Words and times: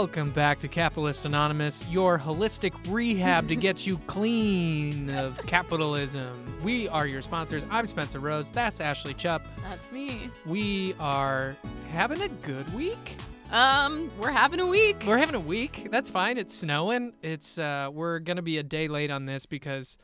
Welcome 0.00 0.30
back 0.30 0.60
to 0.60 0.66
Capitalist 0.66 1.26
Anonymous, 1.26 1.86
your 1.86 2.18
holistic 2.18 2.72
rehab 2.88 3.48
to 3.48 3.54
get 3.54 3.86
you 3.86 3.98
clean 4.06 5.10
of 5.10 5.38
capitalism. 5.46 6.58
We 6.62 6.88
are 6.88 7.06
your 7.06 7.20
sponsors. 7.20 7.62
I'm 7.70 7.86
Spencer 7.86 8.18
Rose. 8.18 8.48
That's 8.48 8.80
Ashley 8.80 9.12
Chupp. 9.12 9.42
That's 9.68 9.92
me. 9.92 10.30
We 10.46 10.94
are 10.98 11.54
having 11.88 12.22
a 12.22 12.28
good 12.28 12.72
week. 12.72 13.14
Um, 13.52 14.10
we're 14.18 14.30
having 14.30 14.60
a 14.60 14.66
week. 14.66 14.96
We're 15.06 15.18
having 15.18 15.34
a 15.34 15.40
week. 15.40 15.88
That's 15.90 16.08
fine. 16.08 16.38
It's 16.38 16.56
snowing. 16.56 17.12
It's 17.22 17.58
uh, 17.58 17.90
we're 17.92 18.20
gonna 18.20 18.40
be 18.40 18.56
a 18.56 18.62
day 18.62 18.88
late 18.88 19.10
on 19.10 19.26
this 19.26 19.44
because 19.44 19.98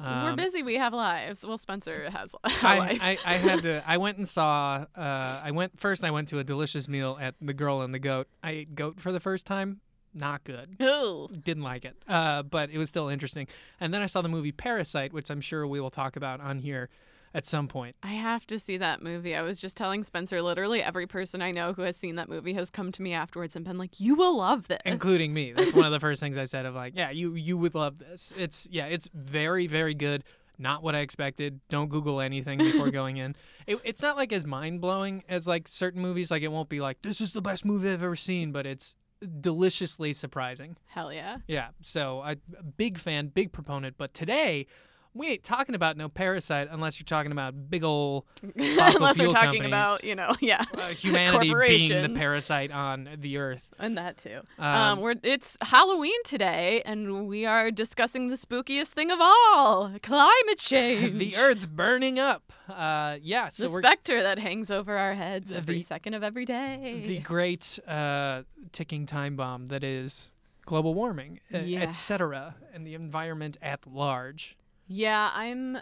we're 0.00 0.30
um, 0.30 0.36
busy. 0.36 0.62
We 0.62 0.76
have 0.76 0.94
lives. 0.94 1.44
Well, 1.46 1.58
Spencer 1.58 2.08
has 2.10 2.34
I, 2.44 2.78
life. 2.78 3.00
I, 3.02 3.18
I 3.24 3.34
had 3.34 3.62
to. 3.62 3.82
I 3.86 3.98
went 3.98 4.18
and 4.18 4.28
saw. 4.28 4.86
Uh, 4.96 5.40
I 5.44 5.50
went 5.50 5.78
first. 5.78 6.04
I 6.04 6.10
went 6.10 6.28
to 6.28 6.38
a 6.38 6.44
delicious 6.44 6.88
meal 6.88 7.18
at 7.20 7.34
the 7.40 7.52
Girl 7.52 7.82
and 7.82 7.92
the 7.92 7.98
Goat. 7.98 8.28
I 8.42 8.50
ate 8.50 8.74
goat 8.74 8.98
for 9.00 9.12
the 9.12 9.20
first 9.20 9.46
time. 9.46 9.80
Not 10.12 10.42
good. 10.44 10.76
Ooh. 10.82 11.28
Didn't 11.28 11.62
like 11.62 11.84
it. 11.84 11.96
Uh, 12.08 12.42
but 12.42 12.70
it 12.70 12.78
was 12.78 12.88
still 12.88 13.08
interesting. 13.08 13.46
And 13.78 13.94
then 13.94 14.02
I 14.02 14.06
saw 14.06 14.22
the 14.22 14.28
movie 14.28 14.52
Parasite, 14.52 15.12
which 15.12 15.30
I'm 15.30 15.40
sure 15.40 15.66
we 15.66 15.80
will 15.80 15.90
talk 15.90 16.16
about 16.16 16.40
on 16.40 16.58
here 16.58 16.88
at 17.34 17.46
some 17.46 17.68
point. 17.68 17.96
I 18.02 18.12
have 18.12 18.46
to 18.48 18.58
see 18.58 18.76
that 18.78 19.02
movie. 19.02 19.34
I 19.34 19.42
was 19.42 19.60
just 19.60 19.76
telling 19.76 20.02
Spencer, 20.02 20.42
literally 20.42 20.82
every 20.82 21.06
person 21.06 21.42
I 21.42 21.50
know 21.50 21.72
who 21.72 21.82
has 21.82 21.96
seen 21.96 22.16
that 22.16 22.28
movie 22.28 22.54
has 22.54 22.70
come 22.70 22.92
to 22.92 23.02
me 23.02 23.12
afterwards 23.12 23.56
and 23.56 23.64
been 23.64 23.78
like, 23.78 24.00
"You 24.00 24.14
will 24.14 24.36
love 24.38 24.68
this," 24.68 24.80
including 24.84 25.32
me. 25.32 25.52
That's 25.52 25.74
one 25.74 25.84
of 25.84 25.92
the 25.92 26.00
first 26.06 26.20
things 26.20 26.36
I 26.36 26.44
said 26.44 26.66
of 26.66 26.74
like, 26.74 26.94
yeah, 26.96 27.10
you 27.10 27.34
you 27.34 27.56
would 27.56 27.74
love 27.74 27.98
this. 27.98 28.32
It's 28.36 28.68
yeah, 28.70 28.86
it's 28.86 29.08
very 29.14 29.66
very 29.66 29.94
good. 29.94 30.24
Not 30.58 30.82
what 30.82 30.94
I 30.94 30.98
expected. 30.98 31.60
Don't 31.70 31.88
Google 31.88 32.20
anything 32.20 32.58
before 32.58 32.90
going 33.00 33.16
in. 33.16 33.34
It, 33.66 33.80
it's 33.82 34.02
not 34.02 34.16
like 34.16 34.30
as 34.32 34.46
mind 34.46 34.82
blowing 34.82 35.24
as 35.28 35.46
like 35.46 35.66
certain 35.68 36.02
movies. 36.02 36.30
Like 36.30 36.42
it 36.42 36.48
won't 36.52 36.68
be 36.68 36.80
like 36.80 37.00
this 37.02 37.20
is 37.20 37.32
the 37.32 37.42
best 37.42 37.64
movie 37.64 37.90
I've 37.90 38.02
ever 38.02 38.16
seen, 38.16 38.52
but 38.52 38.66
it's 38.66 38.96
deliciously 39.40 40.12
surprising. 40.12 40.76
Hell 40.86 41.12
yeah. 41.12 41.38
Yeah. 41.46 41.68
So 41.82 42.20
I 42.20 42.36
big 42.76 42.98
fan, 42.98 43.28
big 43.28 43.52
proponent. 43.52 43.96
But 43.98 44.14
today 44.14 44.66
we 45.12 45.26
ain't 45.28 45.42
talking 45.42 45.74
about 45.74 45.96
no 45.96 46.08
parasite 46.08 46.68
unless 46.70 47.00
you're 47.00 47.04
talking 47.04 47.32
about 47.32 47.68
big 47.68 47.82
ol' 47.82 48.26
fossil 48.56 48.96
Unless 48.96 49.18
we're 49.18 49.28
talking 49.28 49.64
about, 49.64 50.04
you 50.04 50.14
know, 50.14 50.32
yeah, 50.40 50.64
uh, 50.78 50.88
humanity 50.88 51.52
being 51.52 52.02
the 52.02 52.16
parasite 52.18 52.70
on 52.70 53.08
the 53.18 53.36
earth. 53.38 53.66
and 53.78 53.98
that 53.98 54.18
too. 54.18 54.40
Um, 54.58 54.66
Um, 54.80 55.00
we're 55.00 55.14
it's 55.22 55.56
Halloween 55.62 56.18
today, 56.24 56.82
and 56.86 57.26
we 57.26 57.44
are 57.44 57.70
discussing 57.70 58.28
the 58.28 58.36
spookiest 58.36 58.88
thing 58.88 59.10
of 59.10 59.18
all: 59.20 59.92
climate 60.02 60.58
change. 60.58 61.18
the 61.18 61.36
earth 61.36 61.68
burning 61.68 62.18
up. 62.18 62.52
Uh, 62.68 63.16
yeah, 63.20 63.48
so 63.48 63.64
the 63.64 63.68
specter 63.68 64.22
that 64.22 64.38
hangs 64.38 64.70
over 64.70 64.96
our 64.96 65.14
heads 65.14 65.50
every 65.52 65.78
the- 65.78 65.84
second 65.84 66.14
of 66.14 66.22
every 66.22 66.44
day. 66.44 67.02
the 67.04 67.18
great 67.18 67.80
uh, 67.88 68.42
ticking 68.70 69.06
time 69.06 69.34
bomb 69.34 69.66
that 69.66 69.82
is 69.82 70.30
global 70.66 70.94
warming, 70.94 71.40
Yeah. 71.50 71.80
etc., 71.80 72.54
and 72.72 72.86
the 72.86 72.94
environment 72.94 73.56
at 73.60 73.84
large. 73.88 74.56
Yeah, 74.92 75.30
I'm. 75.32 75.78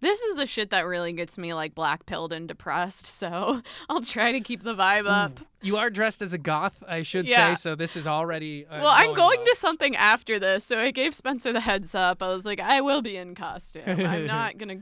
This 0.00 0.20
is 0.22 0.36
the 0.36 0.46
shit 0.46 0.70
that 0.70 0.86
really 0.86 1.12
gets 1.12 1.36
me 1.36 1.52
like 1.54 1.74
black 1.74 2.06
pilled 2.06 2.32
and 2.32 2.48
depressed. 2.48 3.06
So 3.06 3.60
I'll 3.88 4.00
try 4.00 4.32
to 4.32 4.40
keep 4.40 4.62
the 4.64 4.74
vibe 4.74 5.06
up. 5.06 5.38
Ooh, 5.40 5.44
You 5.62 5.76
are 5.76 5.90
dressed 5.90 6.22
as 6.22 6.32
a 6.32 6.38
goth, 6.38 6.82
I 6.88 7.02
should 7.02 7.28
Yeah. 7.28 7.54
say, 7.54 7.60
so 7.60 7.74
this 7.74 7.96
is 7.96 8.06
already. 8.06 8.66
Uh, 8.66 8.80
well, 8.82 8.92
I'm 8.94 9.12
going 9.14 9.38
to 9.44 9.54
something 9.56 9.94
after 9.94 10.38
this, 10.38 10.64
so 10.64 10.78
I 10.78 10.90
gave 10.90 11.14
Spencer 11.14 11.52
the 11.52 11.60
heads 11.60 11.94
up. 11.94 12.22
I 12.22 12.28
was 12.28 12.44
like, 12.46 12.60
I 12.60 12.80
will 12.80 13.02
be 13.02 13.16
in 13.16 13.34
costume. 13.34 13.84
I'm 13.86 14.26
not 14.26 14.56
gonna. 14.58 14.78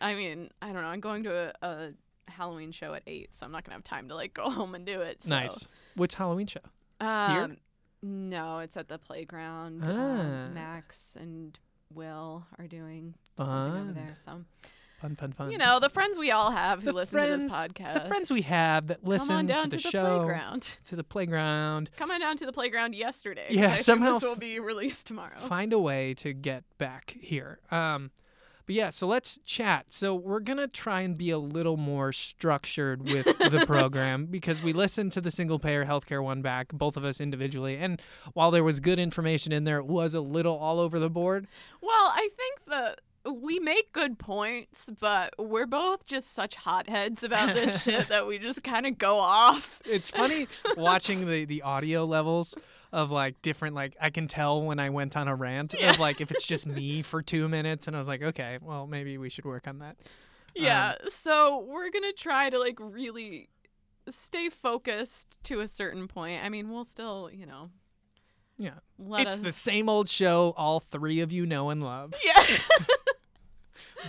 I 0.00 0.14
mean, 0.14 0.50
I 0.62 0.66
don't 0.72 0.82
know. 0.82 0.88
I'm 0.88 1.00
going 1.00 1.24
to 1.24 1.52
a, 1.62 1.66
a 1.66 1.90
Halloween 2.28 2.70
show 2.70 2.94
at 2.94 3.02
eight, 3.08 3.34
so 3.34 3.44
I'm 3.44 3.52
not 3.52 3.64
gonna 3.64 3.74
have 3.74 3.84
time 3.84 4.08
to 4.08 4.14
like 4.14 4.32
go 4.42 4.48
home 4.50 4.74
and 4.76 4.86
do 4.86 5.00
it. 5.00 5.22
So. 5.24 5.36
Which 5.36 5.52
Which 5.96 6.14
Halloween 6.14 6.46
show? 6.46 6.60
Um, 7.00 7.56
No, 8.02 8.60
it's 8.60 8.76
at 8.76 8.88
the 8.88 8.98
playground. 8.98 9.82
Ah. 9.86 9.90
Um, 9.90 10.54
Max 10.54 11.16
and 11.20 11.58
Will 11.94 12.46
are 12.58 12.66
doing 12.66 13.14
something 13.36 13.82
over 13.82 13.92
there. 13.92 14.14
So 14.24 14.44
Fun, 15.00 15.16
fun, 15.16 15.32
fun. 15.32 15.50
you 15.50 15.56
know 15.56 15.80
the 15.80 15.88
friends 15.88 16.18
we 16.18 16.30
all 16.30 16.50
have 16.50 16.80
who 16.80 16.86
The 16.86 16.92
listen 16.92 17.18
to 17.20 17.26
this 17.38 17.50
podcast. 17.50 18.02
the 18.02 18.08
friends 18.08 18.30
we 18.30 18.42
have 18.42 18.88
that 18.88 19.02
listen 19.02 19.34
on 19.34 19.46
down 19.46 19.64
to 19.64 19.64
to 19.64 19.70
the, 19.70 19.76
the 19.82 19.88
show, 19.90 20.18
playground. 20.18 20.76
to 20.90 20.96
the 20.96 21.04
playground, 21.04 21.88
Come 21.96 22.10
on 22.10 22.20
down 22.20 22.36
to 22.36 22.44
the 22.44 22.52
playground 22.52 22.94
yesterday. 22.94 23.46
Yeah, 23.48 23.76
somehow 23.76 24.14
this 24.14 24.22
will 24.22 24.36
be 24.36 24.60
released 24.60 25.06
tomorrow. 25.06 25.38
find 25.38 25.72
a 25.72 25.78
way 25.78 26.12
to 26.14 26.34
get 26.34 26.64
back 26.76 27.16
here. 27.18 27.60
Um, 27.70 28.10
but 28.70 28.76
yeah, 28.76 28.90
so 28.90 29.08
let's 29.08 29.40
chat. 29.44 29.86
So 29.88 30.14
we're 30.14 30.38
gonna 30.38 30.68
try 30.68 31.00
and 31.00 31.18
be 31.18 31.30
a 31.30 31.38
little 31.38 31.76
more 31.76 32.12
structured 32.12 33.02
with 33.02 33.24
the 33.50 33.64
program 33.66 34.26
because 34.26 34.62
we 34.62 34.72
listened 34.72 35.10
to 35.14 35.20
the 35.20 35.32
single 35.32 35.58
payer 35.58 35.84
healthcare 35.84 36.22
one 36.22 36.40
back, 36.40 36.68
both 36.72 36.96
of 36.96 37.04
us 37.04 37.20
individually, 37.20 37.76
and 37.76 38.00
while 38.32 38.52
there 38.52 38.62
was 38.62 38.78
good 38.78 39.00
information 39.00 39.50
in 39.50 39.64
there, 39.64 39.78
it 39.78 39.86
was 39.86 40.14
a 40.14 40.20
little 40.20 40.56
all 40.56 40.78
over 40.78 41.00
the 41.00 41.10
board. 41.10 41.48
Well, 41.82 42.12
I 42.14 42.28
think 42.36 42.60
that 42.68 43.00
we 43.28 43.58
make 43.58 43.92
good 43.92 44.20
points, 44.20 44.88
but 45.00 45.34
we're 45.36 45.66
both 45.66 46.06
just 46.06 46.32
such 46.32 46.54
hotheads 46.54 47.24
about 47.24 47.52
this 47.52 47.82
shit 47.82 48.06
that 48.06 48.28
we 48.28 48.38
just 48.38 48.62
kind 48.62 48.86
of 48.86 48.98
go 48.98 49.18
off. 49.18 49.82
It's 49.84 50.10
funny 50.10 50.46
watching 50.76 51.26
the 51.26 51.44
the 51.44 51.62
audio 51.62 52.04
levels 52.04 52.54
of 52.92 53.10
like 53.10 53.40
different 53.42 53.74
like 53.76 53.96
I 54.00 54.10
can 54.10 54.26
tell 54.26 54.62
when 54.62 54.78
I 54.80 54.90
went 54.90 55.16
on 55.16 55.28
a 55.28 55.34
rant 55.34 55.74
Yeah. 55.78 55.90
of 55.90 56.00
like 56.00 56.20
if 56.20 56.30
it's 56.30 56.46
just 56.46 56.66
me 56.66 57.02
for 57.02 57.22
two 57.22 57.48
minutes 57.48 57.86
and 57.86 57.94
I 57.94 57.98
was 57.98 58.08
like, 58.08 58.22
okay, 58.22 58.58
well 58.60 58.86
maybe 58.86 59.16
we 59.18 59.28
should 59.30 59.44
work 59.44 59.68
on 59.68 59.78
that. 59.78 59.96
Yeah, 60.54 60.90
um, 61.00 61.10
so 61.10 61.64
we're 61.68 61.90
gonna 61.90 62.12
try 62.12 62.50
to 62.50 62.58
like 62.58 62.76
really 62.80 63.48
stay 64.08 64.48
focused 64.48 65.36
to 65.44 65.60
a 65.60 65.68
certain 65.68 66.08
point. 66.08 66.42
I 66.42 66.48
mean, 66.48 66.70
we'll 66.70 66.84
still, 66.84 67.30
you 67.32 67.46
know, 67.46 67.70
Yeah. 68.58 68.74
it's 68.98 69.34
us. 69.34 69.38
the 69.38 69.52
same 69.52 69.88
old 69.88 70.08
show 70.08 70.52
all 70.56 70.80
three 70.80 71.20
of 71.20 71.30
you 71.32 71.46
know 71.46 71.70
and 71.70 71.82
love. 71.84 72.12
yeah. 72.24 72.42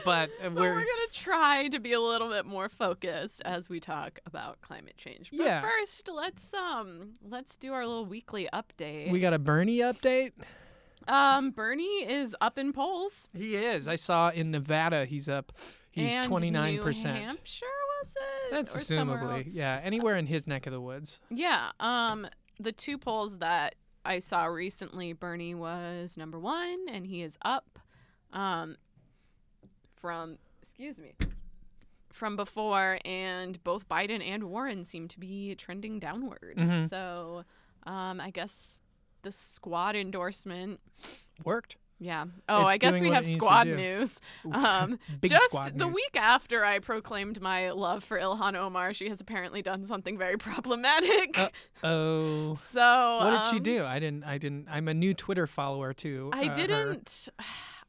But 0.05 0.29
But 0.41 0.53
we're, 0.53 0.61
we're 0.73 0.79
gonna 0.79 1.11
try 1.11 1.67
to 1.69 1.79
be 1.79 1.93
a 1.93 1.99
little 2.01 2.29
bit 2.29 2.45
more 2.45 2.69
focused 2.69 3.41
as 3.45 3.69
we 3.69 3.79
talk 3.79 4.19
about 4.25 4.61
climate 4.61 4.97
change. 4.97 5.29
But 5.31 5.39
Yeah. 5.45 5.61
first, 5.61 6.09
let's 6.13 6.53
um 6.53 7.13
let's 7.27 7.57
do 7.57 7.73
our 7.73 7.85
little 7.85 8.05
weekly 8.05 8.47
update. 8.53 9.11
we 9.11 9.19
got 9.19 9.33
a 9.33 9.39
Bernie 9.39 9.77
update. 9.79 10.31
um 11.07 11.51
Bernie 11.51 12.03
is 12.09 12.35
up 12.41 12.57
in 12.57 12.73
polls. 12.73 13.27
He 13.33 13.55
is. 13.55 13.87
I 13.87 13.95
saw 13.95 14.29
in 14.29 14.51
Nevada 14.51 15.05
he's 15.05 15.27
up. 15.27 15.51
He's 15.91 16.15
twenty 16.25 16.51
nine 16.51 16.75
New 16.75 16.83
percent. 16.83 17.17
Hampshire 17.17 17.65
was 18.01 18.15
it? 18.15 18.51
That's 18.51 18.75
or 18.75 18.79
assumably. 18.79 19.45
Yeah, 19.47 19.79
anywhere 19.83 20.15
in 20.15 20.25
his 20.27 20.47
neck 20.47 20.65
of 20.67 20.73
the 20.73 20.79
woods. 20.81 21.19
Yeah. 21.29 21.71
Um, 21.79 22.27
the 22.59 22.71
two 22.71 22.97
polls 22.97 23.39
that 23.39 23.75
I 24.05 24.19
saw 24.19 24.45
recently, 24.45 25.13
Bernie 25.13 25.53
was 25.53 26.17
number 26.17 26.39
one, 26.39 26.85
and 26.89 27.05
he 27.05 27.21
is 27.21 27.37
up. 27.43 27.77
Um, 28.33 28.77
from 30.01 30.37
excuse 30.61 30.97
me, 30.97 31.13
from 32.11 32.35
before, 32.35 32.99
and 33.05 33.63
both 33.63 33.87
Biden 33.87 34.25
and 34.25 34.45
Warren 34.45 34.83
seem 34.83 35.07
to 35.09 35.19
be 35.19 35.55
trending 35.55 35.99
downward. 35.99 36.55
Mhm. 36.57 36.89
So, 36.89 37.43
um, 37.83 38.19
I 38.19 38.31
guess 38.31 38.81
the 39.21 39.31
squad 39.31 39.95
endorsement. 39.95 40.79
Worked. 41.45 41.77
Yeah. 41.99 42.25
Oh, 42.49 42.65
It's 42.65 42.73
I 42.73 42.77
guess 42.77 42.99
we 42.99 43.11
have 43.11 43.23
it 43.23 43.27
needs 43.27 43.37
to 43.37 43.45
squad 43.45 43.67
news. 43.67 44.19
Um, 44.51 44.97
Just 45.23 45.45
squad 45.45 45.77
the 45.77 45.85
news. 45.85 45.93
week 45.93 46.17
after 46.17 46.65
I 46.65 46.79
proclaimed 46.79 47.39
my 47.39 47.69
love 47.69 48.03
for 48.03 48.19
Ilhan 48.19 48.55
Omar, 48.55 48.93
she 48.95 49.07
has 49.09 49.21
apparently 49.21 49.61
done 49.61 49.85
something 49.85 50.17
very 50.17 50.35
problematic. 50.49 51.37
Oh. 51.83 52.55
so 52.71 53.17
What 53.21 53.43
did 53.43 53.49
she 53.51 53.57
um, 53.57 53.63
do? 53.63 53.85
I 53.85 53.99
didn't. 53.99 54.23
I 54.23 54.39
didn't. 54.39 54.67
I'm 54.69 54.87
a 54.87 54.95
new 54.95 55.13
Twitter 55.13 55.45
follower 55.45 55.93
too. 55.93 56.31
I 56.33 56.47
uh, 56.47 56.67
her. 56.67 56.97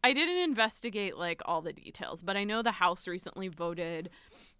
I 0.04 0.12
didn't 0.12 0.38
investigate 0.38 1.16
like 1.16 1.40
all 1.44 1.62
the 1.62 1.72
details, 1.72 2.22
but 2.22 2.36
I 2.36 2.44
know 2.44 2.62
the 2.62 2.72
House 2.72 3.06
recently 3.06 3.48
voted 3.48 4.10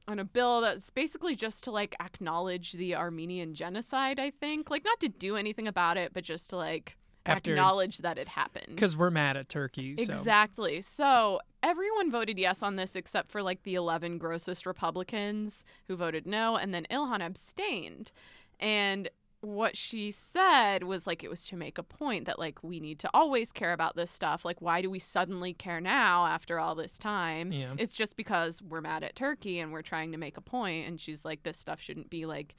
on 0.09 0.19
a 0.19 0.25
bill 0.25 0.61
that's 0.61 0.91
basically 0.91 1.35
just 1.37 1.65
to 1.65 1.71
like 1.71 1.95
acknowledge 2.01 2.73
the 2.73 2.95
Armenian 2.95 3.55
genocide. 3.55 4.19
I 4.19 4.31
think, 4.31 4.71
like, 4.71 4.85
not 4.85 5.01
to 5.01 5.09
do 5.09 5.37
anything 5.37 5.69
about 5.69 5.97
it, 5.97 6.13
but 6.13 6.25
just 6.25 6.51
to 6.51 6.57
like 6.57 6.97
After- 7.27 7.53
acknowledge 7.53 7.99
that 7.99 8.19
it 8.19 8.29
happened. 8.29 8.75
Because 8.75 8.97
we're 8.97 9.11
mad 9.11 9.37
at 9.37 9.49
Turkey. 9.49 9.97
So. 9.97 10.03
Exactly. 10.03 10.81
So 10.81 11.41
everyone 11.63 12.11
voted 12.11 12.39
yes 12.39 12.63
on 12.63 12.77
this 12.77 12.97
except 12.97 13.31
for 13.31 13.43
like 13.43 13.63
the 13.63 13.75
11 13.75 14.19
grossest 14.19 14.67
Republicans 14.67 15.65
who 15.87 15.97
voted 15.97 16.27
no, 16.27 16.57
and 16.57 16.73
then 16.75 16.87
Ilhan 16.91 17.25
abstained. 17.25 18.11
And 18.59 19.09
what 19.43 19.77
she 19.77 20.11
said 20.11 20.85
was 20.85 21.07
like 21.07 21.23
it 21.23 21.29
was 21.29 21.47
to 21.49 21.57
make 21.57 21.77
a 21.77 21.83
point 21.83 22.27
that 22.27 22.39
like 22.39 22.63
we 22.63 22.81
need 22.81 22.99
to 23.01 23.11
always 23.13 23.53
care 23.53 23.73
about 23.73 23.97
this 23.97 24.11
stuff. 24.11 24.45
Like, 24.45 24.63
why 24.63 24.81
do 24.81 24.89
we 24.89 24.99
suddenly 24.99 25.53
care 25.53 25.81
now 25.81 26.27
after 26.27 26.59
all 26.59 26.75
this 26.75 26.99
time? 26.99 27.53
Yeah. 27.53 27.75
It's 27.77 27.95
just 27.95 28.17
because 28.17 28.63
we're 28.63 28.81
mad 28.81 29.03
at 29.03 29.17
Turkey 29.17 29.59
and 29.59 29.73
we're 29.73 29.83
trying 29.83 30.13
to 30.13 30.19
make 30.19 30.37
a 30.37 30.41
point. 30.41 30.89
And 30.89 31.01
she's 31.01 31.25
like, 31.25 31.43
this 31.43 31.59
stuff 31.59 31.81
shouldn't 31.81 32.09
be 32.09 32.25
like 32.25 32.55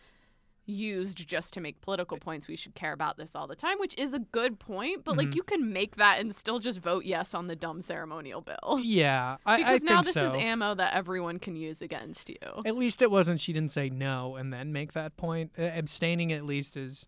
used 0.65 1.27
just 1.27 1.54
to 1.54 1.60
make 1.62 1.81
political 1.81 2.18
points. 2.18 2.48
We 2.48 2.56
should 2.56 2.74
care 2.75 2.94
about 2.94 3.18
this 3.18 3.36
all 3.36 3.48
the 3.48 3.56
time, 3.56 3.80
which 3.80 3.98
is 3.98 4.13
a 4.13 4.19
good 4.19 4.60
point. 4.60 5.04
But 5.04 5.15
Mhm. 5.15 5.18
like, 5.18 5.36
you 5.36 5.44
can 5.44 5.74
make 5.74 5.98
that 5.98 6.19
and 6.19 6.33
still 6.36 6.60
just 6.60 6.80
vote 6.80 7.04
yes 7.06 7.33
on 7.33 7.48
the 7.48 7.56
dumb 7.56 7.81
ceremonial 7.81 8.42
bill. 8.42 8.80
Yeah, 8.81 9.38
I, 9.45 9.54
I 9.54 9.57
Because 9.57 9.80
think 9.80 9.89
now 9.89 10.01
this 10.01 10.13
so. 10.13 10.27
is 10.27 10.33
ammo 10.36 10.74
that 10.75 10.94
everyone 10.94 11.39
can 11.39 11.56
use 11.56 11.81
against 11.81 12.30
you. 12.30 12.38
At 12.65 12.75
least 12.77 13.01
it 13.01 13.12
wasn't. 13.12 13.39
She 13.42 13.51
didn't 13.54 13.71
say 13.71 13.89
no 13.89 14.36
and 14.36 14.54
then 14.54 14.71
make 14.71 14.94
that 14.94 15.18
point. 15.18 15.51
Uh, 15.57 15.63
abstaining 15.63 16.31
at 16.31 16.45
least 16.45 16.77
is, 16.77 17.07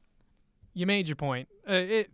you 0.73 0.85
made 0.85 1.07
your 1.07 1.15
point. 1.15 1.47
Uh, 1.69 1.73
it. 1.73 2.11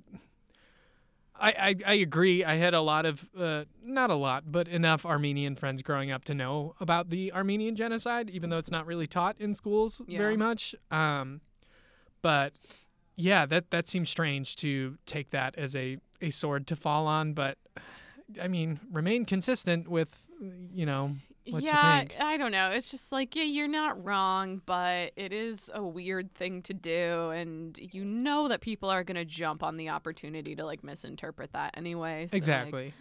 I, 1.41 1.49
I, 1.49 1.75
I 1.87 1.93
agree. 1.95 2.43
I 2.45 2.55
had 2.55 2.73
a 2.73 2.81
lot 2.81 3.05
of, 3.05 3.27
uh, 3.37 3.63
not 3.83 4.09
a 4.11 4.15
lot, 4.15 4.51
but 4.51 4.67
enough 4.67 5.05
Armenian 5.05 5.55
friends 5.55 5.81
growing 5.81 6.11
up 6.11 6.23
to 6.25 6.35
know 6.35 6.75
about 6.79 7.09
the 7.09 7.33
Armenian 7.33 7.75
genocide, 7.75 8.29
even 8.29 8.49
though 8.49 8.59
it's 8.59 8.71
not 8.71 8.85
really 8.85 9.07
taught 9.07 9.35
in 9.39 9.55
schools 9.55 10.01
very 10.19 10.37
much. 10.37 10.75
Um, 10.91 11.41
but 12.21 12.53
yeah, 13.15 13.45
that 13.47 13.71
that 13.71 13.87
seems 13.87 14.09
strange 14.09 14.55
to 14.57 14.97
take 15.05 15.31
that 15.31 15.57
as 15.57 15.75
a, 15.75 15.97
a 16.21 16.29
sword 16.29 16.67
to 16.67 16.75
fall 16.75 17.07
on. 17.07 17.33
But 17.33 17.57
I 18.41 18.47
mean, 18.47 18.79
remain 18.91 19.25
consistent 19.25 19.87
with, 19.87 20.23
you 20.73 20.85
know, 20.85 21.15
what 21.49 21.63
yeah. 21.63 22.03
I 22.19 22.37
don't 22.37 22.51
know. 22.51 22.71
It's 22.71 22.91
just 22.91 23.11
like, 23.11 23.35
yeah, 23.35 23.43
you're 23.43 23.67
not 23.67 24.03
wrong, 24.03 24.61
but 24.65 25.11
it 25.15 25.33
is 25.33 25.69
a 25.73 25.83
weird 25.83 26.33
thing 26.33 26.61
to 26.63 26.73
do. 26.73 27.29
And 27.29 27.77
you 27.79 28.05
know 28.05 28.47
that 28.47 28.61
people 28.61 28.89
are 28.89 29.03
going 29.03 29.15
to 29.15 29.25
jump 29.25 29.63
on 29.63 29.77
the 29.77 29.89
opportunity 29.89 30.55
to 30.55 30.65
like 30.65 30.83
misinterpret 30.83 31.53
that 31.53 31.75
anyway. 31.75 32.27
So, 32.27 32.35
like, 32.35 32.37
exactly. 32.37 32.93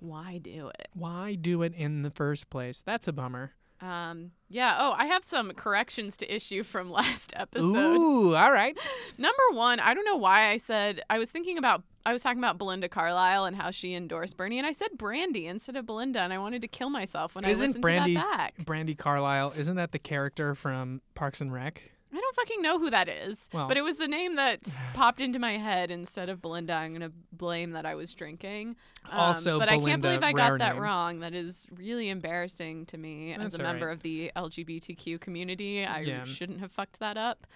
why 0.00 0.38
do 0.38 0.68
it? 0.68 0.88
Why 0.94 1.34
do 1.34 1.62
it 1.62 1.74
in 1.74 2.02
the 2.02 2.10
first 2.10 2.50
place? 2.50 2.82
That's 2.82 3.08
a 3.08 3.12
bummer. 3.12 3.54
Um, 3.80 4.32
yeah. 4.48 4.76
Oh, 4.80 4.92
I 4.96 5.06
have 5.06 5.24
some 5.24 5.52
corrections 5.52 6.16
to 6.18 6.34
issue 6.34 6.62
from 6.64 6.90
last 7.00 7.32
episode. 7.36 7.64
Ooh, 7.76 8.34
all 8.34 8.52
right. 8.52 8.76
Number 9.18 9.42
one, 9.52 9.78
I 9.80 9.94
don't 9.94 10.04
know 10.04 10.16
why 10.16 10.50
I 10.50 10.56
said 10.56 11.00
I 11.08 11.18
was 11.18 11.30
thinking 11.30 11.58
about 11.58 11.82
I 12.06 12.12
was 12.12 12.22
talking 12.22 12.38
about 12.38 12.56
Belinda 12.56 12.88
Carlisle 12.88 13.44
and 13.44 13.54
how 13.54 13.70
she 13.70 13.94
endorsed 13.94 14.36
Bernie, 14.38 14.56
and 14.58 14.66
I 14.66 14.72
said 14.72 14.88
Brandy 14.96 15.46
instead 15.46 15.76
of 15.76 15.84
Belinda, 15.84 16.20
and 16.20 16.32
I 16.32 16.38
wanted 16.38 16.62
to 16.62 16.68
kill 16.68 16.88
myself 16.88 17.34
when 17.34 17.44
I 17.44 17.50
Isn't 17.50 17.66
listened 17.66 17.82
Brandy- 17.82 18.14
to 18.14 18.20
that 18.20 18.56
back. 18.56 18.64
Brandy 18.66 18.94
Carlisle, 18.94 19.52
isn't 19.58 19.76
that 19.76 19.92
the 19.92 19.98
character 19.98 20.54
from 20.54 21.02
Parks 21.14 21.42
and 21.42 21.52
Rec? 21.52 21.82
I 22.12 22.16
don't 22.20 22.36
fucking 22.36 22.62
know 22.62 22.78
who 22.78 22.90
that 22.90 23.08
is, 23.08 23.48
Well- 23.52 23.68
but 23.68 23.76
it 23.76 23.82
was 23.82 23.98
the 23.98 24.08
name 24.08 24.36
that 24.36 24.60
popped 24.94 25.20
into 25.20 25.38
my 25.38 25.58
head 25.58 25.90
instead 25.90 26.28
of 26.28 26.40
Belinda. 26.40 26.72
I'm 26.72 26.92
gonna 26.94 27.12
blame 27.32 27.72
that 27.72 27.84
I 27.84 27.94
was 27.94 28.14
drinking. 28.14 28.76
Um, 29.04 29.18
Also, 29.20 29.58
but 29.58 29.68
I 29.68 29.78
can't 29.78 30.00
believe 30.00 30.22
I 30.22 30.32
got 30.32 30.58
that 30.58 30.74
name. 30.74 30.82
wrong. 30.82 31.20
That 31.20 31.34
is 31.34 31.66
really 31.70 32.08
embarrassing 32.08 32.86
to 32.86 32.98
me 32.98 33.34
That's 33.36 33.54
as 33.54 33.60
a 33.60 33.62
member 33.62 33.86
right. 33.86 33.92
of 33.92 34.02
the 34.02 34.32
LGBTQ 34.36 35.20
community. 35.20 35.84
I 35.84 36.00
Yeah. 36.00 36.24
shouldn't 36.24 36.60
have 36.60 36.72
fucked 36.72 36.98
that 37.00 37.16
up, 37.16 37.46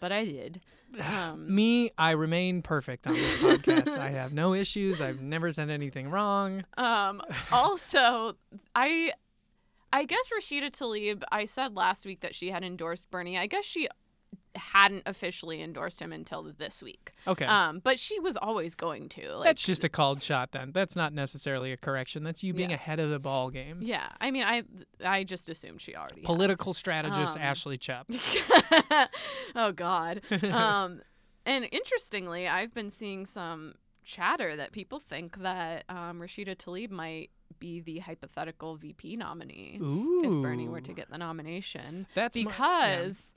but 0.00 0.12
I 0.12 0.24
did. 0.24 0.60
Um, 0.98 1.54
Me, 1.54 1.90
I 1.98 2.12
remain 2.12 2.62
perfect 2.62 3.06
on 3.06 3.12
this 3.12 3.36
podcast. 3.36 3.98
I 3.98 4.08
have 4.08 4.32
no 4.32 4.54
issues. 4.54 5.02
I've 5.02 5.20
never 5.20 5.52
said 5.52 5.68
anything 5.70 6.08
wrong. 6.10 6.64
Um, 6.78 7.20
also, 7.52 8.36
I, 8.74 9.12
I 9.92 10.04
guess 10.04 10.30
Rashida 10.36 10.70
Tlaib. 10.70 11.22
I 11.32 11.44
said 11.44 11.74
last 11.76 12.04
week 12.06 12.20
that 12.20 12.34
she 12.34 12.50
had 12.50 12.62
endorsed 12.64 13.10
Bernie. 13.10 13.38
I 13.38 13.46
guess 13.46 13.64
she 13.64 13.88
hadn't 14.54 15.02
officially 15.06 15.62
endorsed 15.62 16.00
him 16.00 16.12
until 16.12 16.42
this 16.58 16.82
week. 16.82 17.12
Okay. 17.26 17.44
Um, 17.44 17.80
but 17.82 17.98
she 17.98 18.18
was 18.18 18.36
always 18.36 18.74
going 18.74 19.08
to. 19.10 19.36
Like, 19.36 19.46
That's 19.46 19.62
just 19.64 19.84
a 19.84 19.88
called 19.88 20.22
shot 20.22 20.50
then. 20.52 20.72
That's 20.72 20.96
not 20.96 21.12
necessarily 21.12 21.70
a 21.72 21.76
correction. 21.76 22.24
That's 22.24 22.42
you 22.42 22.52
being 22.54 22.70
Yeah. 22.70 22.76
ahead 22.76 22.98
of 22.98 23.08
the 23.08 23.18
ball 23.20 23.50
game. 23.50 23.78
yeah. 23.82 24.08
I 24.20 24.30
mean, 24.30 24.42
I, 24.42 24.64
I 25.04 25.22
just 25.24 25.48
assumed 25.48 25.80
she 25.80 25.94
already. 25.94 26.22
had. 26.22 26.24
Political 26.24 26.74
strategist 26.74 27.36
Um, 27.36 27.42
Ashley 27.42 27.78
Chupp. 27.78 28.04
oh 29.54 29.72
God. 29.72 30.22
Um, 30.42 31.02
and 31.46 31.66
interestingly, 31.72 32.46
I've 32.48 32.74
been 32.74 32.90
seeing 32.90 33.24
some 33.26 33.74
chatter 34.04 34.56
that 34.56 34.72
people 34.72 34.98
think 35.00 35.38
that 35.38 35.84
um, 35.88 36.20
Rashida 36.20 36.56
Tlaib 36.56 36.90
might 36.90 37.30
be 37.58 37.80
the 37.80 37.98
hypothetical 37.98 38.76
VP 38.76 39.16
nominee 39.16 39.78
Ooh. 39.80 40.22
if 40.24 40.42
Bernie 40.42 40.68
were 40.68 40.80
to 40.80 40.92
get 40.92 41.10
the 41.10 41.18
nomination. 41.18 42.06
That's 42.14 42.36
my- 42.36 42.42
yeah. 42.42 42.48
because, 42.48 43.32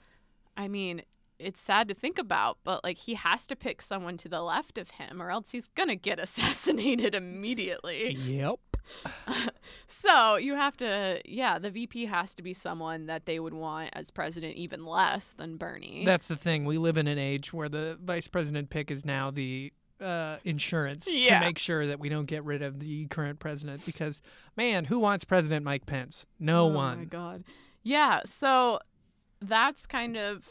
I 0.58 0.68
mean, 0.68 1.04
it's 1.40 1.60
sad 1.60 1.88
to 1.88 1.94
think 1.96 2.20
about, 2.20 2.60
but 2.64 2.84
like 2.84 2.98
he 2.98 3.16
has 3.16 3.48
to 3.48 3.56
pick 3.56 3.82
someone 3.82 4.16
to 4.18 4.30
the 4.30 4.42
left 4.42 4.78
of 4.78 4.92
him, 4.92 5.22
or 5.22 5.32
else 5.32 5.52
he's 5.52 5.70
gonna 5.76 5.96
get 5.96 6.20
assassinated 6.26 7.16
immediately. 7.16 8.14
Yep. 8.14 8.60
So 9.88 10.36
you 10.36 10.56
have 10.56 10.76
to, 10.78 11.22
yeah, 11.26 11.60
the 11.60 11.70
VP 11.70 12.06
has 12.06 12.34
to 12.36 12.42
be 12.42 12.54
someone 12.54 13.06
that 13.06 13.26
they 13.26 13.40
would 13.40 13.54
want 13.54 13.92
as 13.94 14.10
president 14.10 14.56
even 14.56 14.86
less 14.86 15.34
than 15.34 15.58
Bernie. 15.58 16.04
That's 16.06 16.28
the 16.28 16.36
thing. 16.36 16.66
We 16.66 16.78
live 16.78 16.98
in 16.98 17.08
an 17.08 17.20
age 17.20 17.54
where 17.54 17.70
the 17.70 17.98
vice 18.04 18.28
president 18.28 18.70
pick 18.70 18.90
is 18.90 19.06
now 19.06 19.30
the 19.32 19.72
uh, 20.02 20.38
insurance 20.44 21.08
Yeah. 21.10 21.40
to 21.40 21.46
make 21.46 21.58
sure 21.58 21.86
that 21.88 22.00
we 22.00 22.10
don't 22.10 22.26
get 22.26 22.44
rid 22.44 22.62
of 22.62 22.80
the 22.80 23.06
current 23.08 23.40
president. 23.40 23.86
Because, 23.86 24.22
man, 24.58 24.86
who 24.86 25.00
wants 25.00 25.24
President 25.24 25.64
Mike 25.64 25.86
Pence? 25.86 26.26
No 26.40 26.66
one. 26.68 26.94
oh 26.96 27.00
my 27.00 27.06
god. 27.06 27.44
Yeah, 27.84 28.22
so 28.26 28.80
that's 29.42 29.86
kind 29.86 30.18
of 30.18 30.50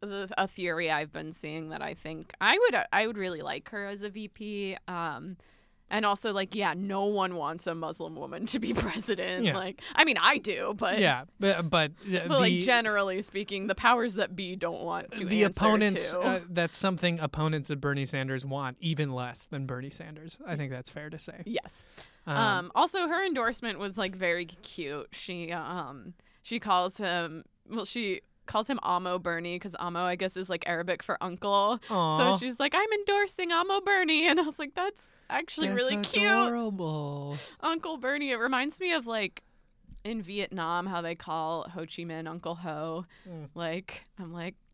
the, 0.00 0.28
a 0.36 0.48
theory 0.48 0.90
I've 0.90 1.12
been 1.12 1.32
seeing 1.32 1.68
that 1.68 1.82
I 1.82 1.94
think 1.94 2.32
I 2.40 2.58
would 2.58 2.76
I 2.92 3.06
would 3.06 3.16
really 3.18 3.40
like 3.42 3.68
her 3.70 3.86
as 3.86 4.02
a 4.02 4.08
VP. 4.10 4.76
Um 4.88 5.36
and 5.92 6.04
also 6.04 6.32
like 6.32 6.54
yeah, 6.56 6.74
no 6.76 7.04
one 7.04 7.36
wants 7.36 7.68
a 7.68 7.74
Muslim 7.74 8.16
woman 8.16 8.46
to 8.46 8.58
be 8.58 8.72
president. 8.74 9.44
Yeah. 9.44 9.56
Like 9.56 9.80
I 9.94 10.04
mean 10.04 10.16
I 10.18 10.38
do, 10.38 10.74
but 10.76 10.98
Yeah, 10.98 11.24
but, 11.38 11.70
but, 11.70 11.92
but 12.10 12.28
like 12.30 12.54
generally 12.54 13.22
speaking, 13.22 13.68
the 13.68 13.76
powers 13.76 14.14
that 14.14 14.34
be 14.34 14.56
don't 14.56 14.82
want 14.82 15.12
to 15.12 15.24
the 15.26 15.44
opponents, 15.44 16.12
uh, 16.14 16.40
that's 16.50 16.76
something 16.76 17.20
opponents 17.20 17.70
of 17.70 17.80
Bernie 17.80 18.06
Sanders 18.06 18.44
want 18.44 18.78
even 18.80 19.12
less 19.12 19.44
than 19.44 19.66
Bernie 19.66 19.90
Sanders. 19.90 20.38
I 20.44 20.56
think 20.56 20.72
that's 20.72 20.90
fair 20.90 21.10
to 21.10 21.18
say. 21.18 21.42
yes. 21.44 21.84
Um, 22.26 22.36
Um, 22.36 22.72
also, 22.74 23.06
her 23.08 23.24
endorsement 23.24 23.78
was 23.78 23.98
like 23.98 24.16
very 24.16 24.46
cute. 24.46 25.08
She 25.12 25.52
um 25.52 26.14
she 26.42 26.58
calls 26.58 26.96
him 26.96 27.44
well 27.68 27.84
she 27.84 28.22
calls 28.46 28.68
him 28.68 28.78
Amo 28.82 29.18
Bernie 29.18 29.56
because 29.56 29.74
Amo 29.76 30.00
I 30.04 30.16
guess 30.16 30.36
is 30.36 30.50
like 30.50 30.64
Arabic 30.66 31.02
for 31.02 31.16
uncle. 31.22 31.80
aw, 31.90 32.18
So 32.32 32.38
she's 32.38 32.58
like 32.60 32.74
I'm 32.74 32.92
endorsing 32.92 33.52
Amo 33.52 33.80
Bernie, 33.80 34.26
and 34.28 34.40
I 34.40 34.42
was 34.42 34.58
like 34.58 34.74
that's 34.74 35.08
actually 35.30 35.68
that's 35.68 35.80
really 35.80 35.96
cute. 36.02 36.22
Uncle 37.60 37.96
Bernie. 37.96 38.30
It 38.32 38.36
reminds 38.36 38.80
me 38.80 38.92
of 38.92 39.06
like 39.06 39.42
in 40.04 40.20
Vietnam 40.22 40.86
how 40.86 41.00
they 41.00 41.14
call 41.14 41.64
Ho 41.74 41.80
Chi 41.80 42.02
Minh 42.02 42.26
Uncle 42.28 42.56
Ho. 42.56 43.06
Mm. 43.28 43.48
Like 43.54 44.04
I'm 44.18 44.32
like. 44.32 44.54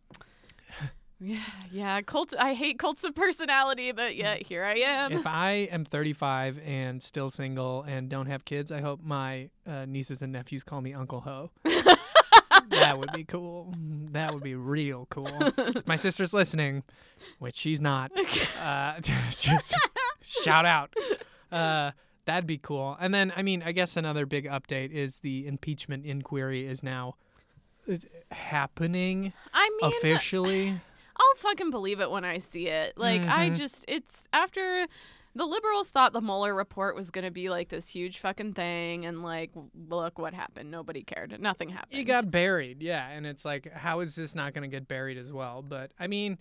Yeah, 1.21 1.41
yeah, 1.73 2.01
cult. 2.03 2.33
I 2.39 2.55
hate 2.55 2.79
cults 2.79 3.03
of 3.03 3.13
personality, 3.13 3.91
but 3.91 4.15
yet 4.15 4.41
here 4.41 4.63
I 4.63 4.75
am. 4.75 5.11
if 5.11 5.27
I 5.27 5.67
am 5.73 5.85
35 5.85 6.61
and 6.65 7.03
still 7.03 7.29
single 7.29 7.83
and 7.83 8.09
don't 8.09 8.27
have 8.27 8.45
kids, 8.45 8.71
I 8.71 8.81
hope 8.83 9.01
my 9.03 9.51
uh, 9.67 9.85
nieces 9.87 10.23
and 10.23 10.33
nephews 10.33 10.63
call 10.63 10.81
me 10.81 10.95
Uncle 10.95 11.21
Ho. 11.23 11.51
that 12.71 12.99
would 12.99 13.13
be 13.13 13.25
cool. 13.25 13.75
That 14.13 14.33
would 14.33 14.43
be 14.43 14.55
real 14.55 15.07
cool. 15.11 15.31
my 15.85 15.97
sister's 15.97 16.33
listening, 16.33 16.83
which 17.41 17.55
she's 17.55 17.79
not. 17.81 18.11
Uh, 18.61 18.99
just 19.01 19.75
shout 20.23 20.65
out. 20.65 20.95
Uh, 21.53 21.91
that'd 22.25 22.47
be 22.47 22.57
cool. 22.57 22.97
And 22.99 23.13
then, 23.13 23.33
I 23.37 23.43
mean, 23.43 23.63
I 23.63 23.73
guess 23.73 23.97
another 23.99 24.25
big 24.25 24.47
update 24.47 24.93
is 24.93 25.19
the 25.21 25.47
impeachment 25.47 26.07
inquiry 26.07 26.67
is 26.67 26.83
now 26.83 27.17
uh, 27.91 27.97
happening 28.33 29.33
I 29.53 29.69
mean, 29.81 29.93
officially. 29.93 30.81
I'll 31.17 31.37
fucking 31.37 31.71
believe 31.71 32.01
it 32.01 32.11
when 32.11 32.25
I 32.25 32.39
see 32.39 32.69
it. 32.69 32.97
Like 32.97 33.21
I 33.23 33.51
Mhm. 33.51 33.57
just 33.59 33.85
it's 33.89 34.27
after 34.33 34.87
the 35.39 35.47
liberals 35.47 35.89
thought 35.89 36.13
the 36.13 36.21
Mueller 36.21 36.53
report 36.53 36.97
was 36.97 37.13
going 37.13 37.25
to 37.25 37.31
be 37.31 37.49
like 37.49 37.69
this 37.69 37.89
huge 37.89 38.19
fucking 38.19 38.55
thing 38.55 39.07
and 39.07 39.23
like 39.23 39.53
look 39.89 40.19
what 40.19 40.35
happened. 40.35 40.69
Nobody 40.69 41.05
cared. 41.05 41.41
Nothing 41.41 41.69
happened. 41.69 42.01
It 42.01 42.05
got 42.05 42.29
buried, 42.29 42.83
yeah, 42.83 43.09
and 43.09 43.25
it's 43.25 43.45
like, 43.45 43.73
how 43.73 44.01
is 44.01 44.17
this 44.17 44.35
not 44.35 44.53
going 44.53 44.69
to 44.69 44.77
get 44.77 44.89
buried 44.89 45.17
as 45.17 45.33
well? 45.33 45.63
But 45.63 45.93
I 45.99 46.09
mean, 46.09 46.39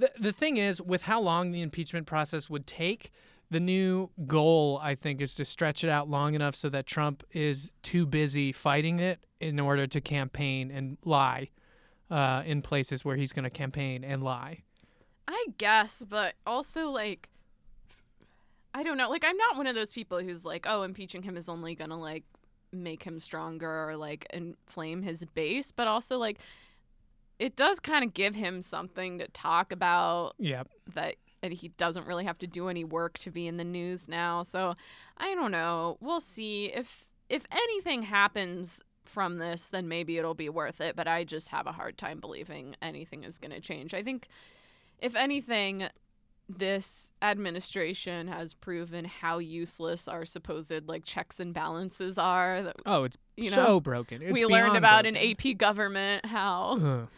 the 0.00 0.10
the 0.18 0.32
thing 0.32 0.56
is, 0.56 0.82
with 0.82 1.02
how 1.02 1.20
long 1.20 1.52
the 1.52 1.62
impeachment 1.62 2.08
process 2.08 2.50
would 2.50 2.66
take, 2.66 3.12
the 3.52 3.60
new 3.60 4.10
goal 4.26 4.80
I 4.82 4.96
think 4.96 5.20
is 5.20 5.36
to 5.36 5.44
stretch 5.44 5.84
it 5.84 5.90
out 5.90 6.10
long 6.10 6.34
enough 6.34 6.56
so 6.56 6.68
that 6.70 6.86
Trump 6.86 7.22
is 7.30 7.72
too 7.82 8.04
busy 8.04 8.50
fighting 8.50 8.98
it 8.98 9.20
in 9.38 9.60
order 9.60 9.86
to 9.86 10.00
campaign 10.00 10.72
and 10.72 10.98
lie 11.04 11.50
uh, 12.10 12.42
in 12.44 12.62
places 12.62 13.04
where 13.04 13.14
he's 13.14 13.32
going 13.32 13.44
to 13.44 13.50
campaign 13.50 14.02
and 14.02 14.24
lie. 14.24 14.64
I 15.28 15.46
guess, 15.56 16.04
but 16.04 16.34
also 16.44 16.90
like 16.90 17.30
I 18.72 18.82
don't 18.82 18.96
know. 18.96 19.10
Like 19.10 19.24
I'm 19.24 19.36
not 19.36 19.56
one 19.56 19.66
of 19.66 19.74
those 19.74 19.92
people 19.92 20.18
who's 20.20 20.44
like, 20.44 20.66
"Oh, 20.68 20.82
impeaching 20.82 21.22
him 21.22 21.36
is 21.36 21.48
only 21.48 21.74
going 21.74 21.90
to 21.90 21.96
like 21.96 22.24
make 22.72 23.02
him 23.02 23.18
stronger 23.18 23.88
or 23.90 23.96
like 23.96 24.26
inflame 24.32 25.02
his 25.02 25.24
base," 25.24 25.72
but 25.72 25.88
also 25.88 26.18
like 26.18 26.38
it 27.38 27.56
does 27.56 27.80
kind 27.80 28.04
of 28.04 28.12
give 28.14 28.34
him 28.34 28.62
something 28.62 29.18
to 29.18 29.26
talk 29.28 29.72
about 29.72 30.34
Yeah, 30.38 30.64
that 30.94 31.16
and 31.42 31.52
he 31.52 31.68
doesn't 31.68 32.06
really 32.06 32.24
have 32.24 32.38
to 32.38 32.46
do 32.46 32.68
any 32.68 32.84
work 32.84 33.18
to 33.18 33.30
be 33.30 33.46
in 33.46 33.56
the 33.56 33.64
news 33.64 34.06
now. 34.08 34.42
So 34.42 34.76
I 35.16 35.34
don't 35.34 35.50
know. 35.50 35.96
We'll 36.00 36.20
see 36.20 36.66
if 36.66 37.06
if 37.28 37.44
anything 37.50 38.02
happens 38.02 38.82
from 39.04 39.38
this, 39.38 39.68
then 39.70 39.88
maybe 39.88 40.18
it'll 40.18 40.34
be 40.34 40.48
worth 40.48 40.80
it. 40.80 40.94
But 40.94 41.08
I 41.08 41.24
just 41.24 41.48
have 41.48 41.66
a 41.66 41.72
hard 41.72 41.98
time 41.98 42.20
believing 42.20 42.76
anything 42.80 43.24
is 43.24 43.38
going 43.38 43.52
to 43.52 43.60
change. 43.60 43.94
I 43.94 44.02
think 44.02 44.28
if 45.00 45.16
anything. 45.16 45.88
This 46.58 47.12
administration 47.22 48.28
has 48.28 48.54
proven 48.54 49.04
how 49.04 49.38
useless 49.38 50.08
our 50.08 50.24
supposed 50.24 50.88
like 50.88 51.04
checks 51.04 51.38
and 51.40 51.54
balances 51.54 52.18
are. 52.18 52.62
That 52.62 52.76
Oh, 52.86 53.04
it's 53.04 53.16
You 53.36 53.50
so 53.50 53.80
broken. 53.80 54.22
It's 54.22 54.32
we 54.32 54.44
learned 54.46 54.76
about 54.76 55.04
broken. 55.04 55.16
in 55.16 55.30
AP 55.32 55.56
government 55.58 56.26
how 56.26 56.78
Ugh. 56.82 57.08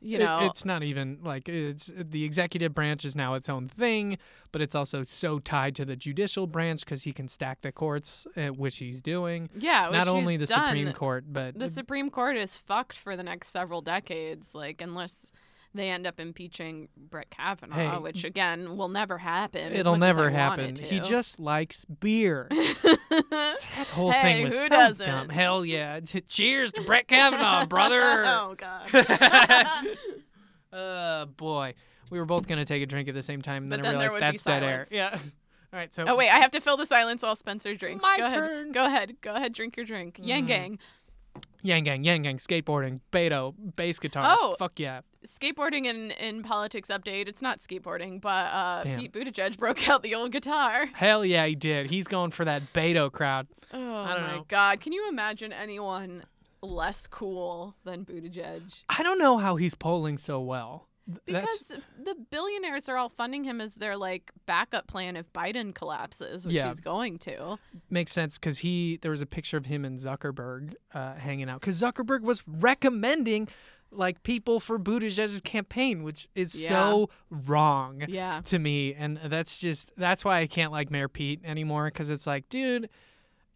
you 0.00 0.16
It- 0.16 0.20
know, 0.20 0.40
it's 0.46 0.64
not 0.64 0.82
even 0.82 1.18
like 1.22 1.48
it's 1.48 1.92
the 1.96 2.24
executive 2.24 2.74
branch 2.74 3.04
is 3.04 3.14
now 3.14 3.34
its 3.34 3.48
own 3.48 3.68
thing, 3.68 4.18
but 4.50 4.60
it's 4.60 4.74
also 4.74 5.04
so 5.04 5.38
tied 5.38 5.76
to 5.76 5.84
the 5.84 5.94
judicial 5.96 6.46
branch 6.48 6.84
because 6.84 7.04
he 7.04 7.12
can 7.12 7.28
stack 7.28 7.60
the 7.62 7.70
courts, 7.72 8.26
uh, 8.36 8.48
which 8.48 8.78
he's 8.78 9.00
doing. 9.00 9.48
yeah, 9.56 9.88
Not 9.92 10.08
only 10.08 10.36
the 10.36 10.46
Supreme. 10.48 10.92
Court, 10.92 11.24
but 11.32 11.56
the 11.58 11.68
Supreme 11.68 12.10
Court 12.10 12.36
is 12.36 12.56
fucked 12.56 12.96
for 12.98 13.16
the 13.16 13.22
next 13.22 13.48
several 13.50 13.80
decades, 13.80 14.54
like 14.56 14.80
unless 14.80 15.30
they 15.74 15.88
end 15.90 16.06
up 16.06 16.20
impeaching 16.20 16.88
Brett 16.96 17.30
Kavanaugh, 17.30 17.74
Hey, 17.74 17.98
which 17.98 18.24
again 18.24 18.76
will 18.76 18.88
never 18.88 19.18
happen. 19.18 19.72
it'll 19.72 19.96
never 19.96 20.30
happen. 20.30 20.76
He 20.76 21.00
just 21.00 21.38
likes 21.40 21.84
beer. 21.84 22.46
that 22.50 23.86
whole 23.92 24.10
Hey, 24.12 24.22
thing 24.22 24.44
was 24.44 24.54
who 24.54 24.60
so 24.62 24.68
doesn't? 24.68 25.06
dumb. 25.06 25.28
Hell 25.28 25.64
yeah! 25.64 26.00
Cheers 26.28 26.72
to 26.72 26.82
Brett 26.82 27.08
Kavanaugh, 27.08 27.66
brother. 27.66 28.24
oh 28.26 28.54
god. 28.56 28.94
uh, 30.72 31.24
boy, 31.26 31.74
we 32.10 32.18
were 32.18 32.24
both 32.24 32.46
gonna 32.46 32.64
take 32.64 32.82
a 32.82 32.86
drink 32.86 33.08
at 33.08 33.14
the 33.14 33.22
same 33.22 33.42
time, 33.42 33.64
and 33.64 33.72
then 33.72 33.80
I 33.80 33.82
then 33.82 33.98
there 33.98 34.08
realized 34.10 34.22
that's 34.22 34.42
dead 34.42 34.62
air. 34.62 34.86
Yeah. 34.90 35.18
All 35.72 35.78
right, 35.78 35.94
so 35.94 36.04
oh 36.06 36.16
wait, 36.16 36.28
I 36.28 36.36
have 36.40 36.50
to 36.50 36.60
fill 36.60 36.76
the 36.76 36.84
silence 36.86 37.22
while 37.22 37.34
Spencer 37.36 37.74
drinks. 37.74 38.02
My 38.02 38.16
Go 38.18 38.26
ahead. 38.26 38.38
turn. 38.38 38.72
Go 38.72 38.84
ahead. 38.84 39.16
Go 39.22 39.34
ahead. 39.34 39.54
Drink 39.54 39.76
your 39.76 39.86
drink. 39.86 40.18
Yang 40.22 40.44
Mm. 40.44 40.48
Gang. 40.48 40.78
Yang 41.62 41.84
Gang, 41.84 42.04
Yang 42.04 42.22
Gang, 42.22 42.36
skateboarding, 42.38 43.00
Beto, 43.12 43.54
bass 43.76 43.98
guitar. 43.98 44.36
Oh. 44.40 44.56
fuck 44.58 44.78
yeah. 44.78 45.00
Skateboarding 45.26 45.86
in 45.86 46.10
in 46.12 46.42
politics 46.42 46.88
update. 46.88 47.28
It's 47.28 47.40
not 47.42 47.60
skateboarding, 47.60 48.20
but 48.20 48.46
uh, 48.52 48.82
Damn. 48.82 48.98
Pete 49.00 49.12
Buttigieg 49.12 49.56
broke 49.64 49.88
out 49.88 50.02
the 50.02 50.14
old 50.14 50.32
guitar. 50.32 50.86
Hell 50.94 51.24
yeah, 51.24 51.46
he 51.46 51.54
did. 51.54 51.90
He's 51.90 52.08
going 52.08 52.32
for 52.32 52.44
that 52.44 52.72
Beto 52.72 53.10
crowd. 53.10 53.46
Oh 53.72 53.78
I 53.96 54.14
don't 54.14 54.22
my 54.26 54.36
know. 54.36 54.44
god! 54.48 54.80
Can 54.80 54.92
you 54.92 55.08
imagine 55.08 55.52
anyone 55.52 56.24
less 56.60 57.06
cool 57.06 57.76
than 57.84 58.04
Buttigieg? 58.04 58.82
I 58.88 59.02
don't 59.04 59.18
know 59.18 59.38
how 59.38 59.56
he's 59.56 59.74
polling 59.74 60.18
so 60.18 60.40
well. 60.40 60.88
Because 61.24 61.44
That's, 61.68 61.86
the 62.02 62.14
billionaires 62.30 62.88
are 62.88 62.96
all 62.96 63.08
funding 63.08 63.44
him 63.44 63.60
as 63.60 63.74
their 63.74 63.96
like 63.96 64.30
backup 64.46 64.86
plan 64.86 65.16
if 65.16 65.32
Biden 65.32 65.74
collapses, 65.74 66.44
which 66.46 66.54
Yeah. 66.54 66.68
he's 66.68 66.80
going 66.80 67.18
to. 67.20 67.58
makes 67.90 68.12
sense 68.12 68.38
because 68.38 68.58
he 68.58 68.98
there 69.02 69.10
was 69.10 69.20
a 69.20 69.26
picture 69.26 69.56
of 69.56 69.66
him 69.66 69.84
and 69.84 69.98
Zuckerberg 69.98 70.74
uh, 70.94 71.14
hanging 71.14 71.48
out 71.48 71.60
because 71.60 71.80
Zuckerberg 71.80 72.22
was 72.22 72.42
recommending 72.46 73.48
like 73.90 74.22
people 74.22 74.58
for 74.58 74.78
Buttigieg's 74.78 75.40
campaign, 75.42 76.02
which 76.02 76.26
is 76.34 76.54
Yeah. 76.60 76.68
so 76.68 77.10
wrong 77.30 78.02
Yeah. 78.08 78.40
to 78.46 78.58
me, 78.58 78.94
and 78.94 79.18
that's 79.26 79.60
just 79.60 79.92
that's 79.96 80.24
why 80.24 80.40
I 80.40 80.46
can't 80.46 80.72
like 80.72 80.90
Mayor 80.90 81.08
Pete 81.08 81.40
anymore 81.44 81.86
because 81.86 82.08
it's 82.10 82.26
like, 82.26 82.48
dude. 82.48 82.88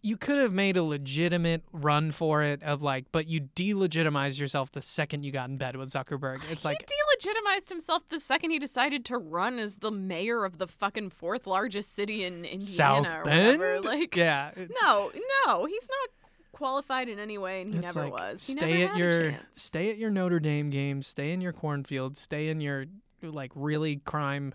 You 0.03 0.17
could 0.17 0.39
have 0.39 0.53
made 0.53 0.77
a 0.77 0.83
legitimate 0.85 1.63
run 1.73 2.13
for 2.13 2.43
it 2.43 2.63
of 2.63 2.83
like, 2.83 3.07
but 3.11 3.27
you 3.27 3.41
delegitimized 3.57 4.39
yourself 4.39 4.71
the 4.71 4.83
second 4.83 5.25
you 5.25 5.33
got 5.33 5.49
in 5.49 5.57
bed 5.57 5.77
with 5.77 5.91
Zuckerberg. 5.91 6.41
It's 6.51 6.65
like, 6.65 6.89
he 6.89 7.29
delegitimized 7.31 7.69
himself 7.69 8.03
the 8.09 8.21
second 8.21 8.51
he 8.51 8.59
decided 8.59 9.05
to 9.07 9.19
run 9.19 9.59
as 9.59 9.77
the 9.79 9.91
mayor 9.91 10.45
of 10.45 10.59
the 10.59 10.69
fucking 10.69 11.11
fourth 11.11 11.47
largest 11.47 11.95
city 11.95 12.25
in 12.25 12.45
Indiana 12.45 12.63
South 12.63 13.07
or 13.07 13.25
Bend? 13.25 13.59
whatever. 13.59 13.81
Like, 13.81 14.15
yeah, 14.17 14.53
no, 14.83 15.11
no, 15.47 15.65
he's 15.65 15.89
not 15.89 16.11
qualified 16.53 17.09
in 17.09 17.19
any 17.19 17.39
way, 17.39 17.63
and 17.63 17.75
he 17.75 17.81
never 17.81 18.05
like, 18.05 18.13
was. 18.13 18.47
He 18.47 18.53
stay 18.53 18.81
never 18.81 18.93
at 18.93 18.99
your 18.99 19.39
stay 19.55 19.91
at 19.91 19.99
your 19.99 20.11
Notre 20.11 20.41
Dame 20.41 20.71
games, 20.71 21.07
stay 21.07 21.33
in 21.33 21.41
your 21.41 21.53
cornfield, 21.53 22.17
stay 22.17 22.49
in 22.49 22.61
your 22.61 22.87
like 23.23 23.53
really 23.55 23.97
crime 23.97 24.55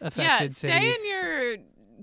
affected 0.00 0.50
yeah, 0.50 0.52
city. 0.52 0.72
stay 0.72 0.94
in 0.94 1.06
your 1.06 1.56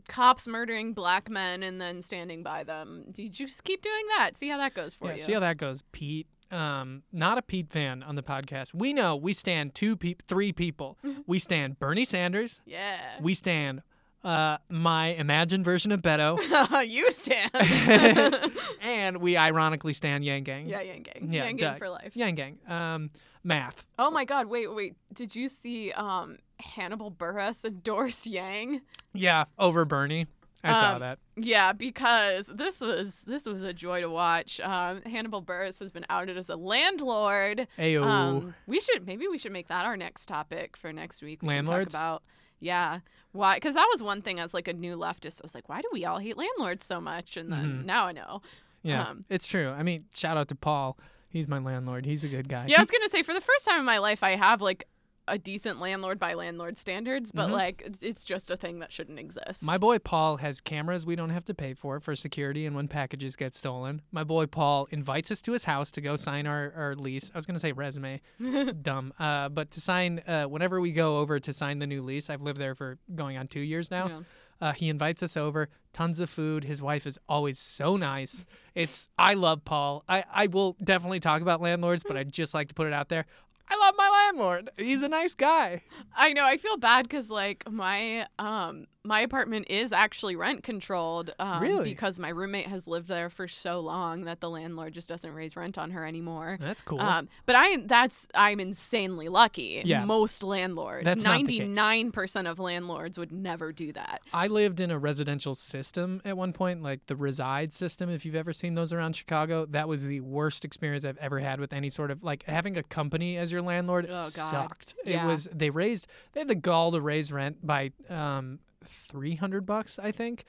cops 0.07 0.47
murdering 0.47 0.93
black 0.93 1.29
men 1.29 1.63
and 1.63 1.79
then 1.79 2.01
standing 2.01 2.43
by 2.43 2.63
them. 2.63 3.05
Did 3.11 3.39
you 3.39 3.47
just 3.47 3.63
keep 3.63 3.81
doing 3.81 4.05
that. 4.17 4.37
See 4.37 4.49
how 4.49 4.57
that 4.57 4.73
goes 4.73 4.93
for 4.95 5.07
yeah, 5.07 5.13
you. 5.13 5.19
see 5.19 5.33
how 5.33 5.39
that 5.41 5.57
goes, 5.57 5.83
Pete. 5.91 6.27
Um, 6.51 7.03
not 7.11 7.37
a 7.37 7.43
Pete 7.43 7.69
fan 7.69 8.01
on 8.01 8.15
the 8.15 8.23
podcast. 8.23 8.73
We 8.73 8.91
know 8.91 9.15
we 9.15 9.33
stand 9.33 9.75
two 9.75 9.95
peop 9.95 10.23
three 10.23 10.51
people. 10.51 10.97
we 11.27 11.37
stand 11.37 11.77
Bernie 11.79 12.05
Sanders. 12.05 12.61
yeah. 12.65 12.97
We 13.21 13.33
stand 13.35 13.83
uh 14.23 14.57
my 14.69 15.07
imagined 15.09 15.63
version 15.65 15.91
of 15.91 16.01
Beto, 16.01 16.37
you 16.87 17.11
stand. 17.11 17.51
and 18.81 19.17
we 19.17 19.37
ironically 19.37 19.93
stand 19.93 20.23
Yang 20.25 20.43
Gang. 20.43 20.67
yeah, 20.67 20.81
Yang 20.81 21.03
Gang. 21.03 21.27
Yeah, 21.31 21.45
Yang 21.45 21.55
Gang 21.57 21.77
for 21.77 21.89
life. 21.89 22.15
Yang 22.15 22.35
Gang. 22.35 22.57
Um, 22.67 23.11
math. 23.43 23.85
Oh 23.97 24.11
my 24.11 24.25
God! 24.25 24.47
Wait, 24.47 24.73
wait. 24.73 24.95
Did 25.13 25.35
you 25.35 25.47
see 25.47 25.91
um 25.93 26.37
Hannibal 26.59 27.11
Buress 27.11 27.63
endorsed 27.65 28.25
Yang? 28.27 28.81
Yeah, 29.13 29.45
over 29.57 29.85
Bernie. 29.85 30.27
I 30.61 30.73
saw 30.73 30.95
Um, 30.95 30.99
that. 30.99 31.19
Yeah, 31.37 31.71
because 31.71 32.47
this 32.53 32.81
was 32.81 33.21
this 33.25 33.45
was 33.45 33.63
a 33.63 33.71
joy 33.71 34.01
to 34.01 34.09
watch. 34.09 34.59
Um, 34.59 35.01
Hannibal 35.03 35.41
Buress 35.41 35.79
has 35.79 35.89
been 35.89 36.05
outed 36.09 36.37
as 36.37 36.49
a 36.49 36.57
landlord. 36.57 37.65
Ayo. 37.77 38.03
Um, 38.03 38.53
we 38.67 38.81
should 38.81 39.05
maybe 39.07 39.29
we 39.29 39.37
should 39.37 39.53
make 39.53 39.69
that 39.69 39.85
our 39.85 39.95
next 39.95 40.25
topic 40.25 40.75
for 40.75 40.91
next 40.91 41.21
week. 41.21 41.41
We 41.41 41.47
Landlords? 41.47 41.93
talk 41.93 42.01
about 42.01 42.23
yeah 42.59 42.99
why 43.31 43.55
because 43.55 43.75
that 43.75 43.87
was 43.91 44.01
one 44.03 44.21
thing 44.21 44.39
as 44.39 44.53
like 44.53 44.67
a 44.67 44.73
new 44.73 44.97
leftist. 44.97 45.41
I 45.41 45.43
was 45.43 45.53
like, 45.55 45.69
why 45.69 45.81
do 45.81 45.87
we 45.93 46.03
all 46.05 46.17
hate 46.19 46.35
landlords 46.37 46.85
so 46.85 46.99
much? 46.99 47.37
And 47.37 47.51
then 47.51 47.81
Mhm. 47.81 47.85
now 47.85 48.05
I 48.05 48.11
know. 48.11 48.41
Yeah, 48.81 49.03
Um, 49.09 49.21
it's 49.29 49.47
true. 49.47 49.69
I 49.69 49.83
mean, 49.83 50.05
shout 50.15 50.37
out 50.37 50.47
to 50.49 50.55
Paul. 50.55 50.97
He's 51.29 51.47
my 51.47 51.59
landlord. 51.59 52.05
He's 52.05 52.23
a 52.23 52.27
good 52.27 52.49
guy. 52.49 52.65
Yeah, 52.67 52.77
I 52.77 52.81
was 52.81 52.89
gonna 52.89 53.09
say 53.09 53.21
for 53.23 53.33
the 53.33 53.41
first 53.41 53.65
time 53.65 53.79
in 53.79 53.85
my 53.85 53.99
life, 53.99 54.23
I 54.23 54.35
have 54.35 54.61
like 54.61 54.87
a 55.29 55.37
decent 55.37 55.79
landlord 55.79 56.19
by 56.19 56.33
landlord 56.33 56.77
standards, 56.77 57.31
but 57.31 57.49
Mhm. 57.49 57.51
like 57.51 57.89
it's 58.01 58.23
just 58.23 58.49
a 58.51 58.57
thing 58.57 58.79
that 58.79 58.91
shouldn't 58.91 59.19
exist. 59.19 59.63
my 59.63 59.77
boy 59.77 59.99
Paul 59.99 60.37
has 60.37 60.59
cameras 60.61 61.05
we 61.05 61.15
don't 61.15 61.29
have 61.29 61.45
to 61.45 61.53
pay 61.53 61.73
for 61.73 61.99
for 61.99 62.15
security 62.15 62.65
and 62.65 62.75
when 62.75 62.87
packages 62.87 63.35
get 63.35 63.53
stolen. 63.55 64.01
My 64.11 64.23
boy 64.23 64.45
Paul 64.47 64.87
invites 64.91 65.31
us 65.31 65.41
to 65.41 65.53
his 65.53 65.63
house 65.65 65.91
to 65.91 66.01
go 66.01 66.15
sign 66.15 66.47
our, 66.47 66.73
our 66.75 66.95
lease. 66.95 67.31
I 67.33 67.37
was 67.37 67.45
gonna 67.45 67.59
say 67.59 67.71
resume, 67.71 68.21
dumb. 68.81 69.13
Uh, 69.19 69.49
but 69.49 69.71
to 69.71 69.81
sign 69.81 70.19
uh, 70.27 70.45
whenever 70.45 70.81
we 70.81 70.91
go 70.91 71.19
over 71.19 71.39
to 71.39 71.53
sign 71.53 71.79
the 71.79 71.87
new 71.87 72.01
lease, 72.01 72.29
I've 72.29 72.41
lived 72.41 72.59
there 72.59 72.75
for 72.75 72.97
going 73.15 73.37
on 73.37 73.47
two 73.47 73.61
years 73.61 73.91
now. 73.91 74.07
Yeah. 74.07 74.19
Uh, 74.61 74.73
he 74.73 74.89
invites 74.89 75.23
us 75.23 75.37
over, 75.37 75.69
tons 75.93 76.19
of 76.19 76.29
food. 76.29 76.65
His 76.65 76.81
wife 76.81 77.07
is 77.07 77.17
always 77.29 77.57
so 77.57 77.95
nice. 77.95 78.43
It's 78.75 79.09
I 79.17 79.33
love 79.33 79.65
Paul. 79.65 80.03
I, 80.07 80.23
I 80.33 80.47
will 80.47 80.77
definitely 80.83 81.19
talk 81.19 81.41
about 81.41 81.59
landlords, 81.61 82.01
but 82.07 82.15
I'd 82.15 82.31
just 82.31 82.53
like 82.53 82.69
to 82.69 82.73
put 82.73 82.87
it 82.87 82.93
out 82.93 83.09
there. 83.09 83.25
I 83.69 83.77
love 83.77 83.95
my 83.97 84.09
landlord. 84.09 84.71
He's 84.77 85.03
a 85.03 85.09
nice 85.09 85.35
guy. 85.35 85.83
I 86.15 86.33
know. 86.33 86.45
I 86.45 86.57
feel 86.57 86.77
bad 86.77 87.03
because 87.03 87.29
like 87.29 87.69
my 87.69 88.25
um 88.39 88.87
my 89.05 89.21
apartment 89.21 89.65
is 89.69 89.93
actually 89.93 90.35
rent 90.35 90.61
controlled. 90.61 91.33
Um, 91.39 91.61
Really? 91.61 91.85
Because 91.85 92.19
my 92.19 92.29
roommate 92.29 92.67
has 92.67 92.85
lived 92.85 93.07
there 93.07 93.29
for 93.29 93.47
so 93.47 93.79
long 93.79 94.25
that 94.25 94.41
the 94.41 94.49
landlord 94.49 94.93
just 94.93 95.07
doesn't 95.07 95.33
raise 95.33 95.55
rent 95.55 95.77
on 95.77 95.91
her 95.91 96.05
anymore. 96.05 96.57
That's 96.59 96.81
cool. 96.81 96.99
Um, 96.99 97.29
but 97.45 97.55
I 97.55 97.77
that's 97.85 98.27
I'm 98.35 98.59
insanely 98.59 99.29
lucky. 99.29 99.81
Yeah. 99.85 100.03
Most 100.03 100.43
landlords, 100.43 101.05
That's 101.05 101.23
not 101.23 101.31
the 101.31 101.37
ninety 101.37 101.57
case. 101.59 101.75
nine 101.75 102.11
percent 102.11 102.47
of 102.47 102.59
landlords 102.59 103.17
would 103.17 103.31
never 103.31 103.71
do 103.71 103.93
that. 103.93 104.19
I 104.33 104.47
lived 104.47 104.81
in 104.81 104.91
a 104.91 104.99
residential 104.99 105.55
system 105.55 106.21
at 106.25 106.35
one 106.35 106.51
point, 106.51 106.83
like 106.83 107.05
the 107.07 107.15
Reside 107.15 107.73
system. 107.73 108.09
If 108.09 108.25
you've 108.25 108.35
ever 108.35 108.51
seen 108.51 108.75
those 108.75 108.91
around 108.91 109.15
Chicago, 109.15 109.65
that 109.67 109.87
was 109.87 110.05
the 110.05 110.19
worst 110.19 110.65
experience 110.65 111.05
I've 111.05 111.17
ever 111.17 111.39
had 111.39 111.61
with 111.61 111.71
any 111.71 111.89
sort 111.89 112.11
of 112.11 112.21
like 112.21 112.43
having 112.43 112.75
a 112.77 112.83
company 112.83 113.37
as 113.37 113.49
your 113.49 113.61
landlord 113.61 114.07
Oh, 114.09 114.17
God. 114.17 114.29
sucked. 114.29 114.95
Yeah. 115.05 115.23
It 115.23 115.27
was 115.27 115.47
they 115.53 115.69
raised 115.69 116.07
they 116.33 116.41
had 116.41 116.49
the 116.49 116.55
gall 116.55 116.91
to 116.91 116.99
raise 116.99 117.31
rent 117.31 117.65
by 117.65 117.91
um 118.09 118.59
three 118.85 119.35
hundred 119.35 119.65
bucks, 119.65 119.99
I 119.99 120.11
think. 120.11 120.45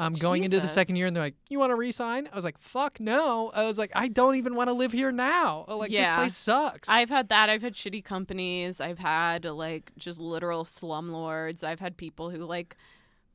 Um, 0.00 0.12
going 0.12 0.44
into 0.44 0.60
the 0.60 0.68
second 0.68 0.94
year, 0.94 1.08
and 1.08 1.16
they're 1.16 1.24
like, 1.24 1.34
"You 1.50 1.58
want 1.58 1.70
to 1.70 1.74
resign?" 1.74 2.28
I 2.32 2.36
was 2.36 2.44
like, 2.44 2.56
"Fuck 2.58 3.00
no!" 3.00 3.50
I 3.52 3.64
was 3.64 3.78
like, 3.80 3.90
"I 3.96 4.06
don't 4.06 4.36
even 4.36 4.54
want 4.54 4.68
to 4.68 4.72
live 4.72 4.92
here 4.92 5.10
now. 5.10 5.64
Like 5.66 5.90
this 5.90 5.98
Yeah. 5.98 6.16
place 6.16 6.36
sucks." 6.36 6.88
I've 6.88 7.08
had 7.10 7.30
that. 7.30 7.50
I've 7.50 7.62
had 7.62 7.74
shitty 7.74 8.04
companies. 8.04 8.80
I've 8.80 9.00
had 9.00 9.44
like 9.44 9.90
just 9.96 10.20
literal 10.20 10.64
slumlords. 10.64 11.64
I've 11.64 11.80
had 11.80 11.96
people 11.96 12.30
who 12.30 12.44
like 12.44 12.76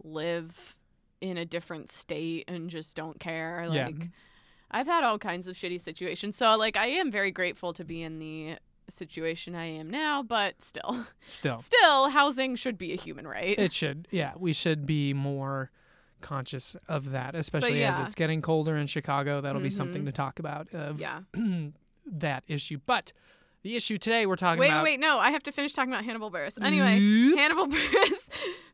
live 0.04 0.78
in 1.20 1.38
a 1.38 1.46
different 1.46 1.92
state 1.92 2.46
and 2.48 2.70
just 2.70 2.96
don't 2.96 3.20
care. 3.20 3.68
Yeah. 3.72 3.88
Like 3.88 4.10
I've 4.72 4.88
had 4.88 5.04
all 5.04 5.20
kinds 5.20 5.48
of 5.48 5.56
shitty 5.56 5.82
situations. 5.82 6.36
So 6.38 6.56
like 6.56 6.78
I 6.78 6.88
am 6.88 7.12
very 7.12 7.32
grateful 7.32 7.74
to 7.74 7.84
be 7.84 8.02
in 8.04 8.20
the 8.20 8.56
situation 8.90 9.56
I 9.56 9.66
am 9.66 9.90
now, 9.90 10.24
but 10.24 10.62
still. 10.62 11.06
Still, 11.26 11.60
Still, 11.62 12.10
housing 12.10 12.56
should 12.56 12.78
be 12.78 12.94
a 12.94 12.96
human 12.96 13.28
right. 13.28 13.58
It 13.58 13.72
should. 13.74 14.08
Yeah, 14.12 14.34
we 14.38 14.54
should 14.54 14.86
be 14.86 15.14
more 15.14 15.72
conscious 16.22 16.76
of 16.88 17.12
that, 17.12 17.36
especially 17.36 17.84
as 17.84 18.00
it's 18.00 18.16
getting 18.16 18.42
colder 18.42 18.78
in 18.78 18.88
Chicago. 18.88 19.42
That'll 19.42 19.62
be 19.62 19.70
something 19.70 20.04
Mhm. 20.04 20.06
to 20.08 20.12
talk 20.12 20.40
about 20.40 20.74
of 20.74 21.00
yeah. 21.02 21.22
that 22.06 22.44
issue. 22.48 22.80
But 22.86 23.12
the 23.64 23.76
issue 23.76 23.98
today 23.98 24.26
we're 24.26 24.36
talking 24.36 24.60
Wait, 24.60 24.68
about. 24.68 24.84
wait, 24.84 24.94
wait, 24.94 25.00
no. 25.00 25.18
I 25.20 25.32
have 25.32 25.44
to 25.44 25.52
finish 25.52 25.74
talking 25.74 25.92
about 25.92 26.06
Hannibal 26.06 26.30
Buress. 26.30 26.62
Anyway. 26.62 27.36
Hannibal 27.36 27.68
Buress 27.70 28.30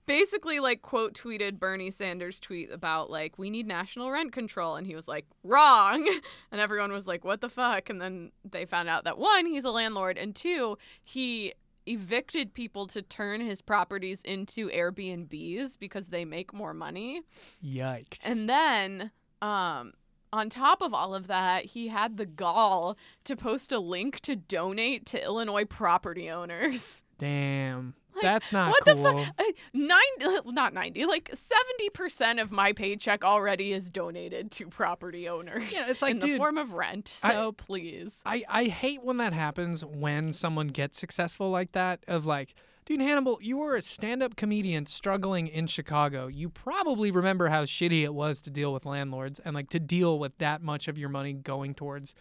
basically 0.10 0.60
like 0.60 0.82
quote 0.82 1.14
tweeted 1.14 1.60
Bernie 1.60 1.92
Sanders' 1.92 2.40
tweet 2.40 2.72
about 2.72 3.12
like 3.12 3.38
we 3.38 3.52
need 3.52 3.68
national 3.68 4.10
rent 4.10 4.32
control 4.34 4.76
and 4.76 4.88
he 4.88 4.96
was 4.96 5.08
like 5.08 5.26
wrong 5.44 6.04
and 6.52 6.60
everyone 6.60 6.92
was 6.92 7.08
like 7.08 7.24
what 7.24 7.42
the 7.42 7.50
fuck 7.50 7.92
and 7.92 8.02
then 8.02 8.32
they 8.44 8.66
found 8.66 8.90
out 8.90 9.04
that 9.04 9.20
one 9.20 9.46
he's 9.46 9.66
a 9.66 9.70
landlord 9.70 10.18
and 10.18 10.36
two 10.36 10.76
he 11.04 11.54
evicted 11.86 12.56
people 12.56 12.88
to 12.88 13.04
turn 13.04 13.40
his 13.40 13.62
properties 13.62 14.22
into 14.24 14.68
Airbnbs 14.70 15.78
because 15.78 16.08
they 16.08 16.26
make 16.26 16.54
more 16.56 16.74
money 16.74 17.22
Yikes. 17.64 18.26
and 18.26 18.50
then 18.50 19.12
um 19.44 19.94
on 20.32 20.50
top 20.50 20.82
of 20.82 20.94
all 20.94 21.16
of 21.16 21.28
that, 21.28 21.66
he 21.66 21.88
had 21.88 22.18
the 22.18 22.26
gall 22.26 22.98
to 23.24 23.36
post 23.36 23.72
a 23.72 23.80
link 23.80 24.20
to 24.22 24.36
donate 24.36 25.06
to 25.08 25.24
Illinois 25.24 25.66
property 25.66 26.30
owners. 26.30 27.02
Damn. 27.18 27.94
Like, 28.16 28.24
That's 28.24 28.52
not 28.52 28.72
what 28.72 28.86
cool. 28.86 28.96
the 29.18 29.24
fuck? 29.26 29.34
Uh, 29.38 29.44
Nine, 29.74 30.44
not 30.46 30.74
ninety, 30.74 31.06
like 31.06 31.30
seventy 31.34 31.90
percent 31.94 32.40
of 32.40 32.52
my 32.52 32.74
paycheck 32.74 33.24
already 33.24 33.72
is 33.72 33.90
donated 33.92 34.52
to 34.54 34.68
property 34.68 35.30
owners. 35.30 35.72
Yeah, 35.72 35.90
it's 35.90 36.02
like, 36.02 36.14
in 36.14 36.20
the 36.20 36.38
form 36.38 36.58
of 36.58 36.74
rent. 36.74 37.18
I- 37.24 37.32
So 37.34 37.52
please, 37.54 38.12
I, 38.26 38.44
I 38.50 38.64
hate 38.66 39.04
when 39.04 39.18
that 39.18 39.32
happens 39.34 39.86
when 39.86 40.34
someone 40.34 40.68
gets 40.68 41.00
successful 41.00 41.50
like 41.52 41.72
that 41.74 42.00
of 42.08 42.26
like 42.26 42.56
dude 42.90 43.02
hannibal 43.02 43.38
you 43.40 43.58
were 43.58 43.76
a 43.76 43.82
stand-up 43.82 44.36
comedian 44.36 44.86
struggling 44.86 45.48
in 45.48 45.68
chicago. 45.68 46.28
You 46.28 46.50
probably 46.50 47.12
remember 47.12 47.48
how 47.48 47.64
shitty 47.64 48.04
it 48.04 48.14
was 48.14 48.42
to 48.42 48.50
deal 48.50 48.74
with 48.74 48.86
landlords 48.86 49.40
and 49.40 49.54
like 49.54 49.70
to 49.70 49.80
deal 49.80 50.18
with 50.18 50.36
that 50.40 50.64
much 50.64 50.88
of 50.88 50.98
your 50.98 51.10
money 51.10 51.34
going 51.34 51.76
towards 51.76 52.16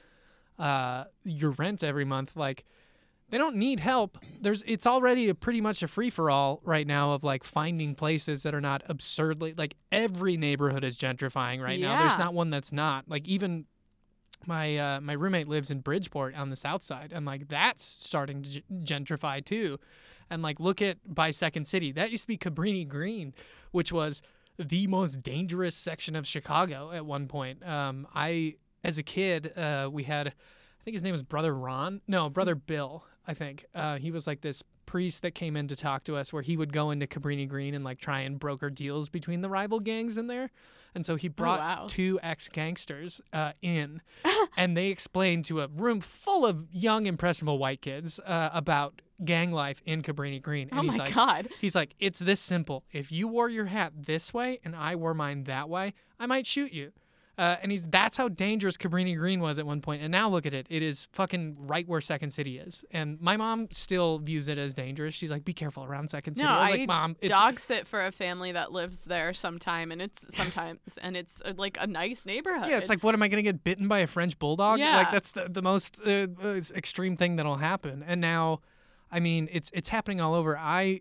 uh, 0.58 1.04
your 1.24 1.52
rent 1.52 1.82
every 1.82 2.04
month. 2.04 2.36
Like 2.36 2.64
they 3.30 3.38
don't 3.38 3.56
need 3.56 3.80
help. 3.80 4.18
There's 4.40 4.62
it's 4.66 4.86
already 4.86 5.30
a 5.30 5.34
pretty 5.34 5.62
much 5.62 5.82
a 5.82 5.88
free-for-all 5.88 6.60
right 6.64 6.86
now 6.86 7.12
of 7.12 7.24
like 7.24 7.44
finding 7.44 7.94
places 7.94 8.42
that 8.42 8.54
are 8.54 8.60
not 8.60 8.82
absurdly 8.88 9.54
like 9.56 9.74
every 9.90 10.36
neighborhood 10.36 10.84
is 10.84 10.98
gentrifying 10.98 11.62
right 11.62 11.80
now. 11.80 12.00
There's 12.00 12.18
not 12.18 12.34
one 12.34 12.50
that's 12.50 12.72
not. 12.72 13.08
Like 13.08 13.26
even 13.26 13.64
my 14.46 14.76
uh, 14.76 15.00
my 15.00 15.14
roommate 15.14 15.48
lives 15.48 15.70
in 15.70 15.80
Bridgeport 15.80 16.34
on 16.34 16.50
the 16.50 16.56
south 16.56 16.82
side, 16.82 17.12
and 17.14 17.24
like 17.24 17.48
that's 17.48 17.82
starting 17.82 18.42
to 18.42 18.62
gentrify 18.84 19.42
too. 19.42 19.78
And 20.30 20.42
like 20.42 20.60
look 20.60 20.82
at 20.82 20.98
by 21.06 21.30
Second 21.30 21.66
City, 21.66 21.92
that 21.92 22.10
used 22.10 22.24
to 22.24 22.28
be 22.28 22.38
Cabrini 22.38 22.86
Green, 22.86 23.34
which 23.72 23.92
was 23.92 24.22
the 24.58 24.86
most 24.86 25.22
dangerous 25.22 25.74
section 25.74 26.16
of 26.16 26.26
Chicago 26.26 26.90
at 26.90 27.06
one 27.06 27.28
point. 27.28 27.66
Um, 27.66 28.06
I 28.14 28.56
as 28.84 28.98
a 28.98 29.02
kid, 29.02 29.52
uh, 29.56 29.88
we 29.90 30.04
had, 30.04 30.28
I 30.28 30.84
think 30.84 30.94
his 30.94 31.02
name 31.02 31.12
was 31.12 31.22
Brother 31.22 31.54
Ron, 31.54 32.00
no 32.06 32.28
Brother 32.28 32.54
Bill, 32.54 33.04
I 33.26 33.34
think. 33.34 33.66
Uh, 33.74 33.98
he 33.98 34.10
was 34.10 34.26
like 34.26 34.40
this 34.40 34.62
priest 34.86 35.22
that 35.22 35.34
came 35.34 35.56
in 35.56 35.68
to 35.68 35.76
talk 35.76 36.04
to 36.04 36.16
us, 36.16 36.32
where 36.32 36.42
he 36.42 36.56
would 36.56 36.72
go 36.72 36.90
into 36.90 37.06
Cabrini 37.06 37.46
Green 37.46 37.74
and 37.74 37.84
like 37.84 38.00
try 38.00 38.20
and 38.20 38.38
broker 38.38 38.70
deals 38.70 39.08
between 39.08 39.42
the 39.42 39.48
rival 39.48 39.80
gangs 39.80 40.16
in 40.16 40.26
there. 40.26 40.50
And 40.94 41.04
so 41.04 41.16
he 41.16 41.28
brought 41.28 41.60
wow. 41.60 41.86
two 41.88 42.18
ex 42.22 42.48
gangsters 42.48 43.20
uh, 43.32 43.52
in, 43.60 44.00
and 44.56 44.76
they 44.76 44.88
explained 44.88 45.44
to 45.46 45.60
a 45.60 45.68
room 45.68 46.00
full 46.00 46.46
of 46.46 46.66
young, 46.72 47.06
impressionable 47.06 47.58
white 47.58 47.82
kids 47.82 48.18
uh, 48.20 48.48
about 48.52 49.02
gang 49.24 49.52
life 49.52 49.82
in 49.84 50.02
Cabrini 50.02 50.40
Green. 50.40 50.68
And 50.70 50.80
oh 50.80 50.82
he's 50.82 50.96
my 50.96 51.04
like, 51.04 51.14
god, 51.14 51.48
he's 51.60 51.74
like, 51.74 51.94
it's 51.98 52.18
this 52.18 52.40
simple. 52.40 52.84
If 52.92 53.10
you 53.12 53.28
wore 53.28 53.48
your 53.48 53.66
hat 53.66 53.92
this 53.96 54.32
way 54.32 54.60
and 54.64 54.74
I 54.76 54.96
wore 54.96 55.14
mine 55.14 55.44
that 55.44 55.68
way, 55.68 55.94
I 56.18 56.26
might 56.26 56.46
shoot 56.46 56.72
you. 56.72 56.92
Uh, 57.38 57.56
and 57.62 57.70
he's 57.70 57.84
that's 57.84 58.16
how 58.16 58.28
dangerous 58.28 58.76
Cabrini 58.76 59.16
Green 59.16 59.38
was 59.38 59.60
at 59.60 59.66
one 59.66 59.80
point. 59.80 60.02
And 60.02 60.10
now 60.10 60.28
look 60.28 60.44
at 60.44 60.52
it. 60.52 60.66
It 60.68 60.82
is 60.82 61.06
fucking 61.12 61.56
right 61.68 61.86
where 61.86 62.00
Second 62.00 62.32
City 62.32 62.58
is. 62.58 62.84
And 62.90 63.20
my 63.20 63.36
mom 63.36 63.68
still 63.70 64.18
views 64.18 64.48
it 64.48 64.58
as 64.58 64.74
dangerous. 64.74 65.14
She's 65.14 65.30
like, 65.30 65.44
be 65.44 65.52
careful 65.52 65.84
around 65.84 66.10
Second 66.10 66.34
City. 66.34 66.48
No, 66.48 66.52
I 66.52 66.60
was 66.62 66.70
I 66.70 66.72
like, 66.72 66.88
mom, 66.88 67.16
it's 67.20 67.30
dog 67.30 67.60
sit 67.60 67.86
for 67.86 68.04
a 68.04 68.10
family 68.10 68.50
that 68.50 68.72
lives 68.72 68.98
there 68.98 69.32
sometime, 69.32 69.92
and 69.92 70.02
it's 70.02 70.24
sometimes, 70.34 70.80
and 71.00 71.16
it's 71.16 71.40
uh, 71.44 71.52
like 71.56 71.78
a 71.80 71.86
nice 71.86 72.26
neighborhood. 72.26 72.68
Yeah, 72.68 72.78
it's 72.78 72.90
like, 72.90 73.04
what 73.04 73.14
am 73.14 73.22
I 73.22 73.28
going 73.28 73.42
to 73.42 73.48
get 73.48 73.62
bitten 73.62 73.86
by 73.86 74.00
a 74.00 74.08
French 74.08 74.36
bulldog? 74.40 74.80
Yeah. 74.80 74.96
Like, 74.96 75.12
that's 75.12 75.30
the, 75.30 75.46
the 75.48 75.62
most 75.62 76.00
uh, 76.04 76.26
uh, 76.42 76.60
extreme 76.74 77.14
thing 77.14 77.36
that'll 77.36 77.56
happen. 77.56 78.04
And 78.04 78.20
now, 78.20 78.62
I 79.10 79.20
mean, 79.20 79.48
it's 79.50 79.70
it's 79.74 79.88
happening 79.88 80.20
all 80.20 80.34
over. 80.34 80.56
I 80.56 81.00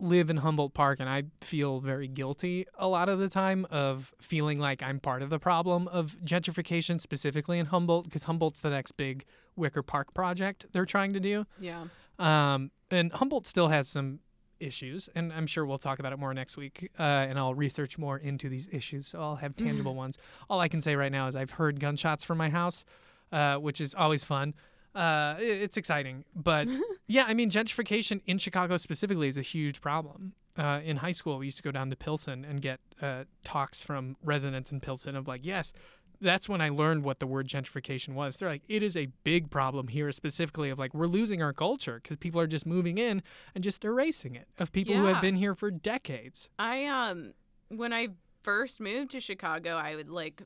live 0.00 0.28
in 0.28 0.38
Humboldt 0.38 0.74
Park, 0.74 1.00
and 1.00 1.08
I 1.08 1.24
feel 1.40 1.80
very 1.80 2.08
guilty 2.08 2.66
a 2.76 2.88
lot 2.88 3.08
of 3.08 3.18
the 3.18 3.28
time 3.28 3.66
of 3.70 4.12
feeling 4.20 4.58
like 4.58 4.82
I'm 4.82 5.00
part 5.00 5.22
of 5.22 5.30
the 5.30 5.38
problem 5.38 5.88
of 5.88 6.16
gentrification, 6.24 7.00
specifically 7.00 7.58
in 7.58 7.66
Humboldt, 7.66 8.04
because 8.04 8.24
Humboldt's 8.24 8.60
the 8.60 8.70
next 8.70 8.92
big 8.92 9.24
Wicker 9.56 9.82
Park 9.82 10.12
project 10.14 10.66
they're 10.72 10.86
trying 10.86 11.12
to 11.12 11.20
do. 11.20 11.46
yeah. 11.60 11.84
Um, 12.18 12.70
and 12.90 13.12
Humboldt 13.12 13.44
still 13.46 13.68
has 13.68 13.88
some 13.88 14.20
issues, 14.60 15.08
and 15.14 15.32
I'm 15.32 15.46
sure 15.46 15.64
we'll 15.66 15.78
talk 15.78 15.98
about 15.98 16.12
it 16.12 16.18
more 16.18 16.32
next 16.32 16.56
week. 16.56 16.90
Uh, 16.98 17.02
and 17.02 17.38
I'll 17.38 17.54
research 17.54 17.98
more 17.98 18.18
into 18.18 18.48
these 18.48 18.68
issues, 18.70 19.06
so 19.06 19.20
I'll 19.20 19.36
have 19.36 19.56
tangible 19.56 19.94
ones. 20.04 20.18
All 20.48 20.60
I 20.60 20.68
can 20.68 20.80
say 20.80 20.94
right 20.96 21.10
now 21.10 21.26
is 21.26 21.36
I've 21.36 21.50
heard 21.50 21.80
gunshots 21.80 22.24
from 22.24 22.38
my 22.38 22.50
house, 22.50 22.84
uh, 23.32 23.56
which 23.56 23.80
is 23.80 23.94
always 23.94 24.22
fun. 24.24 24.54
Uh, 24.94 25.36
it- 25.40 25.62
it's 25.62 25.76
exciting, 25.76 26.24
but 26.34 26.68
yeah, 27.06 27.24
I 27.26 27.34
mean, 27.34 27.50
gentrification 27.50 28.20
in 28.26 28.38
Chicago 28.38 28.76
specifically 28.76 29.28
is 29.28 29.36
a 29.36 29.42
huge 29.42 29.80
problem. 29.80 30.34
Uh, 30.56 30.80
in 30.84 30.98
high 30.98 31.10
school, 31.12 31.38
we 31.38 31.46
used 31.46 31.56
to 31.56 31.64
go 31.64 31.72
down 31.72 31.90
to 31.90 31.96
Pilsen 31.96 32.44
and 32.44 32.60
get 32.62 32.78
uh, 33.02 33.24
talks 33.42 33.82
from 33.82 34.16
residents 34.22 34.70
in 34.70 34.80
Pilsen 34.80 35.16
of 35.16 35.26
like, 35.26 35.40
yes, 35.44 35.72
that's 36.20 36.48
when 36.48 36.60
I 36.60 36.68
learned 36.68 37.02
what 37.02 37.18
the 37.18 37.26
word 37.26 37.48
gentrification 37.48 38.14
was. 38.14 38.36
They're 38.36 38.48
like, 38.48 38.62
it 38.68 38.80
is 38.82 38.96
a 38.96 39.06
big 39.24 39.50
problem 39.50 39.88
here, 39.88 40.12
specifically 40.12 40.70
of 40.70 40.78
like 40.78 40.94
we're 40.94 41.08
losing 41.08 41.42
our 41.42 41.52
culture 41.52 41.98
because 42.00 42.16
people 42.18 42.40
are 42.40 42.46
just 42.46 42.66
moving 42.66 42.98
in 42.98 43.20
and 43.56 43.64
just 43.64 43.84
erasing 43.84 44.36
it 44.36 44.46
of 44.58 44.70
people 44.70 44.94
who 44.94 45.06
have 45.06 45.20
been 45.20 45.34
here 45.34 45.56
for 45.56 45.72
decades. 45.72 46.48
I 46.56 46.84
um 46.86 47.34
when 47.68 47.92
I 47.92 48.08
first 48.44 48.78
moved 48.78 49.10
to 49.10 49.20
Chicago, 49.20 49.74
I 49.76 49.96
would 49.96 50.08
like 50.08 50.40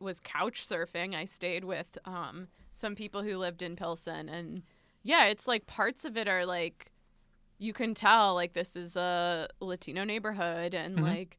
was 0.00 0.18
couch 0.18 0.66
surfing. 0.68 1.14
I 1.14 1.24
stayed 1.24 1.64
with 1.64 1.96
um 2.04 2.48
some 2.76 2.94
people 2.94 3.22
who 3.22 3.38
lived 3.38 3.62
in 3.62 3.74
Pilsen 3.76 4.28
and 4.28 4.62
yeah, 5.02 5.26
it's 5.26 5.46
like 5.48 5.66
parts 5.66 6.04
of 6.04 6.16
it 6.16 6.28
are 6.28 6.44
like 6.44 6.90
you 7.58 7.72
can 7.72 7.94
tell 7.94 8.34
like 8.34 8.52
this 8.52 8.76
is 8.76 8.96
a 8.96 9.48
Latino 9.60 10.04
neighborhood 10.04 10.74
and 10.74 10.96
Mhm. 10.98 11.02
like 11.02 11.38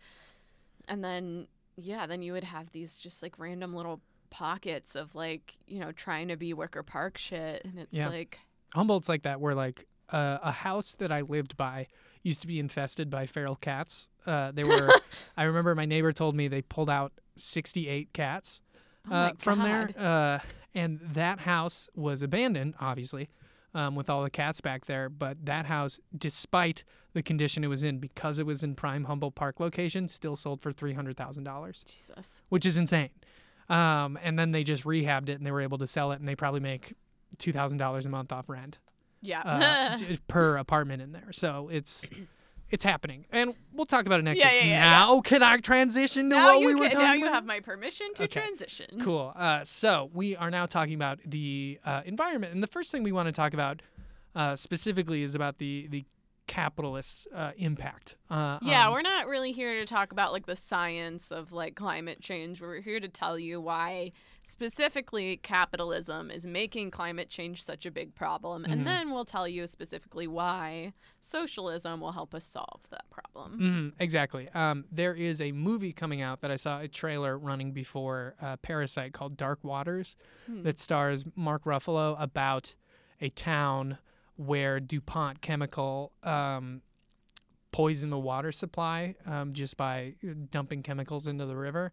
and 0.87 1.03
then 1.03 1.47
yeah, 1.75 2.07
then 2.07 2.21
you 2.23 2.33
would 2.33 2.43
have 2.43 2.71
these 2.71 2.97
just 2.97 3.21
like 3.21 3.37
random 3.37 3.75
little 3.75 4.01
pockets 4.31 4.95
of 4.95 5.13
like, 5.13 5.57
you 5.67 5.79
know, 5.79 5.91
trying 5.91 6.27
to 6.29 6.35
be 6.35 6.53
Wicker 6.53 6.81
Park 6.81 7.17
shit 7.19 7.63
and 7.65 7.77
it's 7.77 7.93
Yeah. 7.93 8.07
like 8.09 8.39
Humboldt's 8.73 9.07
like 9.07 9.23
that, 9.23 9.39
where 9.39 9.53
like 9.53 9.85
uh, 10.09 10.39
a 10.41 10.51
house 10.51 10.95
that 10.95 11.11
I 11.11 11.21
lived 11.21 11.55
by 11.55 11.87
used 12.23 12.41
to 12.41 12.47
be 12.47 12.59
infested 12.59 13.09
by 13.09 13.25
feral 13.27 13.55
cats. 13.55 14.09
Uh, 14.25 14.51
they 14.51 14.63
were. 14.63 14.89
I 15.37 15.43
remember 15.43 15.75
my 15.75 15.85
neighbor 15.85 16.11
told 16.11 16.35
me 16.35 16.47
they 16.47 16.61
pulled 16.63 16.89
out 16.89 17.13
68 17.37 18.11
cats 18.13 18.61
oh 19.09 19.13
uh, 19.13 19.29
my 19.29 19.33
from 19.37 19.59
there, 19.61 19.91
uh, 19.97 20.39
and 20.77 20.99
that 21.13 21.39
house 21.41 21.89
was 21.95 22.21
abandoned, 22.21 22.75
obviously, 22.79 23.29
um, 23.73 23.95
with 23.95 24.09
all 24.09 24.23
the 24.23 24.29
cats 24.29 24.61
back 24.61 24.85
there. 24.85 25.09
But 25.09 25.45
that 25.45 25.65
house, 25.65 25.99
despite 26.17 26.83
the 27.13 27.21
condition 27.23 27.63
it 27.63 27.67
was 27.67 27.83
in, 27.83 27.99
because 27.99 28.39
it 28.39 28.45
was 28.45 28.63
in 28.63 28.75
prime 28.75 29.05
Humboldt 29.05 29.35
Park 29.35 29.59
location, 29.59 30.07
still 30.07 30.35
sold 30.35 30.61
for 30.61 30.71
three 30.71 30.93
hundred 30.93 31.17
thousand 31.17 31.43
dollars, 31.43 31.83
Jesus. 31.87 32.27
which 32.49 32.65
is 32.65 32.77
insane. 32.77 33.09
Um, 33.69 34.17
and 34.23 34.39
then 34.39 34.51
they 34.51 34.63
just 34.63 34.83
rehabbed 34.85 35.29
it, 35.29 35.33
and 35.33 35.45
they 35.45 35.51
were 35.51 35.61
able 35.61 35.77
to 35.79 35.87
sell 35.87 36.11
it, 36.13 36.19
and 36.19 36.27
they 36.27 36.35
probably 36.35 36.61
make 36.61 36.93
two 37.37 37.51
thousand 37.51 37.77
dollars 37.79 38.05
a 38.05 38.09
month 38.09 38.31
off 38.31 38.47
rent 38.47 38.79
Yeah. 39.21 39.41
uh, 39.41 39.97
per 40.29 40.55
apartment 40.57 41.01
in 41.01 41.11
there. 41.11 41.31
So 41.33 41.69
it's 41.71 42.09
it's 42.69 42.83
happening, 42.83 43.25
and 43.31 43.53
we'll 43.73 43.85
talk 43.85 44.05
about 44.05 44.19
it 44.19 44.23
next 44.23 44.39
Yeah, 44.39 44.47
week. 44.47 44.53
yeah, 44.61 44.65
yeah, 44.67 44.73
yeah. 44.75 44.81
now, 44.81 45.21
can 45.21 45.41
I 45.43 45.57
transition 45.57 46.29
to 46.29 46.35
now 46.35 46.45
what 46.45 46.59
we 46.65 46.75
were 46.75 46.85
talking 46.85 46.99
now 46.99 47.13
you 47.13 47.23
about? 47.25 47.35
have 47.35 47.45
my 47.45 47.59
permission 47.59 48.13
to 48.15 48.23
Okay. 48.23 48.41
transition. 48.41 48.99
Cool. 48.99 49.31
Uh, 49.35 49.63
so 49.63 50.09
we 50.13 50.35
are 50.35 50.51
now 50.51 50.65
talking 50.65 50.93
about 50.95 51.19
the 51.25 51.79
uh, 51.85 52.01
environment, 52.05 52.53
and 52.53 52.61
the 52.61 52.67
first 52.67 52.91
thing 52.91 53.03
we 53.03 53.11
want 53.11 53.27
to 53.27 53.31
talk 53.31 53.53
about 53.53 53.81
uh, 54.35 54.55
specifically 54.55 55.23
is 55.23 55.33
about 55.35 55.57
the 55.57 55.87
the 55.89 56.05
capitalist 56.47 57.27
uh, 57.35 57.51
impact. 57.57 58.15
Uh, 58.29 58.57
Yeah, 58.61 58.87
on- 58.87 58.93
we're 58.93 59.01
not 59.01 59.27
really 59.27 59.51
here 59.51 59.75
to 59.79 59.85
talk 59.85 60.11
about 60.11 60.31
like 60.31 60.45
the 60.45 60.55
science 60.55 61.31
of 61.31 61.51
like 61.51 61.75
climate 61.75 62.21
change. 62.21 62.61
We're 62.61 62.81
here 62.81 62.99
to 62.99 63.07
tell 63.09 63.37
you 63.37 63.61
why 63.61 64.13
specifically 64.43 65.37
capitalism 65.37 66.31
is 66.31 66.45
making 66.47 66.89
climate 66.89 67.29
change 67.29 67.61
such 67.63 67.85
a 67.85 67.91
big 67.91 68.15
problem. 68.15 68.63
Mhm. 68.63 68.71
And 68.71 68.87
then 68.87 69.11
we'll 69.11 69.25
tell 69.25 69.47
you 69.47 69.67
specifically 69.67 70.25
why 70.25 70.93
socialism 71.21 71.99
will 71.99 72.13
help 72.13 72.33
us 72.33 72.45
solve 72.45 72.81
that 72.89 73.09
problem. 73.09 73.59
Mhm, 73.59 73.93
exactly. 73.99 74.49
Um, 74.49 74.85
there 74.91 75.13
is 75.13 75.41
a 75.41 75.51
movie 75.51 75.91
coming 75.93 76.21
out 76.21 76.39
that 76.41 76.49
I 76.49 76.55
saw 76.55 76.79
a 76.79 76.87
trailer 76.87 77.37
running 77.37 77.71
before 77.73 78.35
uh, 78.41 78.55
Parasite 78.57 79.13
called 79.13 79.35
Dark 79.37 79.63
Waters 79.63 80.15
Hmm. 80.45 80.63
that 80.63 80.79
stars 80.79 81.25
Mark 81.35 81.65
Ruffalo 81.65 82.15
about 82.19 82.73
a 83.21 83.29
town 83.29 83.97
where 84.37 84.79
DuPont 84.79 85.41
Chemical 85.41 86.13
um, 86.23 86.81
poisoned 87.71 88.11
the 88.11 88.17
water 88.17 88.51
supply 88.51 89.15
um, 89.25 89.53
just 89.53 89.77
by 89.77 90.15
dumping 90.51 90.83
chemicals 90.83 91.27
into 91.27 91.45
the 91.45 91.55
river. 91.55 91.91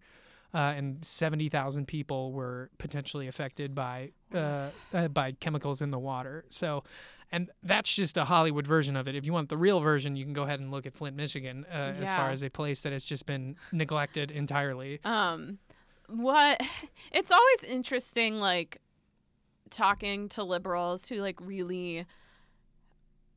Uh, 0.55 0.73
and 0.77 1.05
70,000 1.05 1.87
people 1.87 2.33
were 2.33 2.71
potentially 2.79 3.27
affected 3.27 3.75
by 3.75 4.13
uh, 4.33 4.71
uh, 4.93 5.09
by 5.09 5.33
chemicals 5.33 5.83
in 5.83 5.91
the 5.91 5.99
water. 5.99 6.45
So, 6.49 6.85
and 7.33 7.51
that's 7.65 7.93
just 7.93 8.17
a 8.17 8.25
Hollywood 8.25 8.65
version 8.65 8.95
of 8.97 9.09
it. 9.09 9.17
If 9.17 9.27
you 9.27 9.33
want 9.33 9.49
the 9.49 9.57
real 9.57 9.81
version, 9.81 10.15
you 10.15 10.25
can 10.25 10.33
go 10.33 10.45
ahead 10.45 10.61
and 10.61 10.71
look 10.71 10.87
at 10.87 10.95
Flint, 10.95 11.17
Michigan, 11.17 11.67
uh, 11.69 11.95
as 12.01 12.09
far 12.09 12.31
as 12.31 12.45
a 12.45 12.51
place 12.51 12.83
that 12.83 12.93
has 12.93 13.05
just 13.05 13.27
been 13.27 13.57
neglected 13.73 14.31
entirely. 14.31 15.01
Um, 15.05 15.59
what 16.07 16.61
it's 17.13 17.33
always 17.33 17.65
interesting, 17.65 18.39
like 18.39 18.81
talking 19.71 20.29
to 20.31 20.45
liberals 20.45 21.09
who 21.09 21.17
like 21.17 21.41
really 21.41 22.07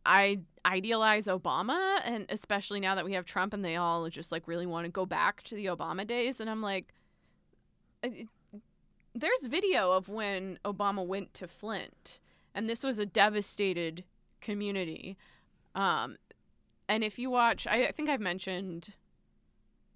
I 0.08 0.40
idealize 0.66 1.26
Obama, 1.26 2.00
and 2.04 2.26
especially 2.30 2.80
now 2.80 2.96
that 2.96 3.06
we 3.06 3.14
have 3.14 3.26
Trump, 3.26 3.54
and 3.54 3.64
they 3.64 3.76
all 3.76 4.10
just 4.10 4.32
like 4.32 4.48
really 4.48 4.66
want 4.66 4.86
to 4.86 4.92
go 4.92 5.06
back 5.06 5.44
to 5.44 5.56
the 5.56 5.66
Obama 5.66 6.08
days, 6.08 6.40
and 6.40 6.50
I'm 6.50 6.62
like, 6.62 6.94
"Uh, 8.04 8.10
there's 9.14 9.48
video 9.48 9.92
of 9.92 10.10
when 10.10 10.60
Obama 10.64 11.06
went 11.06 11.34
to 11.36 11.48
Flint, 11.48 12.20
and 12.56 12.70
this 12.70 12.84
was 12.84 13.00
a 13.00 13.06
devastated 13.06 14.04
community. 14.42 15.18
Um, 15.76 16.18
and 16.88 17.04
if 17.04 17.20
you 17.20 17.30
watch, 17.30 17.68
I, 17.68 17.88
I 17.88 17.92
think 17.92 18.10
I've 18.10 18.22
mentioned 18.22 18.94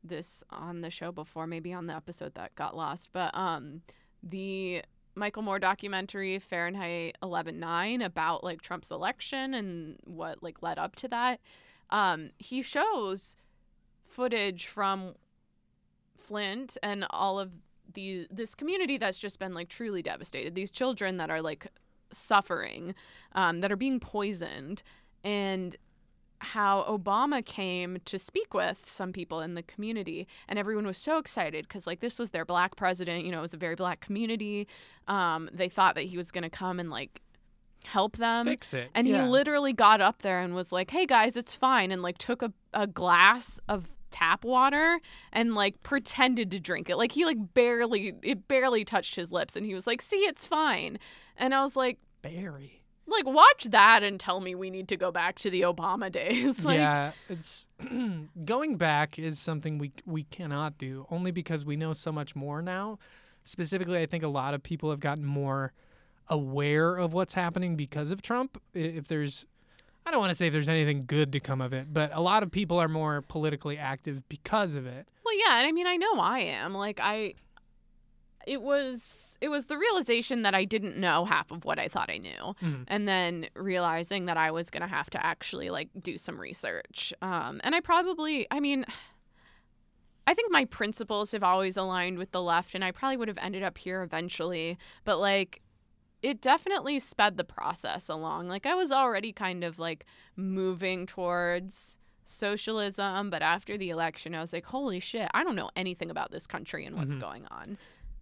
this 0.03 0.43
on 0.49 0.81
the 0.81 0.89
show 0.89 1.11
before, 1.11 1.47
maybe 1.47 1.71
on 1.73 1.87
the 1.87 1.95
episode 1.95 2.33
that 2.35 2.55
got 2.55 2.75
lost, 2.75 3.09
but 3.13 3.35
um, 3.35 3.81
the 4.21 4.83
Michael 5.15 5.41
Moore 5.41 5.59
documentary 5.59 6.39
Fahrenheit 6.39 7.17
11/9 7.21 8.01
about 8.01 8.43
like 8.43 8.61
Trump's 8.61 8.91
election 8.91 9.53
and 9.53 9.97
what 10.03 10.41
like 10.41 10.61
led 10.61 10.79
up 10.79 10.95
to 10.97 11.07
that. 11.09 11.39
Um, 11.89 12.31
he 12.37 12.61
shows 12.61 13.35
footage 14.05 14.67
from 14.67 15.15
Flint 16.17 16.77
and 16.81 17.05
all 17.09 17.39
of 17.39 17.51
the 17.93 18.27
this 18.31 18.55
community 18.55 18.97
that's 18.97 19.19
just 19.19 19.39
been 19.39 19.53
like 19.53 19.67
truly 19.67 20.01
devastated. 20.01 20.55
These 20.55 20.71
children 20.71 21.17
that 21.17 21.29
are 21.29 21.41
like 21.41 21.67
suffering, 22.11 22.95
um, 23.33 23.61
that 23.61 23.71
are 23.71 23.77
being 23.77 23.99
poisoned, 23.99 24.83
and 25.23 25.75
how 26.41 26.83
Obama 26.89 27.45
came 27.45 27.99
to 28.05 28.17
speak 28.17 28.53
with 28.53 28.89
some 28.89 29.13
people 29.13 29.41
in 29.41 29.53
the 29.53 29.63
community, 29.63 30.27
and 30.47 30.57
everyone 30.57 30.87
was 30.87 30.97
so 30.97 31.17
excited 31.17 31.67
because 31.67 31.85
like 31.85 31.99
this 31.99 32.17
was 32.17 32.31
their 32.31 32.45
black 32.45 32.75
president. 32.75 33.25
You 33.25 33.31
know, 33.31 33.39
it 33.39 33.41
was 33.41 33.53
a 33.53 33.57
very 33.57 33.75
black 33.75 34.01
community. 34.01 34.67
Um, 35.07 35.49
they 35.53 35.69
thought 35.69 35.95
that 35.95 36.05
he 36.05 36.17
was 36.17 36.31
going 36.31 36.43
to 36.43 36.49
come 36.49 36.79
and 36.79 36.89
like 36.89 37.21
help 37.83 38.17
them 38.17 38.45
Fix 38.45 38.73
it. 38.73 38.89
and 38.93 39.07
yeah. 39.07 39.23
he 39.23 39.29
literally 39.29 39.73
got 39.73 40.01
up 40.01 40.21
there 40.21 40.39
and 40.39 40.53
was 40.53 40.71
like, 40.71 40.91
"Hey 40.91 41.05
guys, 41.05 41.37
it's 41.37 41.53
fine," 41.53 41.91
and 41.91 42.01
like 42.01 42.17
took 42.17 42.41
a, 42.41 42.51
a 42.73 42.87
glass 42.87 43.59
of 43.69 43.91
tap 44.09 44.43
water 44.43 44.99
and 45.31 45.55
like 45.55 45.81
pretended 45.83 46.51
to 46.51 46.59
drink 46.59 46.89
it. 46.89 46.97
Like 46.97 47.11
he 47.13 47.23
like 47.25 47.53
barely 47.53 48.13
it 48.23 48.47
barely 48.47 48.83
touched 48.83 49.15
his 49.15 49.31
lips, 49.31 49.55
and 49.55 49.65
he 49.65 49.73
was 49.73 49.85
like, 49.85 50.01
"See, 50.01 50.17
it's 50.17 50.45
fine." 50.45 50.97
And 51.37 51.53
I 51.53 51.63
was 51.63 51.75
like, 51.75 51.99
Barry. 52.21 52.80
Like 53.11 53.25
watch 53.25 53.65
that 53.71 54.03
and 54.03 54.19
tell 54.19 54.39
me 54.39 54.55
we 54.55 54.69
need 54.69 54.87
to 54.89 54.97
go 54.97 55.11
back 55.11 55.39
to 55.39 55.49
the 55.49 55.61
Obama 55.61 56.11
days. 56.11 56.65
like, 56.65 56.77
yeah, 56.77 57.11
it's 57.29 57.67
going 58.45 58.77
back 58.77 59.19
is 59.19 59.39
something 59.39 59.77
we 59.77 59.91
we 60.05 60.23
cannot 60.23 60.77
do 60.77 61.05
only 61.09 61.31
because 61.31 61.65
we 61.65 61.75
know 61.75 61.93
so 61.93 62.11
much 62.11 62.35
more 62.35 62.61
now. 62.61 62.99
Specifically, 63.43 63.99
I 63.99 64.05
think 64.05 64.23
a 64.23 64.27
lot 64.27 64.53
of 64.53 64.61
people 64.61 64.91
have 64.91 64.99
gotten 64.99 65.25
more 65.25 65.73
aware 66.27 66.95
of 66.95 67.13
what's 67.13 67.33
happening 67.33 67.75
because 67.75 68.11
of 68.11 68.21
Trump. 68.21 68.61
If 68.73 69.07
there's 69.07 69.45
I 70.05 70.11
don't 70.11 70.19
want 70.19 70.31
to 70.31 70.35
say 70.35 70.47
if 70.47 70.53
there's 70.53 70.69
anything 70.69 71.05
good 71.05 71.31
to 71.33 71.39
come 71.39 71.61
of 71.61 71.73
it, 71.73 71.93
but 71.93 72.11
a 72.13 72.21
lot 72.21 72.43
of 72.43 72.51
people 72.51 72.79
are 72.79 72.87
more 72.87 73.21
politically 73.21 73.77
active 73.77 74.27
because 74.29 74.75
of 74.75 74.87
it. 74.87 75.07
Well, 75.23 75.37
yeah, 75.37 75.59
and 75.59 75.67
I 75.67 75.71
mean, 75.71 75.87
I 75.87 75.97
know 75.97 76.13
I 76.15 76.39
am. 76.39 76.73
Like 76.73 76.99
I 77.01 77.35
it 78.47 78.61
was 78.61 79.37
it 79.41 79.49
was 79.49 79.65
the 79.65 79.77
realization 79.77 80.43
that 80.43 80.53
I 80.53 80.65
didn't 80.65 80.97
know 80.97 81.25
half 81.25 81.49
of 81.51 81.65
what 81.65 81.79
I 81.79 81.87
thought 81.87 82.11
I 82.11 82.17
knew. 82.19 82.55
Mhm. 82.61 82.83
And 82.87 83.07
then 83.07 83.47
realizing 83.55 84.25
that 84.25 84.37
I 84.37 84.51
was 84.51 84.69
going 84.69 84.81
to 84.81 84.87
have 84.87 85.09
to 85.11 85.25
actually 85.25 85.71
like 85.71 85.89
do 85.99 86.17
some 86.19 86.39
research. 86.39 87.11
Um 87.21 87.59
and 87.63 87.73
I 87.73 87.79
probably 87.79 88.45
I 88.51 88.59
mean 88.59 88.85
I 90.27 90.33
think 90.35 90.51
my 90.51 90.65
principles 90.65 91.31
have 91.31 91.43
always 91.43 91.75
aligned 91.77 92.17
with 92.19 92.31
the 92.31 92.41
left 92.41 92.75
and 92.75 92.83
I 92.83 92.91
probably 92.91 93.17
would 93.17 93.27
have 93.27 93.39
ended 93.39 93.63
up 93.63 93.77
here 93.77 94.03
eventually, 94.03 94.77
but 95.03 95.17
like 95.19 95.61
it 96.21 96.39
definitely 96.39 96.99
sped 96.99 97.37
the 97.37 97.43
process 97.43 98.07
along. 98.07 98.47
Like 98.47 98.67
I 98.67 98.75
was 98.75 98.91
already 98.91 99.33
kind 99.33 99.63
of 99.63 99.79
like 99.79 100.05
moving 100.35 101.07
towards 101.07 101.97
socialism, 102.25 103.31
but 103.31 103.41
after 103.41 103.75
the 103.77 103.89
election, 103.89 104.35
I 104.35 104.39
was 104.41 104.53
like, 104.53 104.65
holy 104.65 104.99
shit, 104.99 105.29
I 105.33 105.43
don't 105.43 105.55
know 105.55 105.71
anything 105.75 106.11
about 106.11 106.29
this 106.31 106.45
country 106.45 106.85
and 106.85 106.95
what's 106.95 107.15
Mhm. 107.15 107.21
going 107.21 107.45
on. 107.47 107.77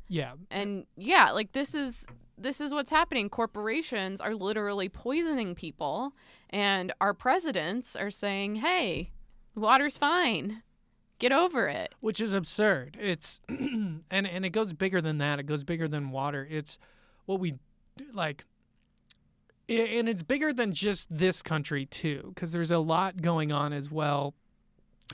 Yeah, 0.10 0.34
And 0.50 0.86
yeah, 0.98 1.32
like 1.32 1.52
this 1.52 1.76
is 1.76 2.06
this 2.38 2.60
is 2.60 2.74
what's 2.74 2.90
happening. 2.90 3.30
Corporations 3.30 4.20
are 4.20 4.34
literally 4.34 4.90
poisoning 4.90 5.54
people, 5.56 6.14
and 6.50 6.92
our 7.00 7.14
presidents 7.14 7.96
are 7.96 8.10
saying, 8.10 8.56
"Hey, 8.56 9.12
water's 9.56 9.98
fine. 9.98 10.64
Get 11.20 11.32
over 11.32 11.68
it." 11.68 11.94
which 12.00 12.20
is 12.20 12.34
absurd. 12.34 12.98
It's 13.00 13.40
and 13.50 14.02
and 14.10 14.46
it 14.46 14.50
goes 14.50 14.74
bigger 14.74 15.00
than 15.00 15.20
that. 15.20 15.40
It 15.40 15.44
goes 15.44 15.64
bigger 15.64 15.88
than 15.88 16.10
water. 16.10 16.48
It's 16.50 16.80
what 17.26 17.40
we 17.40 17.60
like 18.12 18.46
and 19.70 20.10
it's 20.10 20.24
bigger 20.24 20.52
than 20.52 20.74
just 20.74 21.16
this 21.16 21.42
country 21.44 21.86
too 21.86 22.32
because 22.34 22.52
there's 22.52 22.72
a 22.72 22.80
lot 22.80 23.22
going 23.22 23.52
on 23.52 23.72
as 23.72 23.92
well 23.92 24.34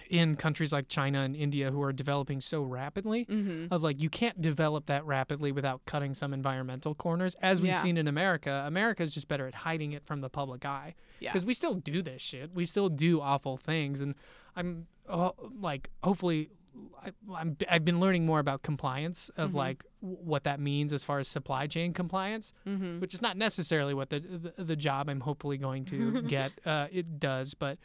in 0.10 0.36
countries 0.36 0.74
like 0.74 0.88
China 0.88 1.22
and 1.22 1.36
India 1.36 1.72
who 1.72 1.82
are 1.82 1.94
developing 1.94 2.40
so 2.42 2.62
rapidly 2.64 3.26
Mm-hmm. 3.26 3.74
of 3.74 3.84
like 3.84 4.02
you 4.02 4.10
can't 4.10 4.40
develop 4.42 4.86
that 4.88 5.06
rapidly 5.06 5.52
without 5.52 5.86
cutting 5.86 6.14
some 6.14 6.34
environmental 6.34 6.94
corners 6.96 7.36
as 7.42 7.62
we've 7.62 7.70
Yeah. 7.72 7.78
seen 7.82 7.98
in 7.98 8.08
America. 8.08 8.64
America's 8.68 9.14
just 9.14 9.28
better 9.28 9.48
at 9.48 9.54
hiding 9.56 9.94
it 9.94 10.06
from 10.06 10.20
the 10.20 10.30
public 10.30 10.66
eye 10.66 10.96
Yeah. 11.20 11.32
because 11.32 11.46
we 11.46 11.54
still 11.54 11.76
do 11.76 12.02
this 12.02 12.22
shit. 12.22 12.54
We 12.54 12.66
still 12.66 12.90
do 12.90 13.22
awful 13.22 13.58
things, 13.58 14.02
and 14.02 14.16
I'm 14.56 14.88
uh, 15.08 15.32
like, 15.60 15.90
hopefully, 16.04 16.50
I, 17.02 17.12
I'm 17.34 17.56
I've 17.70 17.86
been 17.86 18.00
learning 18.02 18.26
more 18.26 18.40
about 18.40 18.62
compliance 18.64 19.30
of 19.38 19.52
Mhm. 19.52 19.56
like 19.56 19.84
w- 20.02 20.18
what 20.22 20.44
that 20.44 20.60
means 20.60 20.92
as 20.92 21.04
far 21.06 21.20
as 21.20 21.28
supply 21.28 21.68
chain 21.68 21.94
compliance, 21.94 22.52
Mm-hmm. 22.68 23.00
which 23.00 23.14
is 23.14 23.22
not 23.22 23.38
necessarily 23.38 23.94
what 23.94 24.10
the 24.10 24.20
the, 24.20 24.64
the 24.64 24.76
job 24.76 25.10
I'm 25.10 25.22
hopefully 25.22 25.58
going 25.58 25.86
to 25.86 26.22
get 26.36 26.52
uh, 26.66 26.88
it 26.92 27.20
does, 27.20 27.54
but. 27.54 27.78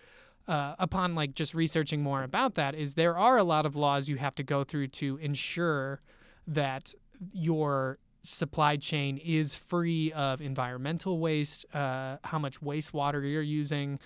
Uh, 0.48 0.74
upon 0.80 1.14
like 1.14 1.34
just 1.34 1.54
researching 1.54 2.02
more 2.02 2.24
about 2.24 2.54
that 2.54 2.74
is 2.74 2.94
there 2.94 3.16
are 3.16 3.36
a 3.38 3.44
lot 3.44 3.66
of 3.66 3.76
laws 3.76 4.08
you 4.08 4.16
have 4.16 4.34
to 4.34 4.42
go 4.42 4.64
through 4.64 4.88
to 4.88 5.16
ensure 5.18 6.00
that 6.48 6.92
your 7.32 7.98
supply 8.22 8.76
chain 8.76 9.16
is 9.18 9.54
free 9.54 10.12
of 10.12 10.40
environmental 10.40 11.18
waste, 11.18 11.64
uh, 11.74 12.16
how 12.24 12.38
much 12.38 12.60
wastewater 12.60 13.22
you're 13.30 13.42
using, 13.42 13.98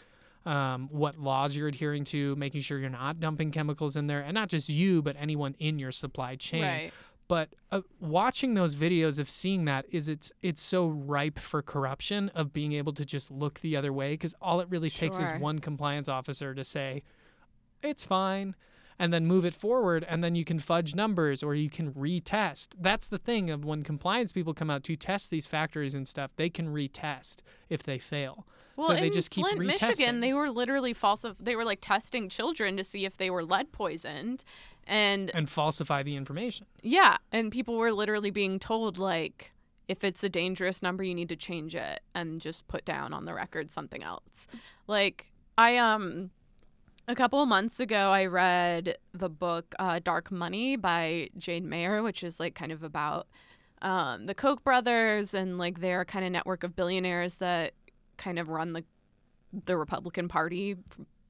um, 0.46 0.88
what 0.90 1.18
laws 1.18 1.56
you're 1.56 1.68
adhering 1.68 2.04
to, 2.04 2.36
making 2.36 2.60
sure 2.60 2.78
you're 2.78 2.90
not 2.90 3.18
dumping 3.20 3.50
chemicals 3.50 3.96
in 3.96 4.06
there, 4.06 4.20
and 4.20 4.34
not 4.34 4.48
just 4.48 4.68
you, 4.68 5.02
but 5.02 5.16
anyone 5.18 5.54
in 5.58 5.78
your 5.78 5.92
supply 5.92 6.36
chain. 6.36 6.62
Right. 6.62 6.92
But 7.26 7.54
uh, 7.72 7.80
watching 8.00 8.54
those 8.54 8.76
videos 8.76 9.18
of 9.18 9.30
seeing 9.30 9.64
that 9.64 9.86
is 9.90 10.08
it's 10.08 10.32
it's 10.42 10.62
so 10.62 10.86
ripe 10.86 11.38
for 11.38 11.62
corruption 11.62 12.30
of 12.34 12.52
being 12.52 12.72
able 12.72 12.92
to 12.92 13.04
just 13.04 13.30
look 13.30 13.60
the 13.60 13.76
other 13.76 13.92
way 13.92 14.12
because 14.12 14.34
all 14.42 14.60
it 14.60 14.68
really 14.68 14.90
takes 14.90 15.18
is 15.18 15.30
one 15.40 15.58
compliance 15.58 16.08
officer 16.08 16.54
to 16.54 16.64
say 16.64 17.02
it's 17.82 18.04
fine 18.04 18.54
and 18.98 19.12
then 19.12 19.26
move 19.26 19.44
it 19.44 19.54
forward 19.54 20.04
and 20.08 20.22
then 20.22 20.34
you 20.34 20.44
can 20.44 20.58
fudge 20.58 20.94
numbers 20.94 21.42
or 21.42 21.54
you 21.54 21.70
can 21.70 21.92
retest 21.92 22.68
that's 22.80 23.08
the 23.08 23.18
thing 23.18 23.50
of 23.50 23.64
when 23.64 23.82
compliance 23.82 24.32
people 24.32 24.54
come 24.54 24.70
out 24.70 24.84
to 24.84 24.96
test 24.96 25.30
these 25.30 25.46
factories 25.46 25.94
and 25.94 26.06
stuff 26.06 26.30
they 26.36 26.48
can 26.48 26.68
retest 26.68 27.38
if 27.68 27.82
they 27.82 27.98
fail 27.98 28.46
Well, 28.76 28.88
so 28.88 28.94
they 28.94 29.06
in 29.06 29.12
just 29.12 29.30
keep 29.30 29.44
Flint, 29.46 29.60
retesting 29.60 29.88
Michigan, 29.88 30.20
they 30.20 30.32
were 30.32 30.50
literally 30.50 30.94
false. 30.94 31.24
They 31.40 31.56
were 31.56 31.64
like 31.64 31.80
testing 31.80 32.28
children 32.28 32.76
to 32.76 32.84
see 32.84 33.04
if 33.04 33.16
they 33.16 33.30
were 33.30 33.44
lead 33.44 33.72
poisoned, 33.72 34.44
and 34.86 35.30
and 35.34 35.48
falsify 35.48 36.02
the 36.02 36.16
information 36.16 36.66
Yeah, 36.82 37.18
and 37.32 37.52
people 37.52 37.76
were 37.76 37.92
literally 37.92 38.30
being 38.30 38.58
told 38.58 38.98
like 38.98 39.52
if 39.86 40.02
it's 40.02 40.24
a 40.24 40.28
dangerous 40.28 40.82
number 40.82 41.04
you 41.04 41.14
need 41.14 41.28
to 41.28 41.36
change 41.36 41.74
it 41.74 42.00
and 42.14 42.40
just 42.40 42.66
put 42.68 42.84
down 42.84 43.12
on 43.12 43.26
the 43.26 43.34
record 43.34 43.70
something 43.72 44.02
else. 44.02 44.46
Like 44.86 45.30
I 45.58 45.76
um 45.76 46.30
a 47.06 47.14
couple 47.14 47.42
of 47.42 47.48
months 47.48 47.80
ago 47.80 48.10
I 48.12 48.26
read 48.26 48.96
the 49.12 49.28
book 49.28 49.74
uh, 49.78 50.00
Dark 50.02 50.30
Money 50.30 50.76
by 50.76 51.28
Jane 51.38 51.68
Mayer, 51.68 52.02
which 52.02 52.22
is 52.24 52.40
like 52.40 52.54
kind 52.54 52.72
of 52.72 52.82
about 52.82 53.26
um, 53.82 54.26
the 54.26 54.34
Koch 54.34 54.62
brothers 54.64 55.34
and 55.34 55.58
like 55.58 55.80
their 55.80 56.04
kind 56.04 56.24
of 56.24 56.32
network 56.32 56.64
of 56.64 56.74
billionaires 56.74 57.36
that 57.36 57.74
kind 58.16 58.38
of 58.38 58.48
run 58.48 58.72
the 58.72 58.84
the 59.66 59.76
Republican 59.76 60.26
Party, 60.28 60.76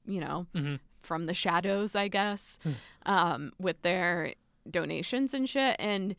you 0.07 0.19
know, 0.19 0.47
Mhm. 0.55 0.79
from 1.03 1.25
the 1.25 1.33
shadows, 1.33 1.95
I 1.95 2.07
guess, 2.07 2.57
Hmm. 2.63 2.71
um, 3.05 3.51
with 3.59 3.79
their 3.83 4.33
donations 4.69 5.33
and 5.33 5.47
shit. 5.49 5.75
And 5.77 6.15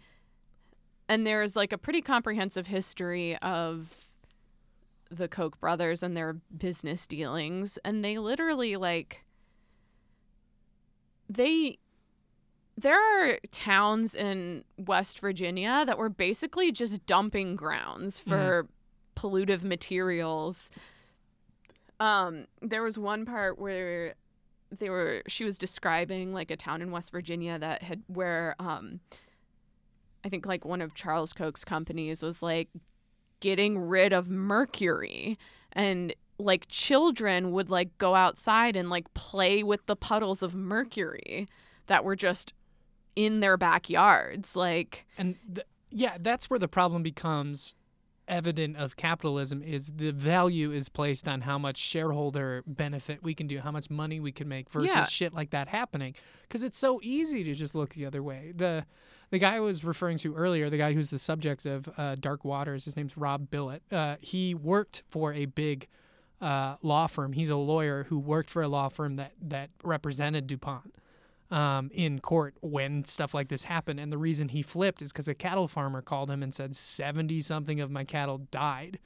and 1.09 1.27
there's 1.27 1.57
like 1.57 1.73
a 1.73 1.79
pretty 1.79 2.03
comprehensive 2.03 2.67
history 2.67 3.37
of 3.39 4.11
the 5.11 5.29
Koch 5.29 5.59
brothers 5.61 6.03
and 6.03 6.17
their 6.17 6.35
business 6.57 7.07
dealings, 7.07 7.79
and 7.85 8.05
they 8.05 8.19
literally 8.19 8.77
like 8.77 9.23
they 11.29 11.79
there 12.79 12.99
are 12.99 13.39
towns 13.53 14.15
in 14.15 14.65
West 14.77 15.21
Virginia 15.21 15.85
that 15.87 15.97
were 15.97 16.11
basically 16.11 16.71
just 16.71 17.07
dumping 17.07 17.57
grounds 17.57 18.21
for 18.21 18.67
pollutive 19.17 19.65
materials. 19.65 20.71
Um, 21.99 22.47
there 22.61 22.83
was 22.83 22.99
one 22.99 23.25
part 23.25 23.59
where 23.59 24.15
they 24.71 24.91
were 24.91 25.23
she 25.27 25.45
was 25.45 25.57
describing 25.57 26.35
like 26.35 26.51
a 26.51 26.57
town 26.57 26.83
in 26.83 26.91
West 26.91 27.13
Virginia 27.13 27.59
that 27.59 27.83
had 27.83 28.03
where 28.09 28.55
um 28.59 29.01
I 30.25 30.29
think 30.29 30.45
like 30.45 30.65
one 30.65 30.83
of 30.83 30.95
Charles 30.95 31.33
Koch's 31.33 31.65
companies 31.65 32.23
was 32.23 32.43
like 32.43 32.69
getting 33.41 33.79
rid 33.79 34.13
of 34.13 34.29
mercury 34.29 35.39
and 35.73 36.15
like 36.39 36.67
children 36.69 37.53
would 37.53 37.71
like 37.71 37.97
go 37.99 38.15
outside 38.15 38.77
and 38.77 38.91
like 38.91 39.13
play 39.15 39.63
with 39.63 39.85
the 39.87 39.97
puddles 39.97 40.43
of 40.43 40.55
mercury 40.55 41.49
that 41.87 42.05
were 42.05 42.17
just 42.17 42.53
in 43.15 43.41
their 43.41 43.57
backyards 43.57 44.55
like 44.57 45.07
and 45.17 45.37
th- 45.55 45.67
Yeah, 45.91 46.17
that's 46.21 46.51
where 46.51 46.59
the 46.59 46.69
problem 46.69 47.03
becomes 47.03 47.75
evident 48.29 48.77
of 48.77 48.97
capitalism 48.97 49.63
is 49.63 49.93
the 49.97 50.11
value 50.11 50.73
is 50.73 50.89
placed 50.89 51.29
on 51.29 51.43
how 51.43 51.57
much 51.59 51.77
shareholder 51.77 52.65
benefit 52.67 53.23
we 53.23 53.35
can 53.35 53.47
do, 53.47 53.61
how 53.61 53.71
much 53.71 53.89
money 53.89 54.19
we 54.19 54.33
can 54.33 54.49
make 54.49 54.69
versus 54.69 54.91
Yeah. 54.95 55.07
shit 55.07 55.33
like 55.33 55.51
that 55.51 55.69
happening 55.69 56.15
because 56.43 56.63
it's 56.65 56.77
so 56.77 57.01
easy 57.03 57.45
to 57.45 57.55
just 57.55 57.75
look 57.75 57.91
the 57.95 58.05
other 58.05 58.23
way. 58.23 58.53
The 58.55 58.85
the 59.31 59.39
guy 59.39 59.57
I 59.57 59.61
was 59.61 59.83
referring 59.85 60.19
to 60.19 60.35
earlier, 60.37 60.71
the 60.71 60.77
guy 60.77 60.93
who's 60.93 61.11
the 61.11 61.19
subject 61.19 61.67
of 61.67 61.89
uh, 61.97 62.15
Dark 62.15 62.45
Waters, 62.45 62.85
his 62.85 62.97
name's 62.97 63.17
Rob 63.17 63.51
Bilott. 63.51 63.81
Uh, 63.91 64.17
he 64.21 64.55
worked 64.55 65.03
for 65.09 65.33
a 65.33 65.47
big 65.47 65.89
uh, 66.41 66.77
law 66.83 67.07
firm. 67.07 67.33
He's 67.33 67.51
a 67.51 67.57
lawyer 67.57 68.05
who 68.05 68.19
worked 68.19 68.51
for 68.51 68.63
a 68.63 68.69
law 68.69 68.89
firm 68.89 69.17
that 69.17 69.33
that 69.41 69.71
represented 69.83 70.47
DuPont 70.47 70.95
um, 71.51 71.91
in 71.95 72.21
court 72.21 72.55
when 72.61 73.05
stuff 73.05 73.35
like 73.35 73.49
this 73.49 73.65
happened. 73.65 74.01
And 74.01 74.13
the 74.13 74.19
reason 74.19 74.49
he 74.49 74.63
flipped 74.63 75.03
is 75.03 75.13
because 75.13 75.29
a 75.29 75.35
cattle 75.35 75.69
farmer 75.69 76.03
called 76.03 76.31
him 76.31 76.43
and 76.43 76.53
said, 76.53 76.75
70 76.75 77.41
something 77.41 77.81
of 77.81 77.91
my 77.91 78.05
cattle 78.05 78.39
died. 78.51 78.99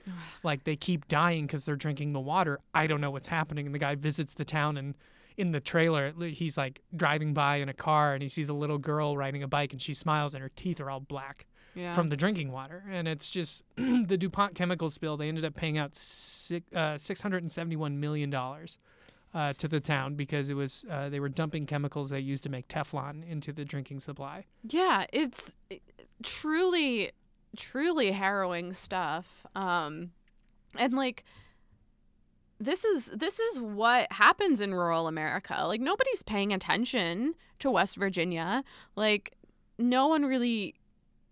like 0.43 0.65
they 0.65 0.77
keep 0.77 1.09
dying 1.09 1.47
because 1.47 1.65
they're 1.65 1.77
drinking 1.77 2.13
the 2.13 2.21
water. 2.21 2.61
I 2.75 2.87
don't 2.87 3.01
know 3.01 3.11
what's 3.11 3.29
happening. 3.29 3.67
And 3.67 3.75
the 3.75 3.79
guy 3.79 3.95
visits 3.95 4.35
the 4.35 4.45
town 4.45 4.77
and 4.77 4.95
in 5.37 5.53
the 5.53 5.61
trailer, 5.61 6.13
he's 6.13 6.59
like 6.59 6.81
driving 6.95 7.33
by 7.33 7.57
in 7.57 7.69
a 7.71 7.75
car 7.75 8.13
and 8.13 8.23
he 8.23 8.29
sees 8.29 8.51
a 8.51 8.53
little 8.53 8.77
girl 8.77 9.17
riding 9.17 9.43
a 9.43 9.49
bike 9.49 9.73
and 9.73 9.81
she 9.81 9.95
smiles 9.95 10.35
and 10.35 10.43
her 10.43 10.51
teeth 10.55 10.81
are 10.81 10.91
all 10.91 11.01
black 11.01 11.47
Yeah. 11.75 11.93
from 11.93 12.09
the 12.09 12.17
drinking 12.17 12.51
water. 12.53 12.85
And 12.91 13.07
it's 13.07 13.31
just 13.31 13.65
the 13.77 14.17
DuPont 14.17 14.55
chemical 14.55 14.91
spill. 14.91 15.17
They 15.17 15.29
ended 15.29 15.45
up 15.45 15.55
paying 15.55 15.79
out 15.79 15.95
six, 15.95 16.67
uh, 16.75 16.95
$671 16.95 17.95
million 17.95 18.35
uh, 18.35 19.53
to 19.55 19.69
the 19.69 19.81
town 19.81 20.15
because 20.15 20.49
it 20.49 20.55
was 20.55 20.85
uh, 20.91 21.09
they 21.09 21.21
were 21.21 21.29
dumping 21.29 21.67
chemicals 21.67 22.11
they 22.11 22.21
used 22.21 22.43
to 22.43 22.49
make 22.49 22.69
Teflon 22.69 23.29
into 23.29 23.53
the 23.53 23.65
drinking 23.65 24.01
supply. 24.01 24.45
Yeah, 24.69 25.07
it's 25.13 25.55
eh, 25.71 25.77
truly, 26.23 27.13
truly 27.57 28.13
harrowing 28.13 28.73
stuff. 28.73 29.47
Um, 29.55 30.11
and 30.77 30.95
like, 30.95 31.25
this 32.59 32.85
is 32.85 33.07
this 33.07 33.41
is 33.41 33.61
what 33.61 34.11
happens 34.13 34.61
in 34.61 34.75
rural 34.75 35.07
America. 35.07 35.65
Like 35.67 35.81
nobody's 35.81 36.23
paying 36.23 36.53
attention 36.53 37.35
to 37.61 37.71
West 37.71 37.97
Virginia. 37.97 38.65
Like 38.97 39.33
no 39.79 40.09
one 40.09 40.25
really 40.25 40.75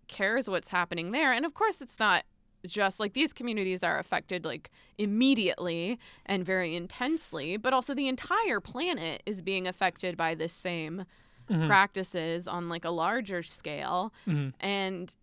cares 0.09 0.49
what's 0.49 0.67
happening 0.69 1.11
there. 1.11 1.31
And 1.31 1.45
of 1.45 1.53
course, 1.53 1.81
it's 1.81 1.99
not 1.99 2.25
just 2.67 2.99
like 2.99 3.13
these 3.13 3.31
communities 3.31 3.83
are 3.83 3.97
affected 3.97 4.43
like 4.43 4.69
immediately 4.97 5.97
and 6.25 6.45
very 6.45 6.75
intensely, 6.75 7.55
but 7.55 7.71
also 7.73 7.93
the 7.93 8.09
entire 8.09 8.59
planet 8.59 9.23
is 9.25 9.41
being 9.41 9.65
affected 9.65 10.17
by 10.17 10.35
the 10.35 10.49
same 10.49 11.05
Mhm. 11.49 11.67
practices 11.67 12.47
on 12.47 12.67
like 12.69 12.83
a 12.85 12.89
larger 12.91 13.41
scale 13.41 14.13
Mhm. 14.27 14.53
and 14.59 15.13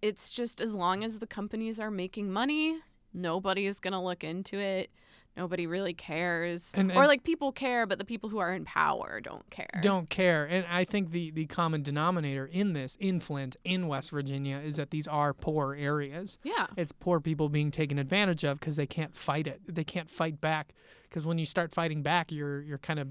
it's 0.00 0.30
just 0.30 0.60
as 0.60 0.74
long 0.74 1.04
as 1.04 1.20
the 1.20 1.28
companies 1.28 1.78
are 1.78 1.92
making 1.92 2.28
money 2.32 2.80
nobody 3.14 3.66
is 3.66 3.78
going 3.78 3.92
to 3.92 4.00
look 4.00 4.24
into 4.24 4.58
it 4.58 4.90
nobody 5.36 5.66
really 5.66 5.94
cares 5.94 6.72
And- 6.74 6.92
or 6.92 7.06
like 7.06 7.24
people 7.24 7.52
care 7.52 7.86
but 7.86 7.98
the 7.98 8.04
people 8.04 8.28
who 8.28 8.38
are 8.38 8.52
in 8.52 8.64
power 8.64 9.20
don't 9.22 9.48
care 9.50 9.80
Don't 9.82 10.08
care. 10.10 10.44
And 10.44 10.64
I 10.70 10.84
think 10.84 11.10
the, 11.10 11.30
the 11.30 11.46
common 11.46 11.82
denominator 11.82 12.46
in 12.46 12.72
this, 12.74 12.96
in 13.00 13.20
Flint, 13.20 13.56
in 13.64 13.88
West 13.88 14.10
Virginia, 14.10 14.58
is 14.58 14.76
that 14.76 14.90
these 14.90 15.06
are 15.08 15.32
poor 15.32 15.74
areas. 15.74 16.38
yeah 16.44 16.66
It's 16.76 16.92
poor 16.92 17.20
people 17.20 17.48
being 17.48 17.70
taken 17.70 17.98
advantage 17.98 18.44
of 18.44 18.60
because 18.60 18.76
they 18.76 18.86
can't 18.86 19.14
fight 19.16 19.46
it. 19.46 19.60
They 19.66 19.84
can't 19.84 20.10
fight 20.10 20.40
back. 20.40 20.74
Because 21.08 21.24
when 21.26 21.38
you 21.38 21.46
start 21.46 21.72
fighting 21.72 22.02
back, 22.02 22.32
you're 22.32 22.62
you're 22.62 22.78
kind 22.78 22.98
of, 22.98 23.08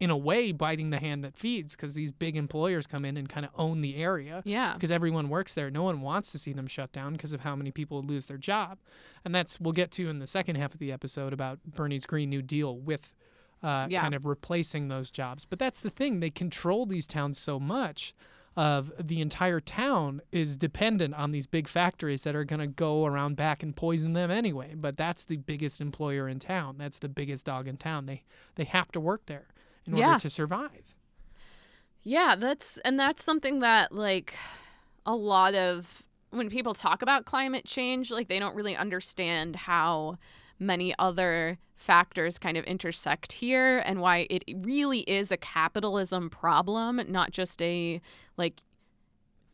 in 0.00 0.10
a 0.10 0.16
way, 0.16 0.52
biting 0.52 0.90
the 0.90 0.98
hand 0.98 1.24
that 1.24 1.36
feeds. 1.36 1.74
Because 1.74 1.94
these 1.94 2.12
big 2.12 2.36
employers 2.36 2.86
come 2.86 3.04
in 3.04 3.16
and 3.16 3.28
kind 3.28 3.44
of 3.44 3.52
own 3.56 3.80
the 3.80 3.96
area. 3.96 4.42
yeah 4.44 4.74
Because 4.74 4.90
everyone 4.92 5.28
works 5.28 5.54
there. 5.54 5.70
No 5.70 5.82
one 5.82 6.00
wants 6.00 6.30
to 6.32 6.38
see 6.38 6.52
them 6.52 6.66
shut 6.66 6.92
down 6.92 7.14
because 7.14 7.32
of 7.32 7.40
how 7.40 7.56
many 7.56 7.70
people 7.70 7.96
would 7.98 8.08
lose 8.08 8.26
their 8.26 8.38
job. 8.38 8.78
And 9.24 9.34
that's 9.34 9.58
we'll 9.60 9.72
get 9.72 9.90
to 9.92 10.08
in 10.08 10.18
the 10.20 10.26
second 10.26 10.56
half 10.56 10.72
of 10.72 10.78
the 10.78 10.92
episode 10.92 11.32
about 11.32 11.58
Bernie's 11.64 12.06
Green 12.06 12.30
New 12.30 12.42
Deal 12.42 12.76
with. 12.78 13.14
Uh, 13.60 13.88
Yeah. 13.90 14.02
kind 14.02 14.14
of 14.14 14.24
replacing 14.24 14.86
those 14.86 15.10
jobs. 15.10 15.44
But 15.44 15.58
that's 15.58 15.80
the 15.80 15.90
thing; 15.90 16.20
they 16.20 16.30
control 16.30 16.86
these 16.86 17.08
towns 17.08 17.38
so 17.38 17.58
much. 17.58 18.14
Of 18.56 18.90
the 19.00 19.20
entire 19.20 19.60
town 19.60 20.20
is 20.32 20.56
dependent 20.56 21.14
on 21.14 21.30
these 21.30 21.46
big 21.46 21.68
factories 21.68 22.22
that 22.22 22.34
are 22.34 22.42
going 22.42 22.58
to 22.58 22.66
go 22.66 23.04
around 23.06 23.36
back 23.36 23.62
and 23.62 23.74
poison 23.76 24.14
them 24.14 24.32
anyway. 24.32 24.74
But 24.76 24.96
that's 24.96 25.22
the 25.24 25.36
biggest 25.36 25.80
employer 25.80 26.28
in 26.28 26.40
town. 26.40 26.74
That's 26.76 26.98
the 26.98 27.08
biggest 27.08 27.46
dog 27.46 27.68
in 27.68 27.76
town. 27.76 28.06
They 28.06 28.24
they 28.56 28.64
have 28.64 28.90
to 28.92 29.00
work 29.00 29.26
there 29.26 29.46
in 29.88 30.02
order 30.02 30.18
to 30.18 30.30
survive. 30.30 30.94
Yeah, 32.02 32.36
that's 32.36 32.78
and 32.78 32.98
that's 32.98 33.24
something 33.24 33.60
that 33.60 33.92
like 33.92 34.34
a 35.04 35.14
lot 35.14 35.54
of 35.54 36.04
when 36.30 36.50
people 36.50 36.74
talk 36.74 37.02
about 37.02 37.24
climate 37.24 37.64
change, 37.64 38.10
like 38.10 38.28
they 38.28 38.38
don't 38.38 38.54
really 38.54 38.76
understand 38.76 39.56
how 39.56 40.18
many 40.58 40.94
other 40.98 41.58
factors 41.76 42.38
kind 42.38 42.56
of 42.56 42.64
intersect 42.64 43.32
here 43.32 43.78
and 43.78 44.00
why 44.00 44.26
it 44.28 44.44
really 44.56 45.00
is 45.00 45.30
a 45.30 45.36
capitalism 45.36 46.28
problem, 46.28 47.00
not 47.08 47.30
just 47.30 47.62
a 47.62 48.00
like 48.36 48.60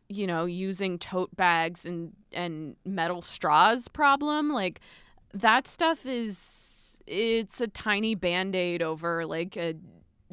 you 0.08 0.26
know, 0.26 0.44
using 0.44 0.98
tote 0.98 1.34
bags 1.36 1.86
and 1.86 2.12
and 2.32 2.76
metal 2.84 3.22
straws 3.22 3.88
problem. 3.88 4.52
Like 4.52 4.80
that 5.32 5.66
stuff 5.66 6.06
is 6.06 7.00
it's 7.06 7.60
a 7.60 7.66
tiny 7.66 8.14
band-aid 8.14 8.82
over 8.82 9.26
like 9.26 9.56
a 9.56 9.74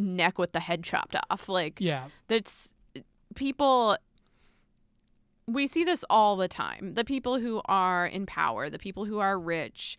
neck 0.01 0.37
with 0.37 0.51
the 0.51 0.59
head 0.59 0.83
chopped 0.83 1.15
off. 1.29 1.47
Like 1.47 1.79
Yeah, 1.79 2.05
that's 2.27 2.73
people 3.35 3.97
we 5.47 5.67
see 5.67 5.83
this 5.83 6.05
all 6.09 6.35
the 6.37 6.47
time. 6.47 6.93
The 6.93 7.03
people 7.03 7.39
who 7.39 7.61
are 7.65 8.05
in 8.05 8.25
power 8.25 8.69
the 8.69 8.79
people 8.79 9.05
who 9.05 9.19
are 9.19 9.39
rich 9.39 9.97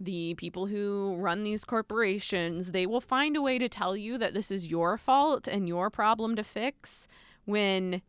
the 0.00 0.34
people 0.34 0.66
who 0.66 1.14
run 1.18 1.44
these 1.44 1.64
corporations 1.64 2.72
they 2.72 2.84
will 2.84 3.00
find 3.00 3.36
a 3.36 3.42
way 3.42 3.58
to 3.58 3.68
tell 3.68 3.96
you 3.96 4.18
that 4.18 4.34
this 4.34 4.50
is 4.50 4.66
your 4.66 4.98
fault 4.98 5.46
and 5.46 5.68
your 5.68 5.88
problem 5.88 6.34
to 6.36 6.42
fix 6.42 7.06
when 7.44 8.02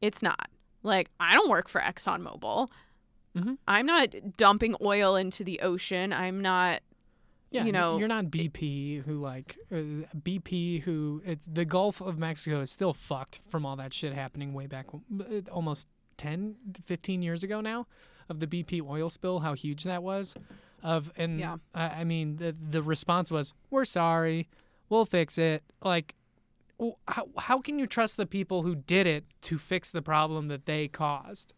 it's 0.00 0.22
not. 0.22 0.48
Like 0.82 1.10
i 1.20 1.34
don't 1.34 1.48
work 1.50 1.68
for 1.68 1.80
exxonmobil 1.80 2.68
Mhm. 3.36 3.58
i'm 3.68 3.86
not 3.86 4.08
dumping 4.36 4.74
oil 4.82 5.14
into 5.14 5.44
the 5.44 5.60
ocean. 5.60 6.12
I'm 6.12 6.40
not 6.40 6.80
Yeah, 7.50 7.64
you 7.64 7.72
know, 7.72 7.98
you're 7.98 8.08
not 8.08 8.26
BP 8.26 9.04
who 9.04 9.20
like 9.20 9.56
uh, 9.72 9.76
BP 10.16 10.82
who 10.82 11.22
it's 11.24 11.46
the 11.46 11.64
Gulf 11.64 12.00
of 12.00 12.18
Mexico 12.18 12.60
is 12.60 12.70
still 12.70 12.92
fucked 12.92 13.40
from 13.48 13.64
all 13.64 13.76
that 13.76 13.94
shit 13.94 14.12
happening 14.12 14.52
way 14.52 14.66
back 14.66 14.86
uh, 14.92 15.24
almost 15.50 15.88
10 16.18 16.56
15 16.84 17.22
years 17.22 17.42
ago 17.42 17.60
now 17.60 17.86
of 18.28 18.40
the 18.40 18.46
BP 18.46 18.82
oil 18.86 19.08
spill 19.08 19.40
how 19.40 19.54
huge 19.54 19.84
that 19.84 20.02
was 20.02 20.34
of 20.82 21.10
and 21.16 21.40
Yeah. 21.40 21.56
I, 21.74 21.88
I 22.00 22.04
mean 22.04 22.36
the 22.36 22.54
the 22.70 22.82
response 22.82 23.30
was 23.30 23.54
we're 23.70 23.84
sorry 23.86 24.48
we'll 24.90 25.06
fix 25.06 25.38
it 25.38 25.62
like 25.82 26.14
how, 27.08 27.28
how 27.38 27.60
can 27.60 27.78
you 27.78 27.86
trust 27.86 28.16
the 28.16 28.26
people 28.26 28.62
who 28.62 28.74
did 28.74 29.06
it 29.06 29.24
to 29.42 29.58
fix 29.58 29.90
the 29.90 30.02
problem 30.02 30.46
that 30.48 30.66
they 30.66 30.86
caused 30.88 31.54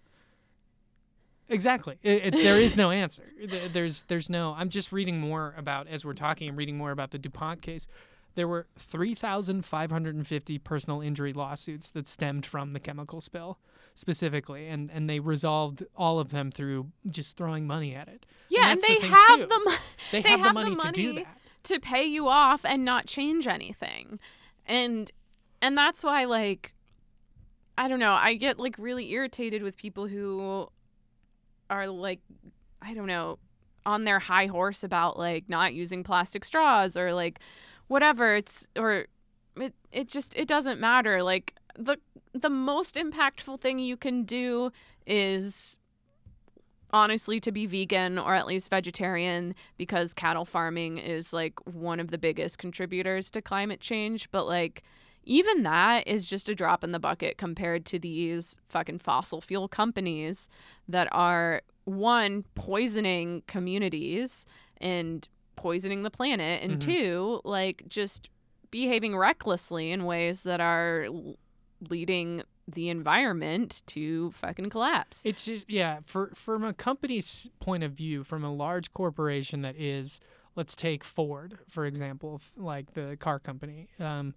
Exactly. 1.51 1.99
It, 2.03 2.27
it, 2.27 2.43
there 2.43 2.57
is 2.59 2.77
no 2.77 2.91
answer. 2.91 3.25
There's 3.73 4.05
there's 4.05 4.31
no. 4.31 4.55
I'm 4.57 4.69
just 4.71 4.93
reading 4.93 5.19
more 5.21 5.53
about 5.59 5.89
as 5.89 6.05
we're 6.05 6.15
talking. 6.15 6.49
I'm 6.49 6.57
reading 6.57 6.79
more 6.79 6.93
about 6.93 7.11
the 7.11 7.19
Dupont 7.19 7.61
case. 7.61 7.89
There 8.37 8.47
were 8.47 8.69
3,550 8.79 10.59
personal 10.59 11.01
injury 11.01 11.33
lawsuits 11.33 11.91
that 11.91 12.07
stemmed 12.07 12.47
from 12.47 12.73
the 12.73 12.81
chemical 12.81 13.21
spill, 13.21 13.59
specifically, 13.95 14.69
and 14.69 14.91
and 14.93 15.11
they 15.11 15.19
resolved 15.21 15.83
all 15.97 16.19
of 16.21 16.31
them 16.31 16.51
through 16.51 16.87
just 17.09 17.37
throwing 17.37 17.67
money 17.67 17.95
at 17.95 18.09
it. 18.09 18.27
yeah 18.49 18.71
and, 18.71 18.81
the 18.81 18.87
they 18.87 18.99
thing, 19.01 19.11
have 19.11 19.41
the 19.49 19.61
mo- 19.65 19.75
They, 20.13 20.23
They 20.23 20.31
have, 20.31 20.41
the 20.41 20.45
have 20.47 20.55
the 20.55 20.63
money 20.63 20.77
to 20.77 20.93
do 20.93 21.13
that. 21.15 21.39
to 21.65 21.81
pay 21.81 22.05
you 22.05 22.29
off 22.29 22.65
and 22.65 22.85
not 22.85 23.07
change 23.07 23.47
anything. 23.49 24.21
And 24.67 25.11
and 25.61 25.77
that's 25.77 26.05
why 26.05 26.25
like 26.25 26.75
I 27.77 27.89
don't 27.89 27.99
know, 28.01 28.13
I 28.13 28.35
get 28.35 28.59
like 28.59 28.77
really 28.79 29.11
irritated 29.11 29.63
with 29.63 29.77
people 29.77 30.07
who 30.07 30.69
are 31.71 31.87
like 31.87 32.21
I 32.83 32.95
don't 32.95 33.07
know, 33.07 33.39
on 33.87 34.05
their 34.05 34.19
high 34.19 34.47
horse 34.47 34.83
about 34.83 35.19
like 35.19 35.49
not 35.49 35.75
using 35.75 36.03
plastic 36.05 36.45
straws 36.45 36.97
or 36.97 37.13
like 37.13 37.41
whatever. 37.89 38.35
It's 38.35 38.67
or 38.77 39.07
it 39.57 39.75
it 39.93 40.09
just 40.09 40.37
it 40.37 40.49
doesn't 40.49 40.81
matter. 40.81 41.23
Like 41.23 41.55
the 41.79 41.99
the 42.33 42.51
most 42.51 42.95
impactful 42.95 43.61
thing 43.61 43.79
you 43.79 43.97
can 43.97 44.25
do 44.25 44.71
is 45.07 45.77
honestly 46.93 47.39
to 47.41 47.53
be 47.53 47.67
vegan 47.67 48.19
or 48.19 48.35
at 48.35 48.47
least 48.47 48.69
vegetarian 48.69 49.55
because 49.77 50.13
cattle 50.13 50.45
farming 50.45 50.99
is 50.99 51.33
like 51.33 51.55
one 51.65 52.01
of 52.01 52.11
the 52.11 52.19
biggest 52.19 52.59
contributors 52.59 53.31
to 53.31 53.41
climate 53.41 53.81
change. 53.81 54.31
But 54.31 54.47
like 54.47 54.83
even 55.25 55.63
that 55.65 56.07
is 56.07 56.27
just 56.27 56.49
a 56.49 56.55
drop 56.55 56.83
in 56.83 56.93
the 56.93 56.99
bucket 56.99 57.37
compared 57.39 57.85
to 57.87 57.99
these 57.99 58.57
fucking 58.69 58.99
fossil 58.99 59.41
fuel 59.41 59.69
companies 59.69 60.49
that 60.89 61.09
are 61.13 61.63
one 61.85 62.45
poisoning 62.55 63.43
communities 63.47 64.47
and 64.81 65.29
poisoning 65.57 66.03
the 66.03 66.11
planet 66.11 66.63
and 66.63 66.79
Mhm. 66.79 66.81
two 66.81 67.41
like 67.45 67.85
just 67.89 68.31
behaving 68.71 69.17
recklessly 69.17 69.91
in 69.93 70.05
ways 70.05 70.43
that 70.45 70.61
are 70.61 71.07
leading 71.89 72.43
the 72.69 72.89
environment 72.89 73.83
to 73.87 74.31
fucking 74.33 74.71
collapse. 74.71 75.21
It's 75.25 75.45
just 75.45 75.69
yeah, 75.69 76.01
for 76.05 76.31
from 76.35 76.63
a 76.65 76.73
company's 76.73 77.51
point 77.59 77.83
of 77.83 77.93
view, 77.93 78.23
from 78.23 78.45
a 78.45 78.53
large 78.53 78.93
corporation 78.93 79.63
that 79.63 79.77
is, 79.77 80.21
let's 80.57 80.77
take 80.77 81.03
Ford 81.03 81.59
for 81.69 81.85
example, 81.85 82.41
like 82.57 82.93
the 82.95 83.17
car 83.19 83.39
company. 83.39 83.89
Um, 83.99 84.35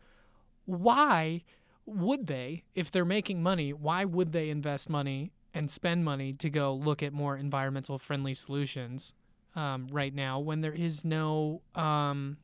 why 0.65 1.43
would 1.85 2.27
they, 2.27 2.63
if 2.75 2.91
they're 2.91 3.05
making 3.05 3.43
money, 3.43 3.73
why 3.73 4.05
would 4.05 4.31
they 4.31 4.49
invest 4.49 4.89
money 4.89 5.31
and 5.53 5.69
spend 5.69 6.03
money 6.03 6.33
to 6.33 6.49
go 6.49 6.73
look 6.73 7.03
at 7.03 7.13
more 7.13 7.37
environmental 7.37 7.99
friendly 7.99 8.33
solutions 8.33 9.13
um, 9.55 9.87
right 9.91 10.15
now 10.15 10.39
when 10.39 10.61
there 10.61 10.73
is 10.73 11.05
no 11.05 11.61
um, 11.75 12.37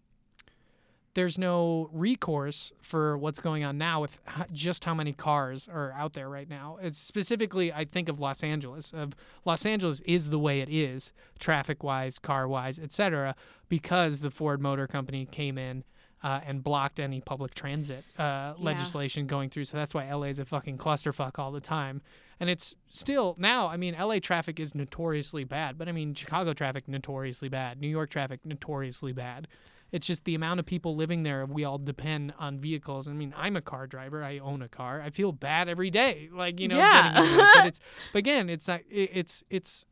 there's 1.15 1.37
no 1.37 1.89
recourse 1.91 2.71
for 2.81 3.17
what's 3.17 3.39
going 3.39 3.63
on 3.63 3.77
now 3.77 4.01
with 4.01 4.19
just 4.51 4.83
how 4.83 4.93
many 4.93 5.11
cars 5.11 5.67
are 5.67 5.91
out 5.93 6.13
there 6.13 6.29
right 6.29 6.49
now. 6.49 6.77
It's 6.81 6.97
specifically, 6.97 7.73
I 7.73 7.83
think 7.85 8.09
of 8.09 8.19
Los 8.19 8.43
Angeles. 8.43 8.93
Of 8.93 9.15
Los 9.43 9.65
Angeles 9.65 10.01
is 10.01 10.29
the 10.29 10.39
way 10.39 10.61
it 10.61 10.69
is, 10.69 11.11
traffic 11.39 11.83
wise, 11.83 12.19
car 12.19 12.47
wise, 12.47 12.79
etc., 12.79 13.35
because 13.69 14.19
the 14.19 14.29
Ford 14.29 14.61
Motor 14.61 14.87
Company 14.87 15.25
came 15.25 15.57
in. 15.57 15.83
Uh, 16.21 16.41
and 16.45 16.61
blocked 16.61 16.99
any 16.99 17.21
public 17.21 17.53
transit 17.53 18.03
uh, 18.17 18.53
legislation 18.57 19.25
going 19.25 19.49
through. 19.49 19.63
So 19.63 19.77
that's 19.77 19.93
why 19.93 20.11
LA 20.13 20.23
is 20.25 20.39
a 20.39 20.43
fucking 20.43 20.77
clusterfuck 20.77 21.39
all 21.39 21.49
the 21.53 21.61
time. 21.61 22.01
And 22.41 22.49
it's 22.49 22.75
still 22.89 23.35
now, 23.39 23.67
I 23.67 23.77
mean, 23.77 23.95
LA 23.97 24.19
traffic 24.19 24.59
is 24.59 24.75
notoriously 24.75 25.45
bad, 25.45 25.77
but 25.77 25.87
I 25.87 25.93
mean, 25.93 26.13
Chicago 26.13 26.51
traffic, 26.53 26.89
notoriously 26.89 27.47
bad. 27.47 27.79
New 27.79 27.87
York 27.87 28.09
traffic, 28.09 28.41
notoriously 28.43 29.13
bad. 29.13 29.47
It's 29.93 30.05
just 30.05 30.25
the 30.25 30.35
amount 30.35 30.59
of 30.59 30.65
people 30.65 30.93
living 30.93 31.23
there. 31.23 31.45
We 31.45 31.63
all 31.63 31.77
depend 31.77 32.33
on 32.37 32.59
vehicles. 32.59 33.07
I 33.07 33.13
mean, 33.13 33.33
I'm 33.37 33.55
a 33.55 33.61
car 33.61 33.87
driver. 33.87 34.21
I 34.21 34.39
own 34.39 34.61
a 34.61 34.67
car. 34.67 35.01
I 35.01 35.11
feel 35.11 35.31
bad 35.31 35.69
every 35.69 35.89
day, 35.89 36.27
like 36.33 36.59
you 36.59 36.67
know. 36.67 36.77
Yeah. 36.77 37.23
it. 37.23 37.49
But 37.55 37.65
it's 37.67 37.79
but 38.11 38.19
again, 38.19 38.49
it's 38.49 38.67
not. 38.67 38.81
it- 38.89 39.11
It's 39.13 39.43
it's 39.49 39.85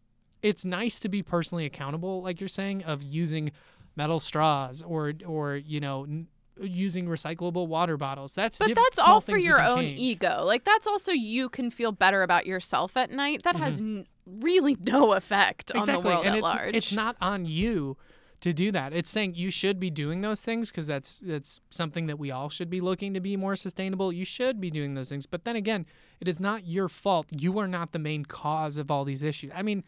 it's 0.43 0.63
nice 0.65 0.99
to 0.99 1.09
be 1.09 1.23
personally 1.23 1.65
accountable, 1.65 2.21
like 2.21 2.39
you're 2.39 2.47
saying, 2.47 2.83
of 2.83 3.01
using 3.01 3.51
metal 3.97 4.19
straws 4.21 4.81
or 4.81 5.13
or 5.25 5.55
you 5.57 5.79
know 5.81 6.03
n- 6.03 6.27
using 6.59 7.07
recyclable 7.07 7.67
water 7.67 7.97
bottles. 7.97 8.33
That's 8.33 8.57
But 8.57 8.73
that's 8.73 8.97
all 8.99 9.19
for 9.21 9.37
your 9.37 9.61
own 9.61 9.81
change. 9.81 9.99
ego. 9.99 10.43
Like 10.45 10.63
that's 10.63 10.87
also 10.87 11.11
you 11.11 11.49
can 11.49 11.69
feel 11.69 11.91
better 11.91 12.23
about 12.23 12.45
yourself 12.45 12.95
at 12.95 13.11
night. 13.11 13.43
That 13.43 13.55
has 13.57 13.75
Mm-hmm. 13.81 13.97
n- 13.99 14.07
really 14.25 14.75
no 14.83 15.13
effect 15.13 15.71
on 15.75 15.85
the 15.85 15.99
world 15.99 16.25
and 16.25 16.33
at 16.35 16.39
it's, 16.39 16.43
large. 16.45 16.75
It's 16.75 16.91
not 16.93 17.15
on 17.21 17.45
you 17.45 17.97
to 18.41 18.53
do 18.53 18.71
that. 18.71 18.93
It's 18.93 19.09
saying 19.09 19.33
you 19.35 19.49
should 19.49 19.79
be 19.79 19.89
doing 19.89 20.21
those 20.21 20.41
things 20.41 20.69
because 20.69 20.85
that's 20.87 21.19
that's 21.23 21.59
something 21.69 22.05
that 22.07 22.17
we 22.19 22.29
all 22.31 22.49
should 22.49 22.69
be 22.69 22.79
looking 22.81 23.13
to 23.13 23.19
be 23.19 23.35
more 23.35 23.55
sustainable. 23.55 24.11
You 24.13 24.25
should 24.25 24.59
be 24.61 24.69
doing 24.71 24.93
those 24.95 25.09
things. 25.09 25.25
But 25.27 25.43
then 25.43 25.55
again, 25.55 25.85
it 26.19 26.27
is 26.27 26.39
not 26.39 26.65
your 26.67 26.87
fault. 26.89 27.27
You 27.31 27.57
are 27.59 27.67
not 27.67 27.91
the 27.93 27.99
main 27.99 28.25
cause 28.25 28.77
of 28.77 28.89
all 28.91 29.05
these 29.05 29.21
issues. 29.23 29.51
I 29.55 29.61
mean, 29.63 29.83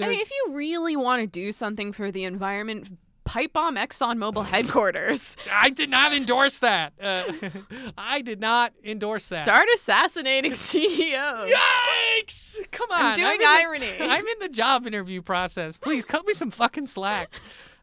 I 0.00 0.08
mean, 0.08 0.20
if 0.20 0.30
you 0.30 0.54
really 0.54 0.94
want 0.96 1.20
to 1.22 1.26
do 1.26 1.52
something 1.52 1.92
for 1.92 2.10
the 2.12 2.24
environment, 2.24 2.96
pipe 3.26 3.52
bomb 3.52 3.76
ExxonMobil 3.76 4.46
headquarters. 4.46 5.36
I 5.52 5.68
did 5.68 5.90
not 5.90 6.14
endorse 6.14 6.58
that. 6.58 6.94
Uh, 7.00 7.30
I 7.98 8.22
did 8.22 8.40
not 8.40 8.72
endorse 8.82 9.28
that. 9.28 9.44
Start 9.44 9.68
assassinating 9.74 10.54
CEOs. 10.54 11.50
Yikes! 11.52 12.56
Come 12.70 12.90
on. 12.90 13.04
I'm 13.04 13.16
doing 13.16 13.32
in 13.32 13.38
the- 13.38 13.46
irony. 13.46 13.92
I'm 14.00 14.26
in 14.26 14.38
the 14.40 14.48
job 14.48 14.86
interview 14.86 15.20
process. 15.20 15.76
Please 15.76 16.04
cut 16.04 16.26
me 16.26 16.32
some 16.32 16.50
fucking 16.50 16.86
slack. 16.86 17.28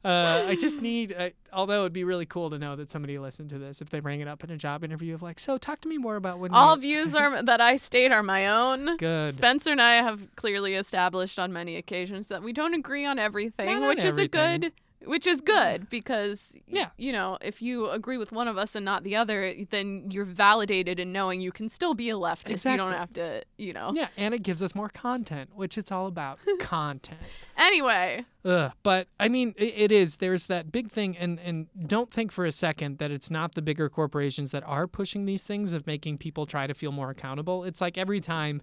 Uh, 0.06 0.47
I 0.49 0.56
just 0.56 0.82
need, 0.82 1.15
uh, 1.17 1.29
although 1.53 1.82
it'd 1.82 1.93
be 1.93 2.03
really 2.03 2.25
cool 2.25 2.49
to 2.49 2.60
know 2.60 2.75
that 2.75 2.91
somebody 2.91 3.17
listened 3.17 3.49
to 3.51 3.58
this 3.58 3.82
if 3.82 3.89
they 3.89 4.01
bring 4.01 4.19
it 4.19 4.27
up 4.27 4.43
in 4.43 4.49
a 4.49 4.58
job 4.58 4.84
interview 4.84 5.13
of 5.13 5.21
like, 5.21 5.39
so 5.39 5.58
talk 5.58 5.79
to 5.79 5.88
me 5.88 5.97
more 5.97 6.17
about 6.17 6.39
when 6.39 6.51
All 6.51 6.75
you... 6.75 6.82
views 6.82 7.15
are 7.15 7.41
that 7.41 7.62
I 7.62 7.77
state 7.77 8.12
are 8.12 8.21
my 8.21 8.49
own. 8.49 8.97
Good. 8.97 9.34
Spencer 9.34 9.71
and 9.71 9.82
I 9.82 9.95
have 9.95 10.36
clearly 10.36 10.75
established 10.75 11.39
on 11.39 11.53
many 11.53 11.77
occasions 11.77 12.27
that 12.27 12.43
we 12.43 12.51
don't 12.51 12.73
agree 12.73 13.06
on 13.06 13.17
everything, 13.17 13.65
Not 13.65 13.82
on 13.84 13.88
which 13.88 14.03
is 14.03 14.17
a 14.17 14.27
good 14.27 14.73
which 15.05 15.27
is 15.27 15.41
good 15.41 15.89
because 15.89 16.55
Yeah. 16.67 16.89
you 16.97 17.11
know, 17.11 17.37
if 17.41 17.61
you 17.61 17.89
agree 17.89 18.17
with 18.17 18.31
one 18.31 18.47
of 18.47 18.57
us 18.57 18.75
and 18.75 18.85
not 18.85 19.03
the 19.03 19.15
other, 19.15 19.53
then 19.69 20.09
you're 20.11 20.25
validated 20.25 20.99
in 20.99 21.11
knowing 21.11 21.41
you 21.41 21.51
can 21.51 21.69
still 21.69 21.93
be 21.93 22.09
a 22.09 22.15
leftist. 22.15 22.69
You 22.69 22.77
don't 22.77 22.93
have 22.93 23.11
to, 23.13 23.43
you 23.57 23.73
know. 23.73 23.91
Yeah, 23.93 24.07
and 24.17 24.33
it 24.33 24.43
gives 24.43 24.61
us 24.63 24.73
more 24.75 24.89
content, 24.89 25.51
which 25.55 25.77
it's 25.77 25.91
all 25.91 26.07
about 26.07 26.39
content. 26.59 27.19
Anyway, 27.57 28.25
Ugh, 28.45 28.71
but 28.83 29.07
I 29.19 29.27
mean, 29.29 29.53
it, 29.57 29.73
it 29.77 29.91
is. 29.91 30.17
There's 30.17 30.47
that 30.47 30.71
big 30.71 30.91
thing, 30.91 31.15
and 31.17 31.39
and 31.39 31.67
don't 31.87 32.11
think 32.11 32.31
for 32.31 32.45
a 32.45 32.51
second 32.51 32.97
that 32.97 33.11
it's 33.11 33.29
not 33.31 33.55
the 33.55 33.61
bigger 33.61 33.89
corporations 33.89 34.51
that 34.51 34.63
are 34.65 34.87
pushing 34.87 35.25
these 35.25 35.43
things 35.43 35.71
of 35.73 35.85
making 35.87 36.17
people 36.17 36.45
try 36.45 36.65
to 36.67 36.73
feel 36.73 36.91
more 36.91 37.09
accountable. 37.09 37.63
It's 37.63 37.79
like 37.81 37.97
every 37.97 38.19
time 38.21 38.61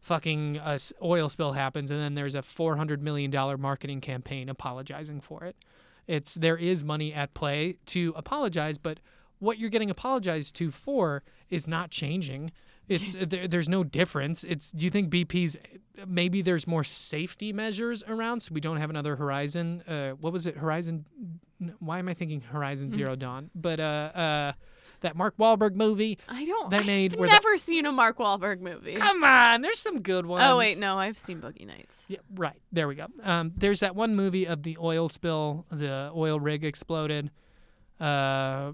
fucking 0.00 0.56
a 0.58 0.74
s- 0.74 0.92
oil 1.02 1.28
spill 1.28 1.52
happens, 1.52 1.90
and 1.90 2.00
then 2.00 2.14
there's 2.14 2.34
a 2.34 2.42
four 2.42 2.76
hundred 2.76 3.02
million 3.02 3.30
dollar 3.30 3.56
marketing 3.56 4.00
campaign 4.00 4.48
apologizing 4.48 5.20
for 5.20 5.44
it. 5.44 5.56
It's 6.06 6.34
there 6.34 6.56
is 6.56 6.84
money 6.84 7.12
at 7.12 7.34
play 7.34 7.76
to 7.86 8.12
apologize, 8.16 8.78
but 8.78 9.00
what 9.38 9.58
you're 9.58 9.70
getting 9.70 9.90
apologized 9.90 10.54
to 10.56 10.70
for 10.70 11.22
is 11.50 11.68
not 11.68 11.90
changing. 11.90 12.50
It's 12.88 13.16
there, 13.20 13.48
there's 13.48 13.68
no 13.68 13.82
difference. 13.82 14.44
It's 14.44 14.70
do 14.70 14.84
you 14.84 14.90
think 14.90 15.10
BP's 15.10 15.56
maybe 16.06 16.42
there's 16.42 16.66
more 16.66 16.84
safety 16.84 17.52
measures 17.52 18.02
around 18.06 18.40
so 18.40 18.52
we 18.52 18.60
don't 18.60 18.76
have 18.76 18.90
another 18.90 19.16
Horizon? 19.16 19.82
Uh, 19.82 20.10
what 20.10 20.32
was 20.32 20.46
it? 20.46 20.56
Horizon? 20.56 21.06
Why 21.78 21.98
am 21.98 22.08
I 22.08 22.14
thinking 22.14 22.42
Horizon 22.42 22.90
Zero 22.90 23.16
Dawn? 23.16 23.50
But 23.54 23.80
uh, 23.80 24.10
uh, 24.14 24.52
that 25.04 25.16
Mark 25.16 25.36
Wahlberg 25.38 25.74
movie. 25.74 26.18
I 26.28 26.44
don't 26.44 26.68
They 26.70 26.82
made 26.82 27.12
I've 27.14 27.20
where 27.20 27.28
the- 27.28 27.32
never 27.32 27.56
seen 27.56 27.86
a 27.86 27.92
Mark 27.92 28.18
Wahlberg 28.18 28.60
movie. 28.60 28.94
Come 28.94 29.22
on, 29.24 29.60
there's 29.62 29.78
some 29.78 30.02
good 30.02 30.26
ones. 30.26 30.44
Oh 30.46 30.58
wait, 30.58 30.76
no, 30.78 30.98
I've 30.98 31.16
seen 31.16 31.40
Boogie 31.40 31.66
Nights. 31.66 32.04
Yeah, 32.08 32.18
right. 32.34 32.60
There 32.72 32.88
we 32.88 32.96
go. 32.96 33.06
Um, 33.22 33.52
there's 33.56 33.80
that 33.80 33.94
one 33.96 34.14
movie 34.16 34.46
of 34.46 34.62
the 34.64 34.76
oil 34.80 35.08
spill, 35.08 35.64
the 35.70 36.10
oil 36.14 36.38
rig 36.40 36.64
exploded. 36.64 37.30
Uh, 38.00 38.72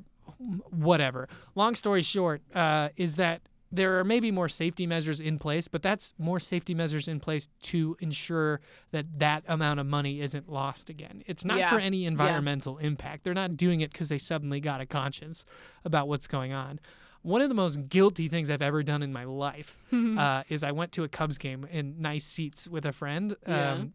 whatever. 0.70 1.28
Long 1.54 1.74
story 1.74 2.02
short, 2.02 2.40
uh, 2.54 2.88
is 2.96 3.16
that 3.16 3.42
there 3.72 3.98
are 3.98 4.04
maybe 4.04 4.30
more 4.30 4.48
safety 4.48 4.87
measures 4.87 5.20
in 5.20 5.38
place, 5.38 5.68
but 5.68 5.80
that's 5.83 6.12
more 6.18 6.40
safety 6.40 6.74
measures 6.74 7.06
in 7.06 7.20
place 7.20 7.48
to 7.62 7.96
ensure 8.00 8.61
that 8.90 9.06
that 9.18 9.44
amount 9.46 9.78
of 9.80 9.87
money 9.87 10.20
isn't 10.20 10.48
lost 10.50 10.90
again. 10.90 11.22
It's 11.26 11.44
not 11.44 11.59
Yeah. 11.59 11.70
for 11.70 11.78
any 11.78 12.04
environmental 12.04 12.78
impact. 12.78 13.22
They're 13.24 13.35
not 13.35 13.56
doing 13.56 13.80
it 13.80 13.92
because 13.92 14.09
they 14.09 14.18
suddenly 14.18 14.61
got 14.61 14.80
a 14.80 14.87
conscience 14.87 15.44
about 15.85 16.09
what's 16.09 16.26
going 16.26 16.52
on. 16.52 16.80
One 17.22 17.42
of 17.42 17.48
the 17.48 17.54
most 17.54 17.88
guilty 17.88 18.28
things 18.28 18.48
I've 18.50 18.62
ever 18.62 18.83
done 18.83 19.02
in 19.02 19.12
my 19.12 19.24
life 19.24 19.76
uh, 19.92 20.42
is 20.48 20.64
I 20.64 20.72
went 20.72 20.90
to 20.92 21.04
a 21.04 21.09
Cubs 21.09 21.38
game 21.38 21.64
in 21.70 22.00
nice 22.00 22.24
seats 22.24 22.66
with 22.66 22.87
a 22.87 22.92
friend. 22.92 23.37
Yeah. 23.46 23.72
Um, 23.72 23.92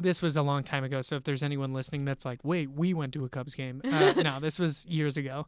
this 0.00 0.20
was 0.22 0.36
a 0.36 0.42
long 0.42 0.62
time 0.64 0.84
ago, 0.84 1.00
so 1.02 1.16
if 1.16 1.24
there's 1.24 1.42
anyone 1.42 1.72
listening 1.72 2.04
that's 2.04 2.24
like, 2.24 2.44
"Wait, 2.44 2.70
we 2.70 2.94
went 2.94 3.12
to 3.14 3.24
a 3.24 3.28
Cubs 3.28 3.54
game," 3.56 3.80
uh, 3.84 4.12
no, 4.16 4.38
this 4.38 4.56
was 4.58 4.84
years 4.86 5.16
ago. 5.16 5.46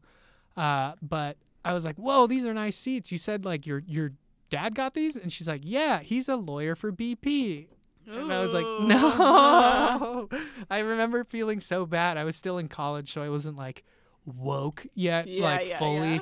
Uh, 0.57 0.95
but 1.03 1.37
I 1.65 1.73
was 1.73 1.85
like, 1.85 1.97
"Whoa, 1.97 2.27
these 2.27 2.45
are 2.47 2.55
nice 2.55 2.77
seats." 2.77 3.13
You 3.13 3.19
said 3.19 3.45
like 3.45 3.67
your 3.67 3.83
your 3.87 4.13
dad 4.51 4.75
got 4.75 4.95
these, 4.95 5.17
and 5.17 5.33
she's 5.33 5.49
like, 5.49 5.63
"Yeah, 5.65 6.01
he's 6.01 6.29
a 6.29 6.37
lawyer 6.37 6.75
for 6.75 6.91
BP." 6.93 7.67
And 8.07 8.33
I 8.33 8.41
was 8.41 8.53
like, 8.55 8.65
"No." 8.83 10.29
I 10.71 10.79
remember 10.79 11.23
feeling 11.25 11.61
so 11.61 11.87
bad. 11.87 12.17
I 12.17 12.25
was 12.25 12.35
still 12.37 12.59
in 12.59 12.69
college, 12.69 13.13
so 13.13 13.23
I 13.23 13.29
wasn't 13.29 13.57
like 13.57 13.85
woke 14.25 14.87
yet, 14.95 15.27
Yeah, 15.29 15.45
like 15.45 15.69
yeah, 15.69 15.79
fully, 15.79 16.15
yeah. 16.15 16.21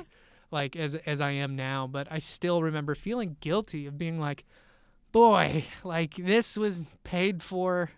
like 0.51 0.75
as 0.75 0.95
as 0.95 1.21
I 1.21 1.31
am 1.31 1.55
now. 1.55 1.87
But 1.87 2.07
I 2.11 2.19
still 2.19 2.61
remember 2.61 2.95
feeling 2.95 3.37
guilty 3.39 3.85
of 3.87 3.97
being 3.97 4.19
like, 4.19 4.45
"Boy, 5.11 5.65
like 5.83 6.15
this 6.15 6.57
was 6.57 6.93
paid 7.03 7.41
for." 7.41 7.89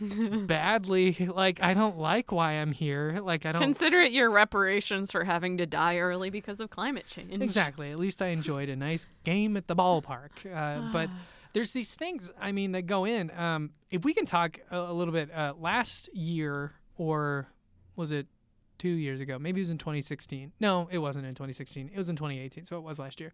Badly. 0.00 1.12
Like 1.32 1.62
i 1.62 1.74
don't 1.74 1.98
like 1.98 2.32
why 2.32 2.52
i'm 2.52 2.72
here. 2.72 3.20
Like 3.22 3.46
i 3.46 3.52
don't 3.52 3.62
Consider 3.62 4.00
it 4.00 4.12
your 4.12 4.30
reparations 4.30 5.10
for 5.12 5.24
having 5.24 5.58
to 5.58 5.66
die 5.66 5.98
early 5.98 6.30
because 6.30 6.60
of 6.60 6.70
climate 6.70 7.06
change. 7.06 7.40
exactly. 7.42 7.90
At 7.90 7.98
least 7.98 8.22
i 8.22 8.28
enjoyed 8.28 8.68
a 8.68 8.76
nice 8.76 9.06
game 9.24 9.56
at 9.56 9.66
the 9.68 9.76
ballpark. 9.76 10.30
Uh, 10.52 10.90
but 10.92 11.10
there's 11.52 11.72
these 11.72 11.94
things 11.94 12.30
i 12.40 12.52
mean 12.52 12.72
that 12.72 12.82
go 12.82 13.04
in. 13.04 13.30
Um, 13.36 13.70
if 13.90 14.04
we 14.04 14.14
can 14.14 14.26
talk 14.26 14.58
a, 14.70 14.78
a 14.78 14.92
little 14.92 15.12
bit 15.12 15.32
uh, 15.34 15.54
last 15.58 16.08
year 16.14 16.72
or 16.96 17.48
was 17.96 18.10
it 18.10 18.26
two 18.78 18.88
years 18.88 19.20
ago? 19.20 19.38
Maybe 19.38 19.60
it 19.60 19.62
was 19.62 19.70
in 19.70 19.78
2016 19.78 20.52
no 20.60 20.88
it 20.90 20.98
wasn't 20.98 21.26
in 21.26 21.34
2016 21.34 21.90
it 21.92 21.96
was 21.96 22.08
in 22.08 22.16
2018 22.16 22.64
so 22.64 22.76
it 22.76 22.82
was 22.82 22.98
last 22.98 23.20
year 23.20 23.32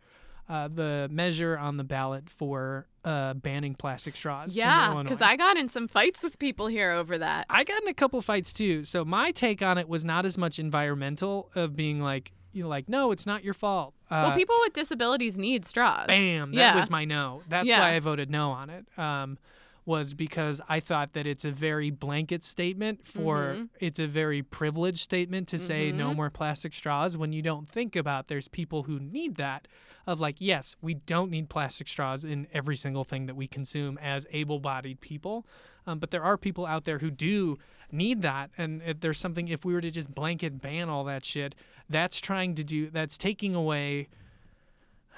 uh, 0.49 0.69
the 0.69 1.09
measure 1.11 1.57
on 1.57 1.77
the 1.77 1.85
ballot 1.85 2.29
for 2.29 2.87
uh, 3.05 3.35
banning 3.35 3.75
plastic 3.75 4.15
straws 4.17 4.57
Yeah, 4.57 5.03
because 5.03 5.23
I 5.23 5.37
got 5.37 5.57
in 5.57 5.69
some 5.69 5.89
fights 5.89 6.23
with 6.23 6.39
people 6.39 6.67
here 6.67 6.91
over 6.93 7.19
that. 7.19 7.47
I 7.49 7.65
got 7.65 7.83
in 7.83 7.89
a 7.89 7.95
couple 7.95 8.21
fights 8.23 8.53
too. 8.53 8.85
So 8.85 9.05
my 9.05 9.31
take 9.31 9.63
on 9.63 9.79
it 9.79 9.89
was 9.89 10.05
not 10.05 10.27
as 10.27 10.37
much 10.39 10.59
environmental 10.59 11.51
of 11.55 11.77
being 11.77 12.01
like, 12.01 12.33
you 12.53 12.63
know, 12.63 12.69
like, 12.69 12.89
no, 12.89 13.11
it's 13.11 13.27
not 13.27 13.43
your 13.43 13.55
fault. 13.55 13.95
Uh, 14.11 14.27
well, 14.29 14.37
people 14.37 14.57
with 14.61 14.73
disabilities 14.75 15.37
need 15.37 15.65
straws. 15.65 16.07
bam, 16.07 16.53
that 16.53 16.57
yeah. 16.57 16.77
was 16.77 16.89
my 16.89 17.05
no. 17.05 17.43
That's 17.49 17.69
Yeah. 17.69 17.81
why 17.81 17.95
I 17.95 17.99
voted 17.99 18.31
no 18.31 18.51
on 18.53 18.71
it. 18.71 18.87
Um, 18.99 19.39
was 19.87 20.15
because 20.15 20.61
I 20.69 20.81
thought 20.81 21.13
that 21.13 21.27
it's 21.27 21.45
a 21.45 21.51
very 21.51 21.91
blanket 21.91 22.43
statement 22.43 23.07
for 23.07 23.37
Mhm. 23.59 23.69
it's 23.81 23.99
a 23.99 24.07
very 24.07 24.43
privileged 24.43 24.99
statement 24.99 25.47
to 25.49 25.59
say 25.59 25.93
no 25.93 26.11
Mhm. 26.13 26.17
more 26.17 26.31
plastic 26.31 26.73
straws 26.73 27.17
when 27.17 27.33
you 27.33 27.43
don't 27.43 27.69
think 27.69 27.95
about 27.95 28.29
there's 28.29 28.49
people 28.49 28.85
who 28.85 28.99
need 28.99 29.37
that 29.37 29.69
of 30.07 30.21
like 30.21 30.37
yes 30.39 30.77
we 30.81 30.95
don't 30.95 31.31
need 31.31 31.49
plastic 31.51 31.87
straws 31.89 32.25
in 32.25 32.47
every 32.53 32.77
single 32.77 33.05
thing 33.05 33.27
that 33.27 33.35
we 33.35 33.47
consume 33.47 33.99
as 33.99 34.27
able-bodied 34.31 35.01
people 35.01 35.47
um, 35.87 35.99
but 35.99 36.11
there 36.11 36.23
are 36.25 36.39
people 36.39 36.65
out 36.65 36.85
there 36.85 36.99
who 37.01 37.11
do 37.11 37.59
need 37.93 38.23
that 38.23 38.51
and 38.57 38.81
there's 39.01 39.19
something 39.19 39.49
if 39.49 39.65
we 39.67 39.75
were 39.75 39.81
to 39.83 39.91
just 39.91 40.15
blanket 40.15 40.61
ban 40.63 40.89
all 40.89 41.05
that 41.05 41.25
shit 41.25 41.55
that's 41.91 42.21
trying 42.21 42.55
to 42.55 42.65
do 42.65 42.89
that's 42.89 43.19
taking 43.19 43.55
away 43.55 44.09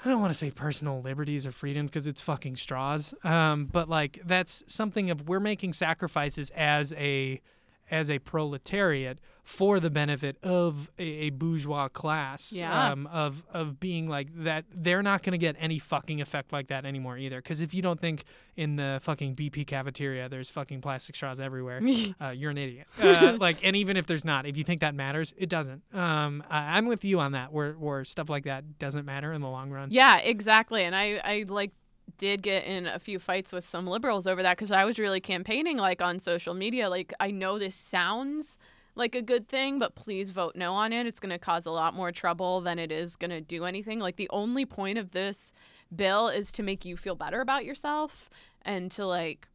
I 0.03 0.09
don't 0.09 0.21
want 0.21 0.31
to 0.31 0.37
say 0.37 0.51
personal 0.51 1.01
liberties 1.01 1.45
or 1.45 1.51
freedom 1.51 1.87
because 1.87 2.07
it's 2.07 2.21
fucking 2.21 2.55
straws. 2.55 3.13
Um, 3.23 3.65
but 3.65 3.89
like 3.89 4.21
that's 4.25 4.63
something 4.67 5.09
of 5.09 5.27
we're 5.27 5.39
making 5.39 5.73
sacrifices 5.73 6.51
as 6.55 6.93
a 6.93 7.41
as 7.89 8.09
a 8.09 8.19
proletariat 8.19 9.19
for 9.47 9.79
the 9.79 9.89
benefit 9.89 10.37
of 10.43 10.91
a, 10.99 11.03
a 11.03 11.29
bourgeois 11.29 11.87
class. 11.87 12.51
Yeah. 12.51 12.91
Um, 12.91 13.07
of 13.07 13.43
of 13.53 13.79
being 13.79 14.07
like 14.07 14.27
that, 14.43 14.65
they're 14.75 15.01
not 15.01 15.23
going 15.23 15.31
to 15.31 15.37
get 15.37 15.55
any 15.57 15.79
fucking 15.79 16.19
effect 16.19 16.51
like 16.51 16.67
that 16.67 16.85
anymore 16.85 17.17
either. 17.17 17.37
Because 17.37 17.61
if 17.61 17.73
you 17.73 17.81
don't 17.81 17.99
think 17.99 18.25
in 18.57 18.75
the 18.75 18.99
fucking 19.01 19.35
BP 19.37 19.65
cafeteria 19.65 20.27
there's 20.27 20.49
fucking 20.49 20.81
plastic 20.81 21.15
straws 21.15 21.39
everywhere, 21.39 21.81
uh, 22.21 22.29
you're 22.29 22.51
an 22.51 22.57
idiot. 22.57 22.87
Uh, 22.99 23.37
like, 23.39 23.63
and 23.63 23.77
even 23.77 23.95
if 23.95 24.05
there's 24.05 24.25
not, 24.25 24.45
if 24.45 24.57
you 24.57 24.65
think 24.65 24.81
that 24.81 24.93
matters, 24.95 25.33
it 25.37 25.47
doesn't. 25.47 25.81
Um, 25.95 26.43
I, 26.49 26.77
I'm 26.77 26.87
with 26.87 27.05
you 27.05 27.21
on 27.21 27.31
that. 27.31 27.53
Where 27.53 27.71
where 27.73 28.03
stuff 28.03 28.29
like 28.29 28.43
that 28.43 28.79
doesn't 28.79 29.05
matter 29.05 29.31
in 29.31 29.39
the 29.39 29.49
long 29.49 29.71
run. 29.71 29.91
Yeah, 29.91 30.17
exactly. 30.17 30.83
And 30.83 30.93
I, 30.93 31.21
I 31.23 31.45
like 31.47 31.71
did 32.17 32.41
get 32.41 32.65
in 32.65 32.87
a 32.87 32.99
few 32.99 33.19
fights 33.19 33.51
with 33.51 33.67
some 33.67 33.85
liberals 33.87 34.27
over 34.27 34.41
that 34.43 34.57
because 34.57 34.71
I 34.71 34.85
was 34.85 34.99
really 34.99 35.19
campaigning 35.19 35.77
like 35.77 36.01
on 36.01 36.19
social 36.19 36.53
media. 36.53 36.89
Like 36.89 37.13
I 37.19 37.31
know 37.31 37.59
this 37.59 37.75
sounds 37.75 38.57
like 38.95 39.13
a 39.13 39.21
good 39.21 39.47
thing, 39.47 39.77
but 39.79 39.95
please 39.95 40.31
vote 40.31 40.55
no 40.55 40.73
on 40.73 40.93
it. 40.93 41.05
It's 41.05 41.19
going 41.19 41.31
to 41.31 41.37
cause 41.37 41.65
a 41.65 41.71
lot 41.71 41.93
more 41.93 42.11
trouble 42.11 42.61
than 42.61 42.79
it 42.79 42.91
is 42.91 43.15
going 43.15 43.29
to 43.31 43.41
do 43.41 43.65
anything. 43.65 43.99
Like 43.99 44.15
the 44.15 44.29
only 44.31 44.65
point 44.65 44.97
of 44.97 45.11
this 45.11 45.53
bill 45.95 46.27
is 46.27 46.51
to 46.53 46.63
make 46.63 46.85
you 46.85 46.97
feel 46.97 47.15
better 47.15 47.41
about 47.41 47.65
yourself 47.65 48.29
and 48.63 48.91
to 48.91 49.05
like 49.05 49.47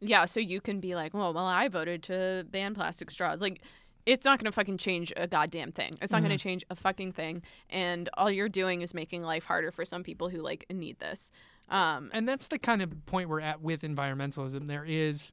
yeah, 0.00 0.26
so 0.26 0.40
you 0.40 0.60
can 0.60 0.80
be 0.80 0.94
like, 0.94 1.14
well, 1.14 1.32
well, 1.32 1.46
I 1.46 1.68
voted 1.68 2.02
to 2.04 2.46
ban 2.50 2.74
plastic 2.74 3.10
straws. 3.10 3.40
Like, 3.40 3.62
it's 4.06 4.24
not 4.24 4.38
going 4.38 4.46
to 4.46 4.52
fucking 4.52 4.78
change 4.78 5.12
a 5.16 5.26
goddamn 5.26 5.72
thing. 5.72 5.96
It's 6.00 6.12
not 6.12 6.22
going 6.22 6.36
to 6.36 6.42
change 6.42 6.64
a 6.70 6.76
fucking 6.76 7.12
thing. 7.12 7.42
And 7.68 8.08
all 8.14 8.30
you're 8.30 8.48
doing 8.48 8.80
is 8.80 8.94
making 8.94 9.22
life 9.22 9.44
harder 9.44 9.72
for 9.72 9.84
some 9.84 10.02
people 10.02 10.28
who 10.28 10.40
like 10.40 10.64
need 10.70 11.00
this. 11.00 11.30
Um, 11.68 12.10
and 12.14 12.28
that's 12.28 12.46
the 12.46 12.58
kind 12.58 12.80
of 12.80 13.06
point 13.06 13.28
we're 13.28 13.40
at 13.40 13.60
with 13.60 13.82
environmentalism. 13.82 14.68
There 14.68 14.84
is 14.84 15.32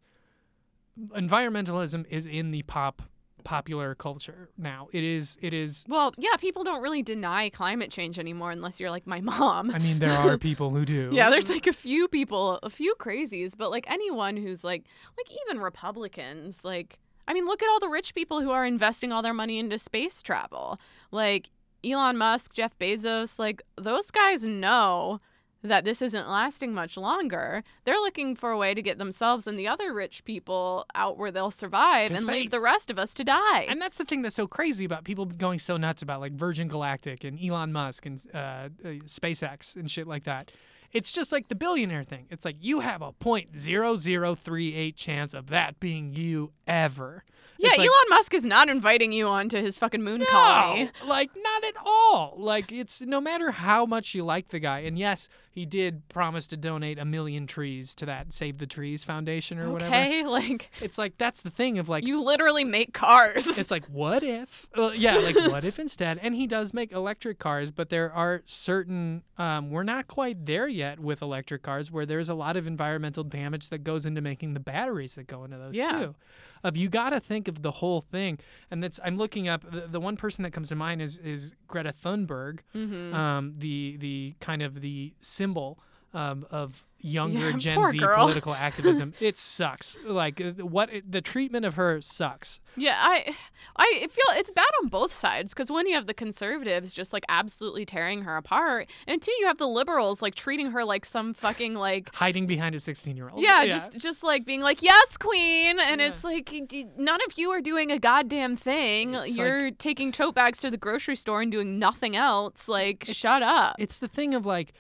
environmentalism 1.16 2.06
is 2.10 2.26
in 2.26 2.50
the 2.50 2.64
pop 2.64 3.04
popular 3.44 3.94
culture 3.94 4.50
now. 4.58 4.88
It 4.92 5.04
is 5.04 5.38
it 5.42 5.54
is 5.54 5.86
well, 5.88 6.14
yeah, 6.18 6.36
people 6.38 6.64
don't 6.64 6.82
really 6.82 7.04
deny 7.04 7.50
climate 7.50 7.92
change 7.92 8.18
anymore 8.18 8.52
unless 8.52 8.80
you're 8.80 8.90
like 8.90 9.06
my 9.06 9.22
mom. 9.22 9.72
I 9.72 9.80
mean 9.80 10.00
there 10.00 10.12
are 10.12 10.38
people 10.40 10.72
who 10.72 10.86
do. 10.86 11.10
Yeah, 11.14 11.30
there's 11.30 11.50
like 11.50 11.68
a 11.68 11.74
few 11.74 12.08
people, 12.08 12.60
a 12.64 12.70
few 12.70 12.96
crazies, 13.00 13.54
but 13.56 13.70
like 13.70 13.90
anyone 13.92 14.38
who's 14.38 14.64
like, 14.64 14.86
like 15.18 15.28
even 15.46 15.62
Republicans, 15.62 16.64
like, 16.64 17.00
I 17.28 17.34
mean, 17.34 17.46
look 17.46 17.64
at 17.64 17.70
all 17.70 17.80
the 17.80 17.90
rich 17.90 18.14
people 18.14 18.42
who 18.42 18.52
are 18.52 18.66
investing 18.66 19.12
all 19.12 19.22
their 19.22 19.34
money 19.34 19.60
into 19.60 19.78
space 19.78 20.22
travel. 20.22 20.80
Like 21.12 21.50
Elon 21.84 22.18
Musk, 22.18 22.54
Jeff 22.54 22.78
Bezos, 22.80 23.40
like 23.40 23.62
those 23.78 24.12
guys 24.12 24.44
know 24.44 25.20
that 25.64 25.86
this 25.86 26.02
isn't 26.02 26.30
lasting 26.30 26.74
much 26.74 26.98
longer. 26.98 27.64
They're 27.86 28.00
looking 28.00 28.36
for 28.36 28.52
a 28.52 28.58
way 28.58 28.74
to 28.74 28.82
get 28.82 28.98
themselves 28.98 29.48
and 29.48 29.58
the 29.58 29.68
other 29.68 29.94
rich 29.94 30.26
people 30.26 30.86
out 30.94 31.18
where 31.18 31.32
they'll 31.32 31.52
survive 31.52 32.12
and 32.12 32.26
leave 32.26 32.52
the 32.52 32.60
rest 32.60 32.92
of 32.92 33.00
us 33.00 33.14
to 33.16 33.24
die. 33.24 33.62
And 33.70 33.82
that's 33.82 33.98
the 33.98 34.04
thing 34.04 34.22
that's 34.22 34.36
so 34.36 34.46
crazy 34.46 34.84
about 34.84 35.06
people 35.06 35.26
going 35.26 35.60
so 35.60 35.78
nuts 35.78 36.02
about 36.02 36.20
like 36.20 36.34
Virgin 36.34 36.68
Galactic 36.68 37.24
and 37.24 37.40
Elon 37.42 37.72
Musk 37.72 38.06
and 38.06 38.22
uh, 38.34 38.38
uh, 38.38 38.70
SpaceX 39.06 39.76
and 39.76 39.90
shit 39.90 40.06
like 40.06 40.26
that. 40.26 40.52
It's 40.94 41.12
just 41.12 41.32
like 41.32 41.48
the 41.48 41.56
billionaire 41.56 42.04
thing. 42.04 42.28
It's 42.30 42.46
like 42.46 42.58
you 42.62 42.82
have 42.82 43.02
a 43.02 43.12
point 43.12 43.58
zero 43.58 43.96
zero 43.96 44.36
three 44.36 44.76
eight 44.76 44.96
chance 44.96 45.34
of 45.34 45.48
that 45.48 45.80
being 45.80 46.14
you 46.14 46.52
ever. 46.68 47.24
yeah, 47.58 47.70
like, 47.72 47.80
Elon 47.80 47.90
Musk 48.10 48.34
is 48.34 48.46
not 48.46 48.70
inviting 48.70 49.12
you 49.12 49.28
onto 49.28 49.62
his 49.62 49.78
fucking 49.78 50.04
moon 50.04 50.24
colony. 50.30 50.92
Like 51.06 51.32
not 51.36 51.64
at 51.64 51.76
all. 51.84 52.36
Like 52.38 52.72
it's 52.72 53.02
no 53.02 53.20
matter 53.20 53.52
how 53.52 53.86
much 53.86 54.14
you 54.14 54.24
like 54.24 54.50
the 54.50 54.60
guy, 54.60 54.80
and 54.82 54.98
yes, 54.98 55.30
he 55.54 55.66
did 55.66 56.08
promise 56.10 56.48
to 56.48 56.58
donate 56.58 56.98
a 56.98 57.06
million 57.06 57.46
trees 57.48 57.94
to 57.96 58.06
that 58.08 58.34
Save 58.34 58.58
the 58.58 58.66
Trees 58.66 59.04
Foundation 59.04 59.60
or 59.60 59.72
whatever. 59.72 59.94
Okay, 59.94 60.24
like 60.26 60.72
It's 60.82 60.98
like 60.98 61.18
that's 61.18 61.42
the 61.42 61.50
thing 61.52 61.78
of 61.78 61.88
like 61.90 62.04
you 62.06 62.24
literally 62.24 62.64
make 62.64 62.94
cars. 62.94 63.46
it's 63.58 63.70
like 63.72 63.86
what 63.90 64.24
if 64.24 64.68
uh, 64.78 64.90
yeah 64.90 65.18
like 65.18 65.36
what 65.36 65.64
if 65.64 65.78
instead 65.80 66.18
and 66.22 66.34
he 66.36 66.48
does 66.48 66.74
make 66.74 66.92
electric 66.92 67.38
cars 67.40 67.70
but 67.72 67.90
there 67.90 68.12
are 68.12 68.42
certain 68.46 69.22
um, 69.38 69.70
we're 69.70 69.84
not 69.84 70.08
quite 70.08 70.46
there 70.46 70.68
yet 70.68 71.00
with 71.00 71.22
electric 71.22 71.62
cars 71.64 71.92
where 71.92 72.06
there's 72.06 72.30
a 72.30 72.34
lot 72.36 72.58
of 72.58 72.66
environmental 72.68 73.24
damage 73.24 73.70
that 73.70 73.84
goes 73.84 74.06
into 74.06 74.22
making 74.22 74.54
the 74.54 74.60
batteries 74.60 75.16
that 75.16 75.28
go 75.28 75.44
into 75.44 75.58
those 75.58 75.78
Yeah. 75.78 76.00
too 76.00 76.16
of 76.64 76.78
you 76.78 76.90
got 76.90 77.10
to 77.10 77.20
think 77.20 77.48
of 77.48 77.62
the 77.62 77.72
whole 77.72 78.02
thing 78.02 78.40
and 78.72 78.82
that's 78.82 79.00
i'm 79.04 79.16
looking 79.18 79.48
up 79.48 79.70
the, 79.72 79.88
the 79.88 80.00
one 80.00 80.16
person 80.16 80.44
that 80.44 80.52
comes 80.52 80.70
to 80.70 80.76
mind 80.76 81.02
is 81.02 81.18
is 81.18 81.56
greta 81.68 81.94
thunberg 82.04 82.60
mm-hmm. 82.76 83.14
um, 83.14 83.54
the 83.58 83.98
the 83.98 84.36
kind 84.40 84.62
of 84.62 84.82
the 84.82 85.14
symbol 85.20 85.80
um, 86.14 86.46
of 86.52 86.86
younger 87.04 87.52
Yeah, 87.52 87.58
Gen 87.58 87.86
Z 87.92 87.98
girl. 88.00 88.16
political 88.18 88.54
activism. 88.68 89.14
it 89.20 89.38
sucks. 89.38 89.98
Like 90.06 90.42
uh, 90.42 90.52
what 90.66 90.90
the 91.08 91.22
treatment 91.22 91.66
of 91.66 91.76
her 91.76 92.02
sucks. 92.02 92.60
Yeah, 92.76 92.96
I 93.00 93.36
I 93.76 94.08
feel 94.10 94.26
it's 94.32 94.50
bad 94.50 94.66
on 94.82 94.88
both 94.88 95.12
sides 95.12 95.54
because 95.54 95.70
when 95.70 95.86
you 95.88 95.94
have 95.94 96.08
the 96.08 96.14
conservatives 96.16 96.92
just 96.94 97.14
like 97.14 97.24
absolutely 97.30 97.86
tearing 97.86 98.24
her 98.24 98.36
apart, 98.38 98.90
and 99.06 99.22
two, 99.22 99.32
you 99.40 99.46
have 99.48 99.58
the 99.60 99.68
liberals 99.68 100.22
like 100.24 100.34
treating 100.34 100.72
her 100.72 100.84
like 100.84 101.06
some 101.06 101.34
fucking 101.36 101.76
like 101.76 102.10
Hiding 102.16 102.48
behind 102.48 102.74
a 102.74 102.80
16 102.80 103.16
year 103.16 103.30
old. 103.30 103.44
yeah, 103.44 103.66
just 103.68 103.98
just 103.98 104.24
like 104.24 104.46
being 104.46 104.62
like 104.62 104.82
yes, 104.82 105.18
queen, 105.18 105.80
and 105.80 106.00
Yeah. 106.02 106.08
it's 106.08 106.24
like 106.24 106.52
none 106.98 107.20
of 107.28 107.38
you 107.38 107.52
are 107.52 107.62
doing 107.62 107.92
a 107.92 108.00
goddamn 108.00 108.56
thing. 108.56 109.14
It's 109.14 109.38
You're 109.38 109.70
taking 109.72 110.12
tote 110.12 110.34
bags 110.36 110.60
to 110.62 110.72
the 110.72 110.78
grocery 110.78 111.16
store 111.16 111.42
and 111.42 111.52
doing 111.52 111.78
nothing 111.78 112.16
else. 112.16 112.68
Like 112.68 113.04
shut 113.08 113.44
up. 113.44 113.76
it's 113.78 114.00
the 114.00 114.08
thing 114.08 114.34
of 114.34 114.46
like 114.46 114.74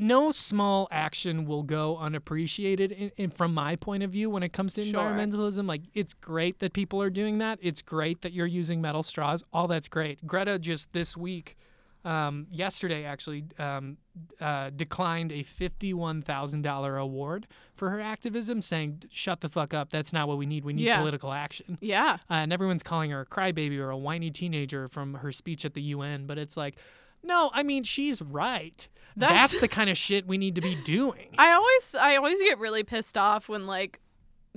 no 0.00 0.30
small 0.30 0.86
action 0.92 1.44
will 1.44 1.64
go 1.64 1.96
unappreciated 1.98 2.92
in, 2.92 3.10
in, 3.16 3.30
from 3.30 3.52
my 3.52 3.74
point 3.76 4.02
of 4.04 4.10
view 4.10 4.30
when 4.30 4.42
it 4.44 4.52
comes 4.52 4.72
to 4.74 4.82
Sure. 4.82 5.02
environmentalism 5.02 5.66
like 5.66 5.82
it's 5.94 6.14
great 6.14 6.60
that 6.60 6.72
people 6.72 7.02
are 7.02 7.10
doing 7.10 7.38
that 7.38 7.58
it's 7.60 7.82
great 7.82 8.22
that 8.22 8.32
you're 8.32 8.46
using 8.46 8.80
metal 8.80 9.02
straws 9.02 9.42
all 9.52 9.66
that's 9.66 9.88
great 9.88 10.24
greta 10.26 10.58
just 10.58 10.92
this 10.92 11.16
week 11.16 11.56
um, 12.04 12.46
yesterday 12.50 13.04
actually 13.04 13.44
um, 13.58 13.96
uh, 14.40 14.70
declined 14.70 15.32
a 15.32 15.42
$51000 15.42 17.00
award 17.00 17.46
for 17.74 17.90
her 17.90 18.00
activism 18.00 18.62
saying 18.62 19.02
shut 19.10 19.40
the 19.40 19.48
fuck 19.48 19.74
up 19.74 19.90
that's 19.90 20.12
not 20.12 20.28
what 20.28 20.38
we 20.38 20.46
need 20.46 20.64
we 20.64 20.72
need 20.72 20.84
Yeah. 20.84 20.98
political 20.98 21.32
action 21.32 21.76
yeah. 21.80 22.18
uh, 22.30 22.34
and 22.34 22.52
everyone's 22.52 22.82
calling 22.82 23.10
her 23.10 23.22
a 23.22 23.26
crybaby 23.26 23.78
or 23.78 23.90
a 23.90 23.96
whiny 23.98 24.30
teenager 24.30 24.88
from 24.88 25.14
her 25.14 25.32
speech 25.32 25.64
at 25.64 25.74
the 25.74 25.82
UN. 25.82 26.26
But 26.26 26.38
it's 26.38 26.56
like, 26.56 26.76
no, 27.22 27.50
I 27.52 27.62
mean 27.62 27.82
she's 27.82 28.22
right. 28.22 28.86
That's, 29.18 29.32
That's- 29.32 29.60
the 29.60 29.68
kind 29.68 29.90
of 29.90 29.96
shit 29.98 30.26
we 30.26 30.38
need 30.38 30.54
to 30.54 30.60
be 30.60 30.74
doing. 30.76 31.28
I 31.38 31.52
always 31.52 31.94
I 31.94 32.16
always 32.16 32.38
get 32.40 32.58
really 32.58 32.84
pissed 32.84 33.18
off 33.18 33.48
when 33.48 33.66
like 33.66 34.00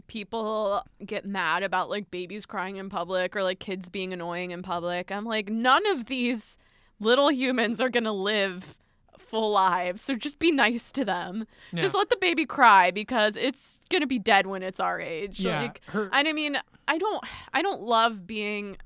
people 0.08 0.84
get 1.06 1.26
mad 1.26 1.64
about 1.64 1.90
like 1.90 2.10
babies 2.12 2.46
crying 2.46 2.78
in 2.78 2.90
public 2.90 3.36
or 3.36 3.44
like 3.44 3.60
kids 3.60 3.90
being 3.90 4.14
annoying 4.14 4.52
in 4.52 4.62
public. 4.62 5.12
I'm 5.12 5.26
like 5.26 5.50
none 5.50 5.86
of 5.88 6.06
these 6.06 6.58
little 7.00 7.32
humans 7.32 7.82
are 7.82 7.90
going 7.90 8.04
to 8.04 8.12
live 8.12 8.78
full 9.18 9.52
lives. 9.52 10.02
So 10.02 10.16
just 10.16 10.40
be 10.40 10.52
nice 10.52 10.92
to 10.94 11.06
them. 11.06 11.46
Yeah. 11.72 11.82
Just 11.82 11.96
let 11.96 12.10
the 12.10 12.18
baby 12.18 12.46
cry 12.46 12.92
because 12.92 13.38
it's 13.38 13.80
going 13.90 14.02
to 14.02 14.08
be 14.08 14.20
dead 14.20 14.46
when 14.48 14.62
it's 14.64 14.80
our 14.80 15.00
age. 15.00 15.40
yeah, 15.40 15.62
Like 15.62 15.82
her, 15.88 16.10
and 16.12 16.28
I 16.28 16.34
mean, 16.34 16.58
I 16.88 16.98
don't 16.98 17.24
I 17.54 17.62
don't 17.62 17.82
love 17.82 18.28
being 18.28 18.78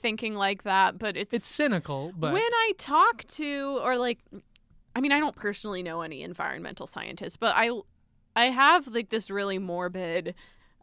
thinking 0.00 0.34
like 0.34 0.62
that, 0.62 0.98
but 0.98 1.16
it's 1.16 1.34
it's 1.34 1.46
cynical, 1.48 2.12
but 2.16 2.32
when 2.32 2.42
I 2.42 2.72
talk 2.78 3.24
to 3.32 3.78
or 3.82 3.98
like 3.98 4.18
I 4.94 5.00
mean 5.00 5.12
I 5.12 5.20
don't 5.20 5.36
personally 5.36 5.82
know 5.82 6.02
any 6.02 6.22
environmental 6.22 6.86
scientists, 6.86 7.36
but 7.36 7.54
I 7.56 7.70
I 8.34 8.46
have 8.46 8.88
like 8.88 9.10
this 9.10 9.30
really 9.30 9.58
morbid 9.58 10.34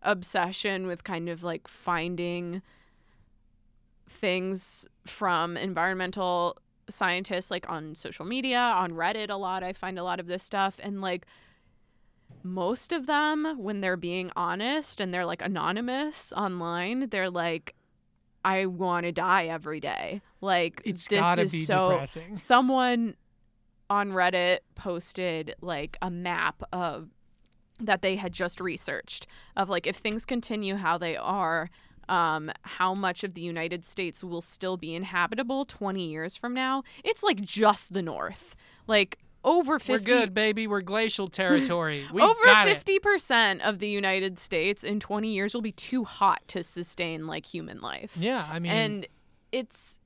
obsession 0.02 0.88
with 0.88 1.04
kind 1.04 1.30
of 1.30 1.44
like 1.44 1.68
finding 1.68 2.62
things 4.08 4.88
from 5.06 5.58
environmental 5.58 6.58
scientists 6.90 7.52
like 7.52 7.70
on 7.70 7.96
social 7.96 8.26
media, 8.26 8.60
on 8.60 8.92
Reddit 8.92 9.30
a 9.30 9.36
lot. 9.36 9.64
I 9.64 9.74
find 9.74 10.00
a 10.00 10.04
lot 10.04 10.20
of 10.20 10.28
this 10.28 10.44
stuff 10.44 10.80
and 10.82 11.02
like 11.02 11.26
most 12.42 12.92
of 12.92 13.06
them 13.06 13.56
when 13.58 13.82
they're 13.82 13.98
being 13.98 14.32
honest 14.36 15.02
and 15.02 15.14
they're 15.14 15.26
like 15.26 15.42
anonymous 15.42 16.32
online, 16.34 17.10
they're 17.10 17.30
like 17.30 17.76
I 18.44 18.66
want 18.68 19.06
to 19.06 19.12
die 19.12 19.48
every 19.48 19.80
day. 19.80 20.22
Like 20.42 20.82
it's 20.86 21.08
this 21.08 21.20
gotta 21.20 21.44
is 21.44 21.52
be 21.52 21.66
so 21.66 21.92
depressing. 21.92 22.38
someone 22.38 23.16
on 23.90 24.12
Reddit 24.12 24.60
posted 24.76 25.56
like 25.62 25.98
a 26.02 26.10
map 26.10 26.64
of 26.72 27.10
that 27.80 28.02
they 28.02 28.18
had 28.18 28.34
just 28.34 28.60
researched 28.60 29.26
of 29.56 29.70
like 29.70 29.88
if 29.88 29.96
things 29.98 30.26
continue 30.26 30.76
how 30.76 30.98
they 30.98 31.16
are 31.16 31.70
um, 32.10 32.52
how 32.64 32.94
much 32.94 33.24
of 33.24 33.36
the 33.36 33.42
United 33.42 33.86
States 33.86 34.24
will 34.24 34.42
still 34.42 34.78
be 34.78 34.96
inhabitable 34.96 35.64
20 35.66 36.10
years 36.10 36.36
from 36.36 36.54
now. 36.56 36.84
It's 37.04 37.22
like 37.22 37.40
just 37.40 37.94
the 37.94 38.02
north. 38.02 38.56
Like 38.88 39.20
over 39.44 39.80
50 39.80 39.94
We're 39.94 40.00
good, 40.20 40.34
baby. 40.34 40.68
We're 40.68 40.82
glacial 40.82 41.28
territory. 41.30 42.06
We 42.12 42.22
over 42.22 42.46
got 42.46 42.68
it. 42.68 42.84
50% 42.84 43.62
of 43.62 43.80
the 43.80 43.88
United 43.88 44.40
States 44.40 44.84
in 44.84 45.00
20 45.00 45.32
years 45.32 45.54
will 45.54 45.62
be 45.62 45.72
too 45.72 46.04
hot 46.04 46.42
to 46.48 46.64
sustain 46.64 47.28
like 47.28 47.46
human 47.46 47.80
life. 47.80 48.18
Yeah, 48.18 48.46
I 48.52 48.60
mean, 48.60 48.72
and 48.72 49.08
it's 49.52 49.99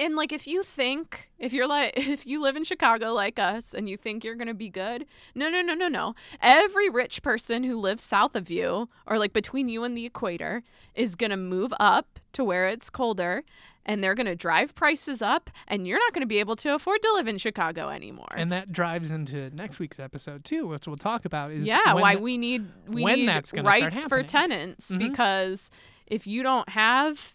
and 0.00 0.16
like 0.16 0.32
if 0.32 0.46
you 0.46 0.62
think 0.64 1.30
if 1.38 1.52
you're 1.52 1.68
like 1.68 1.92
if 1.96 2.26
you 2.26 2.40
live 2.42 2.56
in 2.56 2.64
Chicago 2.64 3.12
like 3.12 3.38
us 3.38 3.72
and 3.74 3.88
you 3.88 3.96
think 3.96 4.24
you're 4.24 4.34
going 4.34 4.48
to 4.48 4.54
be 4.54 4.68
good 4.70 5.06
no 5.34 5.48
no 5.48 5.62
no 5.62 5.74
no 5.74 5.86
no 5.88 6.14
every 6.42 6.88
rich 6.88 7.22
person 7.22 7.62
who 7.62 7.78
lives 7.78 8.02
south 8.02 8.34
of 8.34 8.50
you 8.50 8.88
or 9.06 9.18
like 9.18 9.32
between 9.32 9.68
you 9.68 9.84
and 9.84 9.96
the 9.96 10.06
equator 10.06 10.62
is 10.94 11.14
going 11.14 11.30
to 11.30 11.36
move 11.36 11.72
up 11.78 12.18
to 12.32 12.42
where 12.42 12.66
it's 12.68 12.90
colder 12.90 13.42
and 13.86 14.04
they're 14.04 14.14
going 14.14 14.26
to 14.26 14.36
drive 14.36 14.74
prices 14.74 15.22
up 15.22 15.50
and 15.66 15.86
you're 15.86 15.98
not 15.98 16.12
going 16.12 16.20
to 16.22 16.26
be 16.26 16.38
able 16.38 16.54
to 16.54 16.74
afford 16.74 17.00
to 17.02 17.12
live 17.14 17.26
in 17.26 17.38
Chicago 17.38 17.88
anymore. 17.88 18.28
and 18.36 18.52
that 18.52 18.70
drives 18.72 19.10
into 19.10 19.50
next 19.50 19.78
week's 19.78 19.98
episode 19.98 20.44
too, 20.44 20.66
which 20.66 20.86
we'll 20.86 20.96
talk 20.96 21.24
about. 21.24 21.50
Is 21.50 21.64
yeah, 21.66 21.94
when 21.94 22.02
why 22.02 22.16
we 22.16 22.36
need 22.38 22.66
we 22.86 23.02
when 23.02 23.20
need 23.20 23.28
that's 23.28 23.52
gonna 23.52 23.70
start 23.72 23.94
rights 23.94 24.04
for 24.04 24.22
tenants 24.22 24.90
Mhm. 24.90 24.98
because 24.98 25.70
if 26.06 26.26
you 26.26 26.42
don't 26.42 26.68
have 26.68 27.34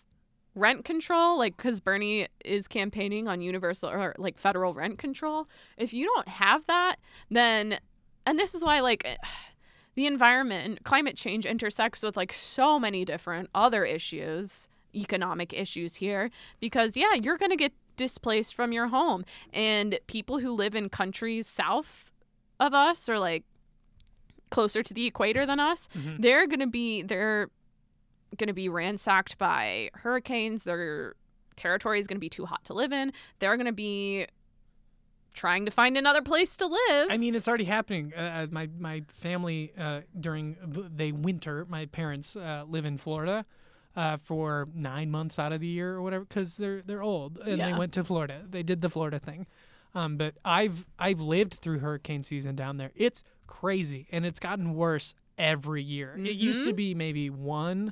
rent 0.55 0.85
control 0.85 1.37
like 1.37 1.57
cuz 1.57 1.79
Bernie 1.81 2.27
is 2.43 2.67
campaigning 2.67 3.27
on 3.27 3.41
universal 3.41 3.89
or 3.89 4.15
like 4.17 4.37
federal 4.37 4.73
rent 4.73 4.97
control 4.97 5.47
if 5.77 5.93
you 5.93 6.05
don't 6.15 6.27
have 6.29 6.65
that 6.67 6.95
then 7.29 7.77
and 8.25 8.39
this 8.39 8.55
is 8.55 8.63
why 8.63 8.79
like 8.79 9.05
the 9.95 10.05
environment 10.05 10.65
and 10.67 10.83
climate 10.83 11.15
change 11.17 11.45
intersects 11.45 12.01
with 12.03 12.15
like 12.17 12.31
so 12.33 12.79
many 12.79 13.03
different 13.05 13.49
other 13.53 13.85
issues 13.85 14.67
economic 14.95 15.51
issues 15.53 15.95
here 15.95 16.29
because 16.61 16.95
yeah 16.95 17.13
you're 17.13 17.37
going 17.37 17.51
to 17.51 17.57
get 17.57 17.73
displaced 17.97 18.53
from 18.55 18.71
your 18.71 18.87
home 18.87 19.23
and 19.53 19.99
people 20.07 20.39
who 20.39 20.51
live 20.53 20.73
in 20.75 20.87
countries 20.89 21.47
south 21.47 22.11
of 22.61 22.73
us 22.73 23.07
or 23.09 23.19
like 23.19 23.43
closer 24.49 24.81
to 24.83 24.93
the 24.93 25.05
equator 25.05 25.45
than 25.45 25.59
us 25.59 25.89
Mhm. 25.95 26.21
they're 26.21 26.47
going 26.47 26.59
to 26.61 26.67
be 26.67 27.01
they're 27.01 27.49
going 28.37 28.47
to 28.47 28.53
be 28.53 28.67
ransacked 28.69 29.37
by 29.37 29.89
hurricanes 29.93 30.63
their 30.65 31.15
territory 31.55 31.99
is 31.99 32.07
going 32.07 32.17
to 32.17 32.21
be 32.21 32.29
too 32.29 32.45
hot 32.45 32.63
to 32.65 32.73
live 32.73 32.91
in 32.91 33.11
they're 33.39 33.55
going 33.57 33.65
to 33.65 33.71
be 33.71 34.25
trying 35.33 35.65
to 35.65 35.71
find 35.71 35.97
another 35.97 36.21
place 36.21 36.55
to 36.57 36.65
live 36.65 37.07
I 37.09 37.17
mean, 37.17 37.35
it's 37.35 37.47
already 37.47 37.65
happening. 37.65 38.13
Uh, 38.15 38.21
Uh, 38.21 38.47
my 38.51 38.69
my 38.79 39.03
family 39.07 39.73
uh, 39.77 40.01
during 40.17 40.55
the 40.65 40.89
they 40.93 41.11
winter, 41.11 41.65
my 41.69 41.85
parents 41.87 42.35
uh, 42.37 42.63
live 42.67 42.85
in 42.85 42.97
Florida 42.97 43.45
uh, 43.97 44.15
for 44.17 44.67
nine 44.73 45.11
months 45.11 45.37
out 45.37 45.51
of 45.51 45.59
the 45.59 45.67
year 45.67 45.93
or 45.95 46.01
whatever 46.01 46.23
because 46.25 46.55
they're 46.57 46.81
they're 46.81 47.03
old 47.03 47.37
and 47.39 47.59
they 47.61 47.73
went 47.73 47.91
to 47.93 48.03
Florida. 48.03 48.43
They 48.49 48.63
did 48.63 48.79
the 48.81 48.89
Florida 48.89 49.19
thing. 49.19 49.45
Um, 49.93 50.15
but 50.17 50.35
I've 50.45 50.85
I've 50.99 51.19
lived 51.21 51.55
through 51.55 51.79
hurricane 51.79 52.23
season 52.23 52.55
down 52.55 52.77
there. 52.77 52.91
It's 52.95 53.23
crazy 53.47 54.07
and 54.11 54.25
it's 54.25 54.39
gotten 54.39 54.73
worse 54.73 55.15
every 55.37 55.83
year. 55.83 56.15
It 56.17 56.35
used 56.37 56.63
to 56.63 56.71
Mhm. 56.71 56.75
be 56.77 56.95
maybe 56.95 57.29
one, 57.29 57.91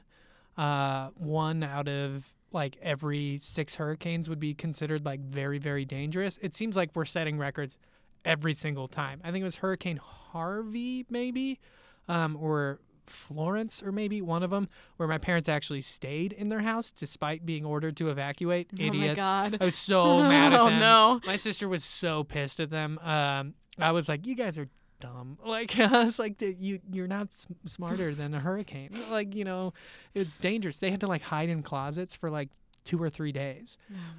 uh, 0.58 1.10
one 1.16 1.64
out 1.64 1.88
of 1.88 2.26
like 2.52 2.78
every 2.82 3.38
six 3.40 3.76
hurricanes 3.76 4.30
would 4.30 4.40
be 4.40 4.54
considered 4.54 5.06
like 5.06 5.20
very 5.22 5.58
very 5.60 5.86
dangerous. 5.86 6.38
It 6.42 6.54
seems 6.54 6.76
like 6.76 6.92
we're 6.96 7.06
setting 7.06 7.38
records 7.38 7.78
every 8.26 8.54
single 8.54 8.88
time. 8.88 9.20
I 9.24 9.32
think 9.32 9.42
it 9.42 9.46
was 9.46 9.56
Hurricane 9.58 9.98
Harvey, 9.98 11.06
maybe, 11.10 11.60
um, 12.08 12.38
or 12.40 12.80
Florence, 13.06 13.84
or 13.84 13.92
maybe 13.92 14.22
one 14.22 14.44
of 14.44 14.50
them, 14.50 14.70
where 14.98 15.10
my 15.10 15.18
parents 15.18 15.50
actually 15.50 15.82
stayed 15.82 16.32
in 16.32 16.48
their 16.48 16.62
house 16.62 16.92
despite 16.92 17.46
being 17.46 17.66
ordered 17.66 17.98
to 17.98 18.10
evacuate. 18.10 18.70
oh 18.80 18.82
Idiots! 18.84 19.18
my 19.18 19.22
god 19.22 19.58
I 19.60 19.66
was 19.66 19.76
so 19.76 20.22
mad 20.30 20.54
at 20.54 20.58
them 20.58 20.62
oh 20.62 20.70
them. 20.70 20.80
no 20.80 21.20
My 21.26 21.36
sister 21.36 21.68
was 21.68 21.84
so 21.84 22.24
pissed 22.24 22.60
at 22.60 22.70
them. 22.70 22.98
Um, 23.00 23.56
I 23.80 23.92
was 23.92 24.08
like, 24.08 24.26
"You 24.28 24.36
guys 24.36 24.58
are 24.58 24.68
dumb." 25.04 25.38
Like 25.46 25.78
I 25.80 26.04
was 26.04 26.18
like, 26.20 26.38
"Th- 26.38 26.56
"You 26.60 26.80
you're 26.92 27.08
not 27.08 27.28
s- 27.28 27.48
smarter 27.66 28.14
than 28.16 28.34
a 28.34 28.40
hurricane. 28.40 28.92
Like 29.12 29.36
you 29.36 29.44
know, 29.44 29.74
it's 30.14 30.38
dangerous." 30.38 30.80
They 30.80 30.92
had 30.92 31.00
to 31.02 31.08
like 31.08 31.22
hide 31.24 31.50
in 31.50 31.62
closets 31.64 32.16
for 32.16 32.30
like 32.30 32.50
two 32.86 33.02
or 33.02 33.10
three 33.10 33.32
days 33.32 33.78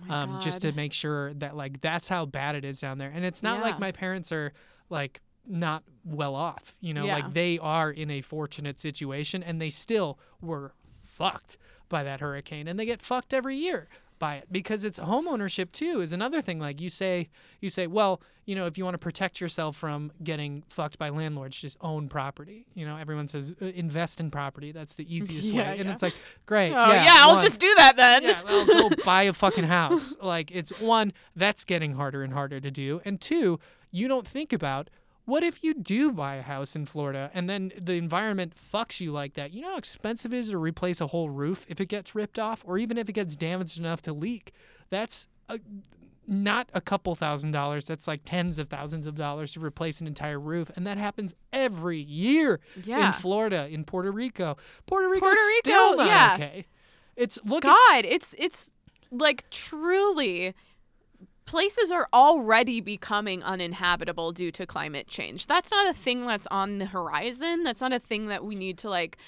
oh 0.09 0.15
um, 0.15 0.41
just 0.41 0.63
to 0.63 0.73
make 0.73 0.93
sure 0.95 1.35
that 1.35 1.55
like 1.55 1.83
that's 1.83 2.09
how 2.09 2.25
bad 2.25 2.55
it 2.55 2.65
is 2.65 2.81
down 2.81 2.97
there. 2.99 3.11
And 3.15 3.23
it's 3.25 3.43
not 3.43 3.59
Yeah. 3.59 3.65
like 3.65 3.79
my 3.79 3.93
parents 3.93 4.33
are 4.33 4.53
like 4.89 5.21
not 5.47 5.83
well 6.05 6.35
off, 6.35 6.75
you 6.81 6.95
know, 6.95 7.05
Yeah. 7.05 7.17
like 7.17 7.35
they 7.35 7.59
are 7.59 7.91
in 7.91 8.11
a 8.11 8.23
fortunate 8.23 8.81
situation 8.81 9.43
and 9.43 9.61
they 9.61 9.69
still 9.69 10.19
were 10.41 10.73
fucked 11.03 11.59
by 11.91 12.03
that 12.05 12.21
hurricane 12.21 12.67
and 12.67 12.79
they 12.81 12.87
get 12.87 13.03
fucked 13.03 13.35
every 13.35 13.59
year 13.59 13.87
by 14.25 14.37
it 14.37 14.47
because 14.51 14.85
it's 14.85 14.99
home 14.99 15.29
ownership 15.29 15.71
too 15.73 16.01
is 16.01 16.13
another 16.13 16.41
thing 16.41 16.59
like 16.59 16.81
you 16.81 16.89
say 16.89 17.29
you 17.61 17.69
say 17.69 17.87
well 17.87 18.23
you 18.47 18.55
know 18.55 18.65
if 18.65 18.79
you 18.79 18.85
want 18.85 18.95
to 18.95 18.99
protect 18.99 19.39
yourself 19.39 19.77
from 19.77 20.11
getting 20.23 20.63
fucked 20.71 20.97
by 20.99 21.09
landlords 21.11 21.57
just 21.67 21.77
own 21.81 22.09
property. 22.09 22.65
You 22.75 22.87
know 22.87 22.97
everyone 22.97 23.29
says 23.29 23.53
uh, 23.61 23.67
invest 23.85 24.21
in 24.21 24.31
property. 24.31 24.73
That's 24.73 24.95
the 24.95 25.07
easiest 25.17 25.49
Yeah, 25.53 25.73
way. 25.73 25.79
And 25.81 25.91
it's 25.91 26.03
like 26.03 26.15
great 26.47 26.73
oh 26.73 26.93
yeah, 26.93 27.17
i'll 27.25 27.35
one, 27.35 27.45
just 27.45 27.61
do 27.61 27.73
that 27.77 27.97
then. 27.97 28.23
Yeah, 28.23 28.41
i'll 28.47 28.67
go 28.67 28.91
buy 29.05 29.25
a 29.25 29.33
fucking 29.35 29.65
house. 29.65 30.17
Like, 30.23 30.51
it's 30.51 30.71
one, 30.81 31.13
that's 31.37 31.65
getting 31.65 31.93
harder 31.95 32.23
and 32.23 32.33
harder 32.33 32.61
to 32.61 32.71
do. 32.71 33.01
And 33.05 33.21
two, 33.21 33.61
you 33.91 34.09
don't 34.09 34.27
think 34.27 34.53
about 34.53 34.89
what 35.25 35.43
if 35.43 35.65
you 35.65 35.75
do 35.75 36.13
buy 36.13 36.37
a 36.37 36.43
house 36.43 36.77
in 36.77 36.85
Florida 36.85 37.31
and 37.33 37.49
then 37.49 37.73
the 37.81 37.95
environment 37.95 38.53
fucks 38.55 39.01
you 39.01 39.11
like 39.11 39.35
that? 39.35 39.53
You 39.53 39.63
know 39.63 39.71
how 39.71 39.79
expensive 39.79 40.35
it 40.35 40.39
is 40.39 40.51
to 40.51 40.59
replace 40.59 41.01
a 41.01 41.07
whole 41.07 41.31
roof 41.31 41.65
if 41.69 41.81
it 41.81 41.87
gets 41.87 42.15
ripped 42.15 42.39
off 42.39 42.63
or 42.67 42.77
even 42.77 42.99
if 42.99 43.09
it 43.09 43.15
gets 43.15 43.35
damaged 43.35 43.79
enough 43.79 44.03
to 44.03 44.13
leak? 44.13 44.53
That's 44.91 45.27
a, 45.49 45.59
not 46.27 46.69
a 46.75 46.81
couple 46.81 47.15
thousand 47.15 47.53
dollars. 47.53 47.87
That's 47.87 48.07
like 48.07 48.21
tens 48.27 48.59
of 48.59 48.69
thousands 48.69 49.07
of 49.07 49.15
dollars 49.15 49.53
to 49.55 49.61
replace 49.61 50.01
an 50.03 50.07
entire 50.07 50.39
roof. 50.39 50.71
And 50.77 50.87
that 50.87 50.99
happens 50.99 51.35
every 51.53 52.01
year 52.01 52.61
yeah 52.85 53.07
in 53.07 53.13
Florida, 53.15 53.67
in 53.69 53.85
Puerto 53.85 54.13
Rico. 54.13 54.59
Puerto 54.87 55.09
Rico's 55.09 55.21
Puerto 55.21 55.41
Rico, 55.41 55.61
still 55.63 55.97
not 55.97 56.07
yeah. 56.07 56.35
okay. 56.35 56.67
It's 57.17 57.39
look 57.45 57.65
at 57.65 57.69
God, 57.69 58.05
it's 58.05 58.35
it's 58.39 58.71
like 59.11 59.49
truly 59.51 60.55
places 61.47 61.91
are 61.91 62.09
already 62.13 62.81
becoming 62.81 63.43
uninhabitable 63.43 64.33
due 64.33 64.51
to 64.53 64.67
climate 64.67 65.07
change. 65.07 65.47
That's 65.47 65.71
not 65.71 65.89
a 65.89 65.93
thing 65.93 66.27
that's 66.27 66.47
on 66.51 66.79
the 66.79 66.87
horizon. 66.87 67.63
That's 67.63 67.81
not 67.81 67.93
a 67.93 67.99
thing 67.99 68.27
that 68.27 68.45
we 68.45 68.55
need 68.55 68.79
to 68.79 68.91
like 68.91 69.19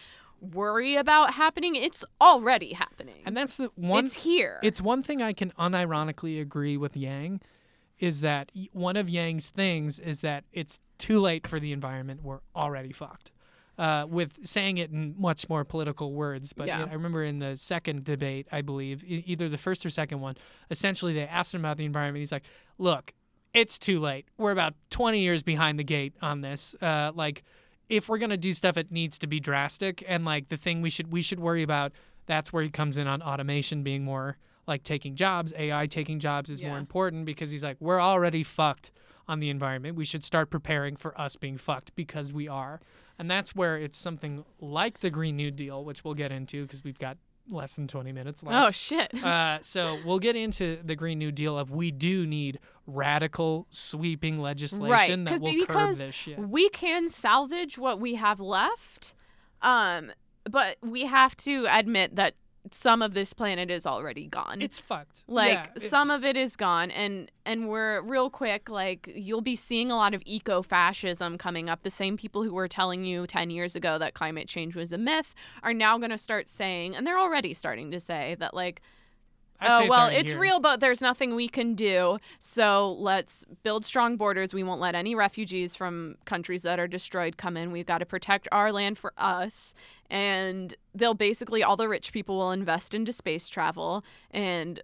worry 0.40 0.96
about 0.96 1.34
happening. 1.34 1.74
It's 1.74 2.04
already 2.20 2.72
happening. 2.72 3.22
And 3.24 3.36
that's 3.36 3.56
the 3.56 3.70
one. 3.74 4.06
it's 4.06 4.16
here. 4.16 4.58
It's 4.62 4.80
one 4.80 5.02
thing 5.02 5.22
I 5.22 5.32
can 5.32 5.52
unironically 5.58 6.40
agree 6.40 6.76
with 6.76 6.96
Yang, 6.96 7.40
is 7.98 8.20
that 8.20 8.52
one 8.72 8.96
of 8.96 9.08
Yang's 9.08 9.48
things 9.48 9.98
is 9.98 10.20
that 10.20 10.44
it's 10.52 10.80
too 10.98 11.20
late 11.20 11.46
for 11.46 11.58
the 11.58 11.72
environment. 11.72 12.22
We're 12.22 12.40
already 12.54 12.92
fucked. 12.92 13.30
Uh, 13.78 14.06
with 14.08 14.38
saying 14.42 14.78
it 14.78 14.90
in 14.90 15.14
much 15.18 15.50
more 15.50 15.62
political 15.62 16.14
words, 16.14 16.54
but 16.54 16.66
Yeah. 16.66 16.86
I 16.90 16.94
remember 16.94 17.22
in 17.22 17.40
the 17.40 17.56
second 17.56 18.04
debate, 18.04 18.46
I 18.50 18.62
believe, 18.62 19.04
either 19.04 19.50
the 19.50 19.58
first 19.58 19.84
or 19.84 19.90
second 19.90 20.20
one, 20.20 20.36
essentially 20.70 21.12
they 21.12 21.26
asked 21.26 21.54
him 21.54 21.60
about 21.60 21.76
the 21.76 21.84
environment. 21.84 22.20
He's 22.22 22.32
like, 22.32 22.44
"Look, 22.78 23.12
it's 23.52 23.78
too 23.78 24.00
late. 24.00 24.26
We're 24.38 24.52
about 24.52 24.74
20 24.90 25.20
years 25.20 25.42
behind 25.42 25.78
the 25.78 25.84
gate 25.84 26.14
on 26.22 26.40
this. 26.40 26.74
Uh, 26.80 27.12
like, 27.14 27.42
if 27.88 28.08
we're 28.08 28.18
gonna 28.18 28.36
do 28.36 28.52
stuff, 28.52 28.76
it 28.76 28.90
needs 28.90 29.18
to 29.18 29.26
be 29.26 29.40
drastic. 29.40 30.02
And 30.08 30.24
like 30.24 30.48
the 30.48 30.56
thing 30.56 30.82
we 30.82 30.90
should 30.90 31.12
we 31.12 31.22
should 31.22 31.40
worry 31.40 31.62
about. 31.62 31.92
That's 32.26 32.52
where 32.52 32.62
he 32.62 32.70
comes 32.70 32.96
in 32.96 33.06
on 33.06 33.22
automation 33.22 33.82
being 33.82 34.02
more 34.04 34.36
like 34.66 34.82
taking 34.82 35.14
jobs. 35.14 35.52
AI 35.56 35.86
taking 35.86 36.18
jobs 36.18 36.50
is 36.50 36.60
more 36.60 36.76
important 36.78 37.24
because 37.24 37.50
he's 37.50 37.62
like, 37.62 37.76
we're 37.78 38.00
already 38.00 38.42
fucked 38.42 38.90
on 39.28 39.38
the 39.38 39.48
environment. 39.48 39.96
We 39.96 40.04
should 40.04 40.24
start 40.24 40.50
preparing 40.50 40.96
for 40.96 41.18
us 41.20 41.36
being 41.36 41.56
fucked 41.56 41.94
because 41.94 42.32
we 42.32 42.48
are. 42.48 42.80
And 43.18 43.30
that's 43.30 43.54
where 43.54 43.76
it's 43.78 43.96
something 43.96 44.44
like 44.60 45.00
the 45.00 45.10
Green 45.10 45.36
New 45.36 45.50
Deal, 45.50 45.84
which 45.84 46.04
we'll 46.04 46.14
get 46.14 46.30
into 46.32 46.62
because 46.62 46.84
we've 46.84 46.98
got 46.98 47.16
less 47.48 47.76
than 47.76 47.86
20 47.86 48.10
minutes 48.12 48.42
left. 48.42 48.68
oh 48.68 48.70
shit. 48.72 49.14
Uh, 49.22 49.58
so 49.62 49.98
we'll 50.04 50.18
get 50.18 50.34
into 50.36 50.78
the 50.84 50.96
Green 50.96 51.18
New 51.18 51.30
Deal 51.32 51.56
of 51.58 51.70
we 51.70 51.90
do 51.92 52.26
need 52.26 52.58
radical, 52.86 53.66
sweeping 53.70 54.38
legislation 54.40 55.24
that 55.24 55.30
'cause- 55.34 55.40
will 55.40 55.52
curb 55.52 55.66
because 55.68 55.98
this 55.98 56.14
shit. 56.14 56.38
we 56.38 56.68
can 56.70 57.08
salvage 57.08 57.78
what 57.78 58.00
we 58.00 58.16
have 58.16 58.40
left. 58.40 59.14
Um 59.62 60.12
but 60.48 60.76
we 60.82 61.06
have 61.06 61.36
to 61.38 61.66
admit 61.68 62.14
that 62.16 62.34
some 62.70 63.02
of 63.02 63.14
this 63.14 63.32
planet 63.32 63.70
is 63.70 63.86
already 63.86 64.26
gone. 64.26 64.60
It's 64.62 64.80
fucked. 64.80 65.24
like 65.26 65.70
Yeah, 65.80 65.88
some 65.88 66.10
of 66.10 66.24
it 66.24 66.36
is 66.36 66.56
gone 66.56 66.90
and 66.90 67.30
and 67.44 67.68
we're 67.68 68.00
real 68.02 68.30
quick 68.30 68.68
like 68.68 69.10
you'll 69.14 69.40
be 69.40 69.54
seeing 69.54 69.90
a 69.90 69.96
lot 69.96 70.14
of 70.14 70.22
eco-fascism 70.24 71.38
coming 71.38 71.68
up 71.68 71.82
the 71.82 71.90
same 71.90 72.16
people 72.16 72.42
who 72.42 72.52
were 72.52 72.68
telling 72.68 73.04
you 73.04 73.26
10 73.26 73.50
years 73.50 73.76
ago 73.76 73.98
that 73.98 74.14
climate 74.14 74.48
change 74.48 74.74
was 74.74 74.92
a 74.92 74.98
myth 74.98 75.34
are 75.62 75.74
now 75.74 75.98
going 75.98 76.10
to 76.10 76.18
start 76.18 76.48
saying 76.48 76.96
and 76.96 77.06
they're 77.06 77.18
already 77.18 77.54
starting 77.54 77.90
to 77.90 78.00
say 78.00 78.36
that 78.38 78.54
like 78.54 78.82
oh 79.62 79.86
well, 79.88 80.08
it's 80.08 80.30
real, 80.40 80.60
but 80.60 80.80
there's 80.80 81.00
nothing 81.00 81.34
we 81.34 81.48
can 81.48 81.74
do. 81.74 82.18
So 82.38 82.92
let's 82.98 83.44
build 83.62 83.84
strong 83.84 84.16
borders. 84.16 84.52
We 84.52 84.62
won't 84.62 84.80
let 84.80 84.94
any 84.94 85.14
refugees 85.14 85.74
from 85.74 86.16
countries 86.24 86.62
that 86.62 86.78
are 86.78 86.86
destroyed 86.88 87.36
come 87.36 87.56
in. 87.56 87.72
We've 87.72 87.86
got 87.86 87.98
to 87.98 88.06
protect 88.06 88.48
our 88.52 88.70
land 88.72 88.98
for 88.98 89.12
us. 89.16 89.74
And 90.10 90.74
they'll 90.94 91.14
basically 91.14 91.62
all 91.62 91.76
the 91.76 91.88
rich 91.88 92.12
people 92.12 92.36
will 92.36 92.52
invest 92.52 92.94
into 92.94 93.12
space 93.12 93.48
travel, 93.48 94.04
and 94.30 94.82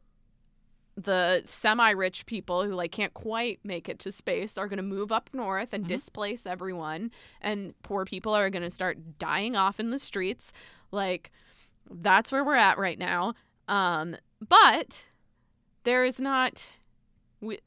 the 0.95 1.41
semi-rich 1.47 2.27
people 2.27 2.64
who 2.64 2.75
like 2.75 2.93
can't 2.93 3.14
quite 3.14 3.61
make 3.64 3.89
it 3.89 3.99
to 4.01 4.12
space 4.12 4.59
are 4.59 4.68
going 4.68 4.77
to 4.77 4.83
move 4.83 5.11
up 5.11 5.31
north 5.33 5.73
and 5.73 5.85
Mhm. 5.85 5.89
displace 5.89 6.45
everyone 6.45 7.11
and 7.41 7.75
poor 7.83 8.05
people 8.05 8.35
are 8.35 8.51
going 8.51 8.62
to 8.62 8.70
start 8.70 9.18
dying 9.18 9.57
off 9.57 9.81
in 9.81 9.89
the 9.91 9.99
streets 9.99 10.53
like 10.91 11.33
that's 11.91 12.31
where 12.31 12.45
we're 12.45 12.57
at 12.57 12.77
right 12.77 12.99
now 12.99 13.33
um 13.68 14.16
but 14.49 15.07
there 15.84 16.05
is 16.05 16.20
not 16.20 16.70
we, 17.40 17.59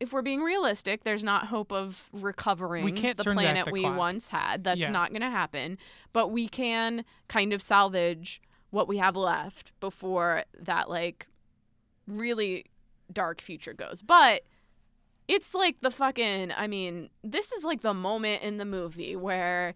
if 0.00 0.12
we're 0.12 0.22
being 0.22 0.42
realistic 0.42 1.04
there's 1.04 1.22
not 1.24 1.46
hope 1.46 1.72
of 1.72 2.08
recovering 2.12 2.94
can't 2.94 3.16
the 3.16 3.24
planet 3.24 3.64
the 3.66 3.72
we 3.72 3.80
clock. 3.80 3.96
once 3.96 4.28
had 4.28 4.62
that's 4.64 4.80
Yeah. 4.80 4.90
not 4.90 5.10
going 5.10 5.22
to 5.22 5.30
happen 5.30 5.78
but 6.12 6.28
we 6.28 6.48
can 6.48 7.04
kind 7.28 7.52
of 7.52 7.60
salvage 7.62 8.40
what 8.70 8.88
we 8.88 8.98
have 8.98 9.16
left 9.16 9.72
before 9.80 10.44
that 10.60 10.90
like 10.90 11.26
really 12.06 12.66
dark 13.12 13.40
future 13.40 13.72
goes. 13.72 14.02
But 14.02 14.42
it's 15.28 15.54
like 15.54 15.80
the 15.80 15.90
fucking 15.90 16.52
I 16.56 16.66
mean, 16.66 17.08
this 17.24 17.52
is 17.52 17.64
like 17.64 17.80
the 17.80 17.94
moment 17.94 18.42
in 18.42 18.58
the 18.58 18.64
movie 18.64 19.16
where 19.16 19.74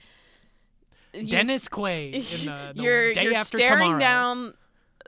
you- 1.13 1.25
Dennis 1.25 1.69
Quaid 1.69 2.15
in 2.15 2.47
the, 2.47 2.73
the 2.77 2.83
you're 2.83 3.13
day 3.15 3.25
you're 3.25 3.35
after 3.35 3.59
staring 3.59 3.83
tomorrow. 3.93 3.99
down 4.01 4.55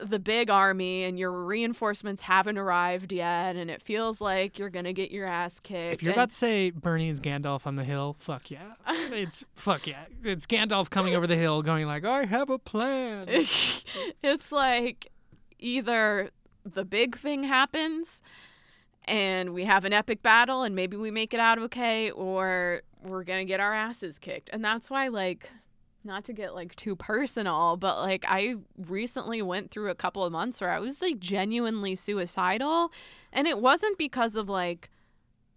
the 0.05 0.19
big 0.19 0.51
army 0.51 1.05
and 1.05 1.19
your 1.19 1.33
reinforcements 1.33 2.23
haven't 2.23 2.59
arrived 2.59 3.13
yet 3.13 3.57
and 3.57 3.71
it 3.71 3.83
feels 3.83 4.21
like 4.21 4.59
you're 4.59 4.71
to 4.85 4.93
get 4.93 5.11
your 5.11 5.27
ass 5.27 5.61
kicked. 5.61 5.95
If 5.95 6.03
you're 6.03 6.11
and- 6.13 6.19
about 6.19 6.31
to 6.31 6.37
say 6.37 6.71
Bernie 6.71 7.09
is 7.09 7.21
Gandalf 7.21 7.67
on 7.67 7.77
the 7.77 7.85
hill, 7.85 8.17
fuck 8.19 8.51
yeah. 8.51 8.75
It's 8.87 9.45
fuck 9.55 9.87
yeah. 9.87 10.05
It's 10.25 10.47
Gandalf 10.47 10.91
coming 10.91 11.15
over 11.15 11.27
the 11.27 11.37
hill 11.37 11.63
going 11.63 11.87
like, 11.87 12.05
I 12.05 12.25
have 12.25 12.51
a 12.51 12.59
plan. 12.59 13.27
it's 14.23 14.53
like 14.53 15.09
either 15.59 16.31
the 16.65 16.85
big 16.85 17.17
thing 17.17 17.45
happens 17.45 18.23
and 19.05 19.53
we 19.53 19.65
have 19.65 19.85
an 19.85 19.93
epic 19.93 20.23
battle 20.23 20.63
and 20.63 20.75
maybe 20.75 20.97
we 20.97 21.11
make 21.11 21.35
it 21.35 21.41
out 21.41 21.59
okay 21.59 22.11
or 22.11 22.83
we're 23.03 23.25
to 23.41 23.45
get 23.45 23.61
our 23.61 23.75
asses 23.75 24.19
kicked. 24.19 24.51
And 24.53 24.65
that's 24.65 24.91
why 24.91 25.09
like 25.09 25.51
not 26.05 26.25
to 26.25 26.33
get 26.33 26.55
like 26.55 26.75
too 26.77 26.97
personal, 26.97 27.77
but 27.77 27.99
like 27.99 28.25
I 28.29 28.57
recently 28.77 29.43
went 29.43 29.71
through 29.71 29.91
a 29.91 29.95
couple 29.95 30.25
of 30.25 30.33
months 30.33 30.61
where 30.61 30.71
I 30.71 30.79
was 30.81 31.01
like 31.03 31.19
genuinely 31.21 31.95
suicidal 31.95 32.93
and 33.33 33.47
it 33.47 33.59
wasn't 33.61 33.99
because 33.99 34.37
of 34.37 34.49
like 34.49 34.91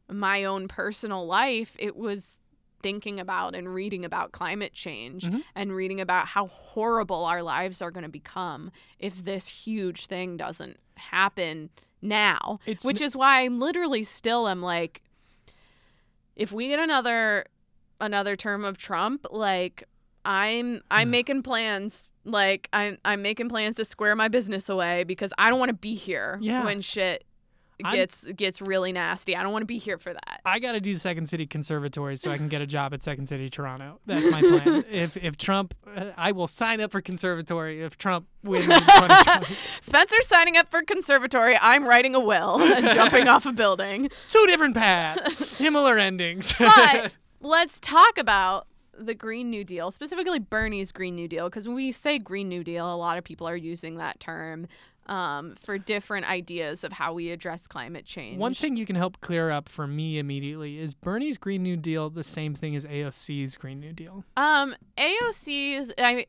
my 0.09 0.43
own 0.43 0.67
personal 0.67 1.25
life. 1.25 1.75
It 1.79 1.95
was 1.95 2.37
thinking 2.83 3.19
about 3.19 3.55
and 3.55 3.73
reading 3.73 4.05
about 4.05 4.31
climate 4.31 4.71
change 4.73 5.23
Mhm. 5.25 5.43
and 5.55 5.73
reading 5.75 5.99
about 5.99 6.27
how 6.27 6.45
horrible 6.47 7.25
our 7.25 7.41
lives 7.41 7.81
are 7.81 7.89
going 7.89 8.03
to 8.03 8.09
become 8.09 8.69
if 8.99 9.23
this 9.25 9.47
huge 9.47 10.05
thing 10.05 10.37
doesn't 10.37 10.77
happen 10.95 11.71
now. 12.01 12.59
It's 12.67 12.85
which 12.85 13.01
is 13.01 13.15
why 13.15 13.41
I 13.43 13.47
literally 13.47 14.03
still 14.03 14.47
am 14.47 14.61
like 14.61 15.01
if 16.35 16.51
we 16.51 16.67
get 16.67 16.79
another 16.79 17.45
another 17.99 18.35
term 18.35 18.63
of 18.65 18.77
Trump, 18.77 19.25
like 19.31 19.85
I'm 20.25 20.81
I'm 20.91 21.09
making 21.11 21.43
plans 21.43 22.09
like 22.25 22.67
I'm 22.73 22.97
I'm 23.05 23.21
making 23.21 23.49
plans 23.49 23.75
to 23.77 23.85
square 23.85 24.15
my 24.15 24.27
business 24.27 24.67
away 24.69 25.03
because 25.03 25.31
I 25.37 25.49
don't 25.49 25.59
want 25.59 25.69
to 25.69 25.75
be 25.75 25.93
here 25.95 26.39
Yeah. 26.41 26.63
when 26.65 26.81
shit 26.81 27.23
I'm- 27.83 27.93
gets 27.93 28.23
gets 28.37 28.61
really 28.61 28.93
nasty. 28.93 29.35
I 29.35 29.43
don't 29.43 29.51
want 29.51 29.61
to 29.63 29.67
be 29.67 29.77
here 29.77 29.97
for 29.97 30.13
that. 30.13 30.39
I 30.45 30.59
got 30.59 30.71
to 30.71 30.79
do 30.79 30.95
Second 30.95 31.27
City 31.27 31.45
Conservatory 31.45 32.15
so 32.15 32.31
I 32.31 32.37
can 32.37 32.47
get 32.47 32.61
a 32.61 32.65
job 32.65 32.93
at 32.93 33.01
Second 33.01 33.25
City 33.27 33.49
Toronto. 33.49 33.99
That's 34.05 34.31
my 34.31 34.39
plan. 34.39 34.85
if 34.89 35.17
if 35.17 35.35
Trump, 35.37 35.73
uh, 35.93 36.11
I 36.15 36.31
will 36.31 36.47
sign 36.47 36.79
up 36.79 36.91
for 36.93 37.01
Conservatory 37.01 37.81
if 37.83 37.97
Trump 37.97 38.27
wins 38.43 38.63
in 38.63 38.69
2020. 38.79 39.55
Spencer's 39.81 40.25
signing 40.25 40.55
up 40.55 40.71
for 40.71 40.83
conservatory. 40.83 41.57
I'm 41.61 41.85
writing 41.85 42.15
a 42.15 42.19
will 42.21 42.61
and 42.61 42.85
jumping 42.95 43.27
off 43.27 43.45
a 43.45 43.51
building. 43.51 44.09
Two 44.31 44.45
different 44.47 44.73
paths, 44.75 45.35
similar 45.37 45.97
endings. 45.97 46.55
But 46.57 47.11
let's 47.41 47.79
talk 47.81 48.17
about 48.17 48.67
the 48.97 49.13
Green 49.13 49.49
New 49.49 49.63
Deal, 49.63 49.91
specifically 49.91 50.39
Bernie's 50.39 50.91
Green 50.91 51.15
New 51.15 51.27
Deal, 51.27 51.49
because 51.49 51.67
when 51.67 51.75
we 51.75 51.91
say 51.91 52.17
Green 52.19 52.47
New 52.49 52.63
Deal, 52.63 52.93
a 52.93 52.95
lot 52.95 53.17
of 53.17 53.23
people 53.23 53.47
are 53.47 53.55
using 53.55 53.95
that 53.95 54.19
term 54.19 54.67
um, 55.07 55.55
for 55.63 55.77
different 55.77 56.27
ideas 56.27 56.83
of 56.83 56.91
how 56.93 57.13
we 57.13 57.29
address 57.29 57.67
climate 57.67 58.05
change. 58.05 58.39
One 58.39 58.55
thing 58.55 58.75
you 58.75 58.85
can 58.87 58.95
help 58.95 59.21
clear 59.21 59.51
up 59.51 59.69
for 59.69 59.85
me 59.85 60.17
immediately 60.17 60.79
is 60.79 60.95
Bernie's 60.95 61.37
Green 61.37 61.61
New 61.61 61.77
Deal 61.77 62.09
the 62.09 62.23
same 62.23 62.55
thing 62.55 62.75
as 62.75 62.85
AOC's 62.85 63.55
Green 63.55 63.79
New 63.79 63.93
Deal? 63.93 64.23
Um, 64.35 64.75
AOC's, 64.97 65.91
I, 65.99 66.25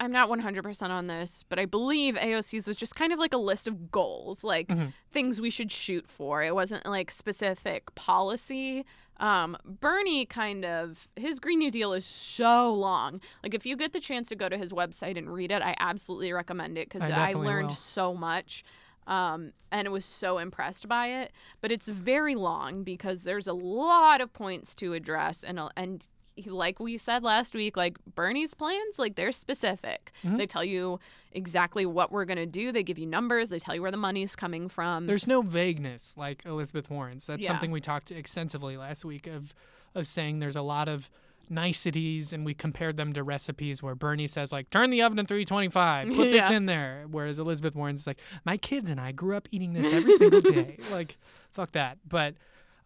I'm 0.00 0.12
not 0.12 0.28
100% 0.28 0.90
on 0.90 1.06
this, 1.06 1.44
but 1.48 1.58
I 1.58 1.64
believe 1.64 2.14
AOC's 2.16 2.66
was 2.66 2.76
just 2.76 2.94
kind 2.94 3.12
of 3.12 3.18
like 3.18 3.32
a 3.32 3.38
list 3.38 3.66
of 3.66 3.90
goals, 3.90 4.44
like 4.44 4.68
Mhm. 4.68 4.92
things 5.10 5.40
we 5.40 5.50
should 5.50 5.72
shoot 5.72 6.06
for. 6.06 6.42
It 6.42 6.54
wasn't 6.54 6.84
like 6.86 7.10
specific 7.10 7.94
policy. 7.94 8.84
Um, 9.20 9.56
Bernie 9.64 10.26
kind 10.26 10.64
of, 10.64 11.08
his 11.16 11.40
Green 11.40 11.58
New 11.58 11.70
Deal 11.70 11.92
is 11.92 12.04
so 12.04 12.72
long. 12.72 13.20
Like, 13.42 13.54
if 13.54 13.66
you 13.66 13.76
get 13.76 13.92
the 13.92 14.00
chance 14.00 14.28
to 14.28 14.36
go 14.36 14.48
to 14.48 14.56
his 14.56 14.72
website 14.72 15.18
and 15.18 15.32
read 15.32 15.50
it, 15.50 15.62
I 15.62 15.74
absolutely 15.78 16.32
recommend 16.32 16.78
it 16.78 16.88
because 16.88 17.10
I 17.10 17.30
I, 17.30 17.32
learned 17.32 17.68
will. 17.68 17.74
so 17.74 18.14
much. 18.14 18.64
Um, 19.06 19.52
and 19.72 19.90
was 19.90 20.04
so 20.04 20.36
impressed 20.36 20.86
by 20.86 21.06
it. 21.06 21.32
But 21.62 21.72
it's 21.72 21.88
very 21.88 22.34
long 22.34 22.84
because 22.84 23.22
there's 23.22 23.46
a 23.46 23.54
lot 23.54 24.20
of 24.20 24.34
points 24.34 24.74
to 24.76 24.92
address, 24.92 25.42
and 25.42 25.58
and 25.76 26.06
like 26.46 26.78
we 26.80 26.96
said 26.98 27.22
last 27.22 27.54
week, 27.54 27.76
like 27.76 27.96
Bernie's 28.14 28.54
plans, 28.54 28.98
like 28.98 29.16
they're 29.16 29.32
specific. 29.32 30.12
Mhm. 30.24 30.36
They 30.38 30.46
tell 30.46 30.64
you 30.64 31.00
exactly 31.32 31.84
what 31.86 32.10
we're 32.12 32.24
gonna 32.24 32.46
do. 32.46 32.72
They 32.72 32.82
give 32.82 32.98
you 32.98 33.06
numbers. 33.06 33.50
They 33.50 33.58
tell 33.58 33.74
you 33.74 33.82
where 33.82 33.90
the 33.90 33.96
money's 33.96 34.34
coming 34.36 34.68
from. 34.68 35.06
There's 35.06 35.26
no 35.26 35.42
vagueness 35.42 36.14
like 36.16 36.44
Elizabeth 36.46 36.90
Warren's. 36.90 37.26
That's 37.26 37.42
Yeah. 37.42 37.48
something 37.48 37.70
we 37.70 37.80
talked 37.80 38.10
extensively 38.10 38.76
last 38.76 39.04
week 39.04 39.26
of 39.26 39.54
of 39.94 40.06
saying 40.06 40.38
there's 40.38 40.56
a 40.56 40.62
lot 40.62 40.86
of 40.88 41.08
niceties 41.50 42.32
and 42.32 42.44
we 42.44 42.52
compared 42.54 42.96
them 42.98 43.12
to 43.14 43.22
recipes 43.22 43.82
where 43.82 43.94
Bernie 43.94 44.26
says 44.26 44.52
like 44.52 44.68
turn 44.70 44.90
the 44.90 45.00
oven 45.02 45.16
to 45.16 45.24
325 45.24 46.08
put 46.14 46.30
this 46.30 46.50
in 46.50 46.66
there 46.66 47.06
whereas 47.10 47.38
Elizabeth 47.38 47.74
Warren's 47.74 48.06
like 48.06 48.18
my 48.44 48.56
kids 48.58 48.90
and 48.90 49.00
I 49.00 49.12
grew 49.12 49.34
up 49.34 49.48
eating 49.50 49.72
this 49.72 49.90
every 49.90 50.12
single 50.18 50.42
day 50.42 50.76
like 50.92 51.16
fuck 51.52 51.72
that 51.72 51.96
but 52.06 52.34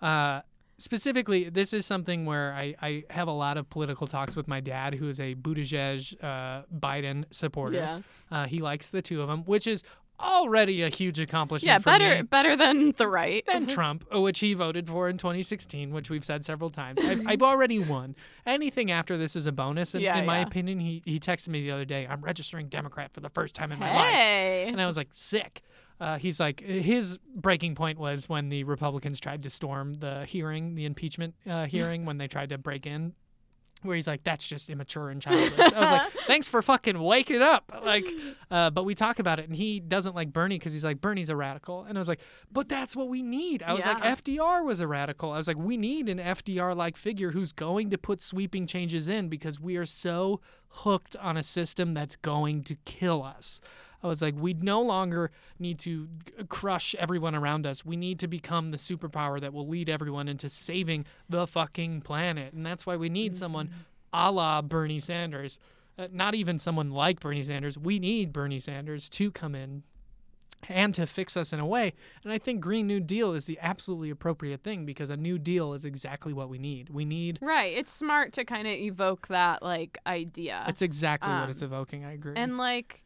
uh 0.00 0.42
specifically 0.82 1.48
this 1.48 1.72
is 1.72 1.86
something 1.86 2.26
where 2.26 2.52
I, 2.52 2.74
I 2.82 3.04
have 3.10 3.28
a 3.28 3.32
lot 3.32 3.56
of 3.56 3.70
political 3.70 4.06
talks 4.06 4.34
with 4.34 4.48
my 4.48 4.60
dad 4.60 4.94
who 4.94 5.08
is 5.08 5.20
a 5.20 5.34
Buttigieg 5.34 6.14
uh, 6.22 6.62
Biden 6.76 7.24
supporter 7.30 7.76
yeah, 7.76 8.00
uh, 8.30 8.46
he 8.46 8.58
likes 8.58 8.90
the 8.90 9.00
two 9.00 9.22
of 9.22 9.28
them 9.28 9.42
which 9.44 9.66
is 9.66 9.84
already 10.22 10.82
a 10.82 10.88
huge 10.88 11.18
accomplishment 11.18 11.72
yeah, 11.72 11.78
for 11.78 11.84
better 11.84 12.16
me 12.16 12.22
better 12.22 12.56
than 12.56 12.92
the 12.96 13.08
right. 13.08 13.44
than 13.46 13.66
Trump, 13.78 14.04
uh, 14.14 14.20
which 14.20 14.38
he 14.38 14.54
voted 14.54 14.88
for 14.88 15.08
in 15.08 15.18
2016, 15.18 15.92
which 15.92 16.10
we've 16.10 16.24
said 16.24 16.44
several 16.44 16.70
times. 16.70 17.00
I've, 17.02 17.26
I've 17.26 17.42
already 17.42 17.80
won. 17.80 18.14
Anything 18.46 18.90
after 18.90 19.16
this 19.16 19.36
is 19.36 19.46
a 19.46 19.52
bonus. 19.52 19.94
And 19.94 20.02
Yeah, 20.02 20.18
in 20.18 20.26
my 20.26 20.38
yeah. 20.38 20.46
opinion, 20.46 20.78
he, 20.78 21.02
he 21.04 21.18
texted 21.18 21.48
me 21.48 21.62
the 21.62 21.72
other 21.72 21.84
day, 21.84 22.06
I'm 22.08 22.20
registering 22.20 22.68
Democrat 22.68 23.12
for 23.12 23.20
the 23.20 23.30
first 23.30 23.54
time 23.54 23.72
in 23.72 23.78
my 23.78 23.92
life. 23.92 24.14
hey, 24.14 24.66
And 24.68 24.80
I 24.80 24.86
was 24.86 24.96
like, 24.96 25.08
sick. 25.14 25.62
Uh, 26.02 26.18
he's 26.18 26.40
like, 26.40 26.60
his 26.60 27.18
breaking 27.36 27.76
point 27.76 27.96
was 27.96 28.28
when 28.28 28.48
the 28.48 28.64
Republicans 28.64 29.20
tried 29.20 29.40
to 29.44 29.48
storm 29.48 29.94
the 29.94 30.24
hearing, 30.24 30.74
the 30.74 30.84
impeachment 30.84 31.32
uh, 31.48 31.66
hearing, 31.66 32.04
when 32.04 32.18
they 32.18 32.26
tried 32.26 32.48
to 32.48 32.58
break 32.58 32.86
in. 32.86 33.14
Where 33.82 33.94
he's 33.96 34.06
like, 34.06 34.22
that's 34.22 34.46
just 34.48 34.68
immature 34.68 35.10
and 35.10 35.20
childish. 35.20 35.58
I 35.58 35.80
was 35.80 35.90
like, 35.90 36.12
thanks 36.26 36.46
for 36.48 36.60
fucking 36.62 37.00
waking 37.00 37.42
up. 37.42 37.72
Like, 37.84 38.04
uh, 38.48 38.70
but 38.70 38.84
we 38.84 38.94
talk 38.94 39.18
about 39.20 39.38
it, 39.40 39.46
and 39.46 39.54
he 39.54 39.80
doesn't 39.80 40.14
like 40.14 40.32
Bernie 40.32 40.56
because 40.58 40.72
he's 40.72 40.84
like, 40.84 41.00
Bernie's 41.00 41.30
a 41.30 41.36
radical. 41.36 41.84
And 41.84 41.96
I 41.96 42.00
was 42.00 42.06
like, 42.06 42.20
but 42.52 42.68
that's 42.68 42.94
what 42.96 43.08
we 43.08 43.22
need. 43.22 43.62
I 43.62 43.72
was 43.72 43.84
like, 43.84 43.98
FDR 43.98 44.64
was 44.64 44.80
a 44.80 44.86
radical. 44.88 45.32
I 45.32 45.36
was 45.36 45.48
like, 45.48 45.56
we 45.56 45.76
need 45.76 46.08
an 46.08 46.18
FDR 46.18 46.76
like 46.76 46.96
figure 46.96 47.30
who's 47.30 47.52
going 47.52 47.90
to 47.90 47.98
put 47.98 48.22
sweeping 48.22 48.68
changes 48.68 49.08
in 49.08 49.28
because 49.28 49.58
we 49.60 49.76
are 49.76 49.86
so 49.86 50.40
hooked 50.68 51.16
on 51.16 51.36
a 51.36 51.42
system 51.42 51.92
that's 51.92 52.16
going 52.16 52.62
to 52.64 52.76
kill 52.84 53.22
us. 53.22 53.60
I 54.02 54.08
was 54.08 54.20
like, 54.22 54.34
we 54.36 54.54
no 54.54 54.80
longer 54.82 55.30
need 55.58 55.78
to 55.80 56.08
crush 56.48 56.94
everyone 56.98 57.34
around 57.34 57.66
us. 57.66 57.84
We 57.84 57.96
need 57.96 58.18
to 58.20 58.28
become 58.28 58.70
the 58.70 58.76
superpower 58.76 59.40
that 59.40 59.52
will 59.52 59.68
lead 59.68 59.88
everyone 59.88 60.28
into 60.28 60.48
saving 60.48 61.06
the 61.28 61.46
fucking 61.46 62.00
planet. 62.02 62.52
And 62.52 62.66
that's 62.66 62.84
why 62.84 62.96
we 62.96 63.08
need 63.08 63.36
someone 63.36 63.70
a 64.12 64.30
la 64.32 64.60
Bernie 64.62 64.98
Sanders. 64.98 65.58
Uh, 65.98 66.08
not 66.10 66.34
even 66.34 66.58
someone 66.58 66.90
like 66.90 67.20
Bernie 67.20 67.42
Sanders. 67.42 67.78
We 67.78 67.98
need 67.98 68.32
Bernie 68.32 68.58
Sanders 68.60 69.08
to 69.10 69.30
come 69.30 69.54
in 69.54 69.82
and 70.68 70.94
to 70.94 71.06
fix 71.06 71.36
us 71.36 71.52
in 71.52 71.60
a 71.60 71.66
way. 71.66 71.92
And 72.24 72.32
I 72.32 72.38
think 72.38 72.60
Green 72.60 72.86
New 72.86 73.00
Deal 73.00 73.34
is 73.34 73.46
the 73.46 73.58
absolutely 73.60 74.10
appropriate 74.10 74.62
thing 74.62 74.86
because 74.86 75.10
a 75.10 75.16
New 75.16 75.38
Deal 75.38 75.72
is 75.74 75.84
exactly 75.84 76.32
what 76.32 76.48
we 76.48 76.58
need. 76.58 76.88
We 76.88 77.04
need. 77.04 77.38
right. 77.42 77.76
It's 77.76 77.92
smart 77.92 78.32
to 78.34 78.44
kind 78.44 78.66
of 78.66 78.72
evoke 78.74 79.28
that 79.28 79.62
like 79.62 79.98
idea. 80.06 80.64
It's 80.68 80.82
exactly 80.82 81.30
what 81.32 81.48
it's 81.50 81.62
Um, 81.62 81.66
evoking. 81.66 82.04
I 82.04 82.12
agree. 82.12 82.34
And 82.36 82.58
like 82.58 83.02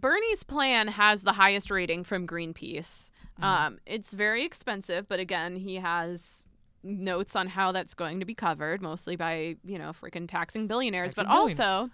Bernie's 0.00 0.42
plan 0.42 0.88
has 0.88 1.22
the 1.22 1.32
highest 1.32 1.70
rating 1.70 2.04
from 2.04 2.26
Greenpeace. 2.26 3.10
Mhm. 3.40 3.44
Um, 3.44 3.78
it's 3.86 4.12
very 4.12 4.44
expensive, 4.44 5.08
but 5.08 5.20
again, 5.20 5.56
he 5.56 5.76
has 5.76 6.44
notes 6.82 7.34
on 7.36 7.48
how 7.48 7.72
that's 7.72 7.94
going 7.94 8.20
to 8.20 8.26
be 8.26 8.34
covered, 8.34 8.80
mostly 8.82 9.16
by 9.16 9.56
you 9.64 9.78
know 9.78 9.90
freaking 9.90 10.28
taxing 10.28 10.66
billionaires, 10.66 11.14
Taxing 11.14 11.24
but 11.24 11.36
also. 11.36 11.90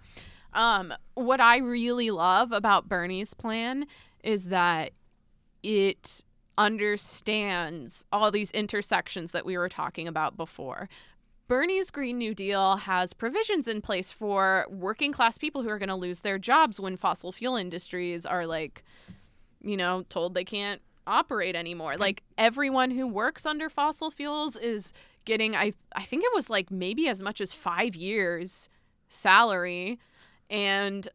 Um, 0.53 0.93
what 1.15 1.41
I 1.41 1.57
really 1.57 2.11
love 2.11 2.51
about 2.53 2.87
Bernie's 2.87 3.33
plan 3.33 3.87
is 4.23 4.45
that 4.45 4.91
it 5.63 6.23
understands 6.57 8.05
all 8.11 8.31
these 8.31 8.51
intersections 8.51 9.31
that 9.33 9.45
we 9.45 9.57
were 9.57 9.67
talking 9.67 10.07
about 10.07 10.37
before. 10.37 10.87
Bernie's 11.47 11.91
Green 11.91 12.17
New 12.17 12.33
Deal 12.33 12.77
has 12.77 13.13
provisions 13.13 13.67
in 13.67 13.81
place 13.81 14.11
for 14.11 14.65
working 14.69 15.11
class 15.11 15.37
people 15.37 15.61
who 15.61 15.69
are 15.69 15.77
going 15.77 15.89
to 15.89 15.95
lose 15.95 16.21
their 16.21 16.39
jobs 16.39 16.79
when 16.79 16.97
fossil 16.97 17.31
fuel 17.31 17.55
industries 17.55 18.25
are 18.25 18.47
like, 18.47 18.83
you 19.61 19.77
know, 19.77 20.03
told 20.09 20.33
they 20.33 20.43
can't 20.43 20.81
operate 21.05 21.55
anymore. 21.55 21.97
Like 21.97 22.23
everyone 22.37 22.91
who 22.91 23.07
works 23.07 23.45
under 23.45 23.69
fossil 23.69 24.09
fuels 24.09 24.57
is 24.57 24.91
getting 25.23 25.55
I 25.55 25.73
I 25.95 26.03
think 26.03 26.23
it 26.23 26.31
was 26.33 26.49
like 26.49 26.71
maybe 26.71 27.07
as 27.07 27.21
much 27.21 27.41
as 27.41 27.53
5 27.53 27.95
years 27.95 28.69
salary 29.09 29.99
and 30.49 31.07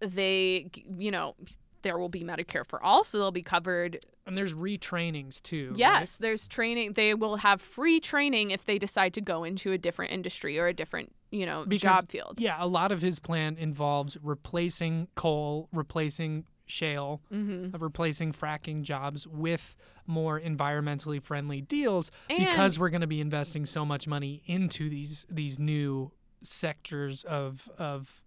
they 0.00 0.70
you 0.98 1.10
know 1.10 1.34
there 1.82 1.98
will 1.98 2.08
be 2.08 2.22
Medicare 2.22 2.66
for 2.66 2.82
all 2.82 3.04
so 3.04 3.18
they'll 3.18 3.30
be 3.30 3.42
covered 3.42 4.04
And 4.26 4.38
there's 4.38 4.54
retrainings 4.54 5.42
too. 5.42 5.68
right? 5.70 5.78
Yes, 5.78 6.16
there's 6.18 6.48
training. 6.48 6.94
They 6.94 7.12
will 7.14 7.36
have 7.36 7.60
free 7.60 8.00
training 8.00 8.52
if 8.52 8.64
they 8.64 8.78
decide 8.78 9.12
to 9.14 9.20
go 9.20 9.44
into 9.44 9.72
a 9.72 9.78
different 9.78 10.12
industry 10.12 10.58
or 10.58 10.66
a 10.66 10.72
different, 10.72 11.14
you 11.30 11.44
know, 11.44 11.64
Because- 11.66 11.96
job 12.02 12.08
field. 12.10 12.40
Yeah, 12.40 12.56
a 12.58 12.66
lot 12.66 12.90
of 12.90 13.02
his 13.02 13.18
plan 13.18 13.56
involves 13.58 14.16
replacing 14.22 15.08
coal, 15.14 15.68
replacing 15.72 16.44
shale, 16.66 17.20
Mm-hmm. 17.30 17.74
of 17.74 17.82
replacing 17.82 18.32
fracking 18.32 18.80
jobs 18.82 19.26
with 19.26 19.76
more 20.06 20.40
environmentally 20.40 21.22
friendly 21.22 21.60
deals 21.60 22.10
And 22.30 22.38
because 22.38 22.78
we're 22.78 22.88
going 22.90 23.02
to 23.02 23.06
be 23.06 23.20
investing 23.20 23.66
so 23.66 23.84
much 23.84 24.06
money 24.08 24.42
into 24.46 24.88
these 24.88 25.26
these 25.30 25.58
new 25.58 26.12
sectors 26.40 27.24
of 27.24 27.68
of 27.78 28.22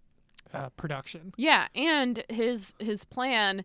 uh, 0.54 0.68
production. 0.70 1.32
yeah, 1.36 1.66
and 1.74 2.22
his 2.30 2.74
his 2.78 3.04
plan 3.04 3.64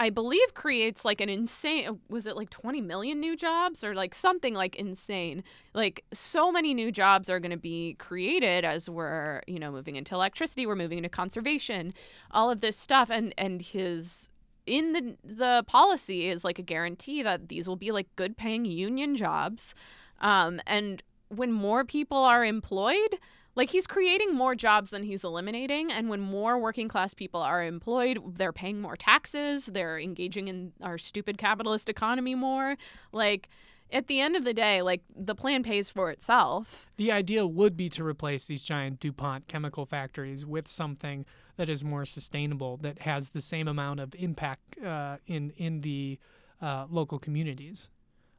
I 0.00 0.08
believe 0.08 0.54
creates 0.54 1.04
like 1.04 1.20
an 1.20 1.28
insane 1.28 2.00
was 2.08 2.26
it 2.26 2.34
like 2.34 2.48
20 2.48 2.80
million 2.80 3.20
new 3.20 3.36
jobs 3.36 3.84
or 3.84 3.94
like 3.94 4.14
something 4.14 4.54
like 4.54 4.74
insane. 4.76 5.44
Like 5.74 6.06
so 6.10 6.50
many 6.50 6.72
new 6.72 6.90
jobs 6.90 7.28
are 7.28 7.38
going 7.38 7.50
to 7.50 7.58
be 7.58 7.96
created 7.98 8.64
as 8.64 8.88
we're, 8.88 9.42
you 9.46 9.58
know, 9.58 9.70
moving 9.70 9.96
into 9.96 10.14
electricity, 10.14 10.66
we're 10.66 10.74
moving 10.74 10.96
into 10.96 11.10
conservation, 11.10 11.92
all 12.30 12.50
of 12.50 12.62
this 12.62 12.78
stuff 12.78 13.10
and 13.10 13.34
and 13.36 13.60
his 13.60 14.30
in 14.66 14.94
the 14.94 15.16
the 15.22 15.64
policy 15.66 16.28
is 16.28 16.44
like 16.44 16.58
a 16.58 16.62
guarantee 16.62 17.22
that 17.22 17.50
these 17.50 17.68
will 17.68 17.76
be 17.76 17.92
like 17.92 18.08
good 18.16 18.38
paying 18.38 18.64
union 18.64 19.14
jobs. 19.14 19.74
Um 20.22 20.62
and 20.66 21.02
when 21.28 21.52
more 21.52 21.84
people 21.84 22.16
are 22.16 22.42
employed, 22.42 23.18
like 23.54 23.70
he's 23.70 23.86
creating 23.86 24.34
more 24.34 24.54
jobs 24.54 24.90
than 24.90 25.02
he's 25.02 25.24
eliminating 25.24 25.90
and 25.90 26.08
when 26.08 26.20
more 26.20 26.58
working 26.58 26.88
class 26.88 27.14
people 27.14 27.40
are 27.40 27.62
employed 27.62 28.18
they're 28.36 28.52
paying 28.52 28.80
more 28.80 28.96
taxes 28.96 29.66
they're 29.66 29.98
engaging 29.98 30.48
in 30.48 30.72
our 30.82 30.98
stupid 30.98 31.38
capitalist 31.38 31.88
economy 31.88 32.34
more. 32.34 32.76
Like 33.12 33.48
at 33.92 34.06
the 34.06 34.20
end 34.20 34.36
of 34.36 34.44
the 34.44 34.54
day 34.54 34.82
like 34.82 35.02
the 35.14 35.34
plan 35.34 35.62
pays 35.62 35.88
for 35.88 36.10
itself. 36.10 36.90
The 36.96 37.12
idea 37.12 37.46
would 37.46 37.76
be 37.76 37.88
to 37.90 38.04
replace 38.04 38.46
these 38.46 38.62
giant 38.62 39.00
DuPont 39.00 39.48
chemical 39.48 39.86
factories 39.86 40.46
with 40.46 40.68
something 40.68 41.26
that 41.56 41.68
is 41.68 41.84
more 41.84 42.06
sustainable, 42.06 42.78
that 42.78 43.00
has 43.00 43.30
the 43.30 43.42
same 43.42 43.68
amount 43.68 44.00
of 44.00 44.14
impact 44.14 44.78
uh, 44.82 45.18
in 45.26 45.52
in 45.56 45.82
the 45.82 46.18
uh, 46.62 46.86
local 46.88 47.18
communities, 47.18 47.90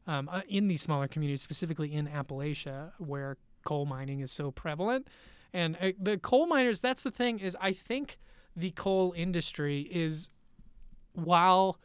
um, 0.07 0.30
uh, 0.32 0.41
in 0.47 0.68
these 0.68 0.82
smaller 0.82 1.07
communities, 1.07 1.41
specifically 1.41 1.93
in 1.93 2.07
Appalachia, 2.07 2.91
where 2.97 3.38
coal 3.64 3.86
mining 3.86 4.20
is 4.20 4.32
so 4.32 4.51
prevalent. 4.51 5.07
And 5.53 5.78
uh, 5.82 5.91
the 5.99 6.18
coal 6.18 6.47
miners, 6.47 6.80
that's 6.80 7.03
the 7.03 7.12
thing, 7.12 7.39
is 7.39 7.57
I 7.59 7.74
think 7.74 8.18
the 8.55 8.72
coal 8.72 9.14
industry 9.16 9.82
is, 9.91 10.30
while 11.14 11.78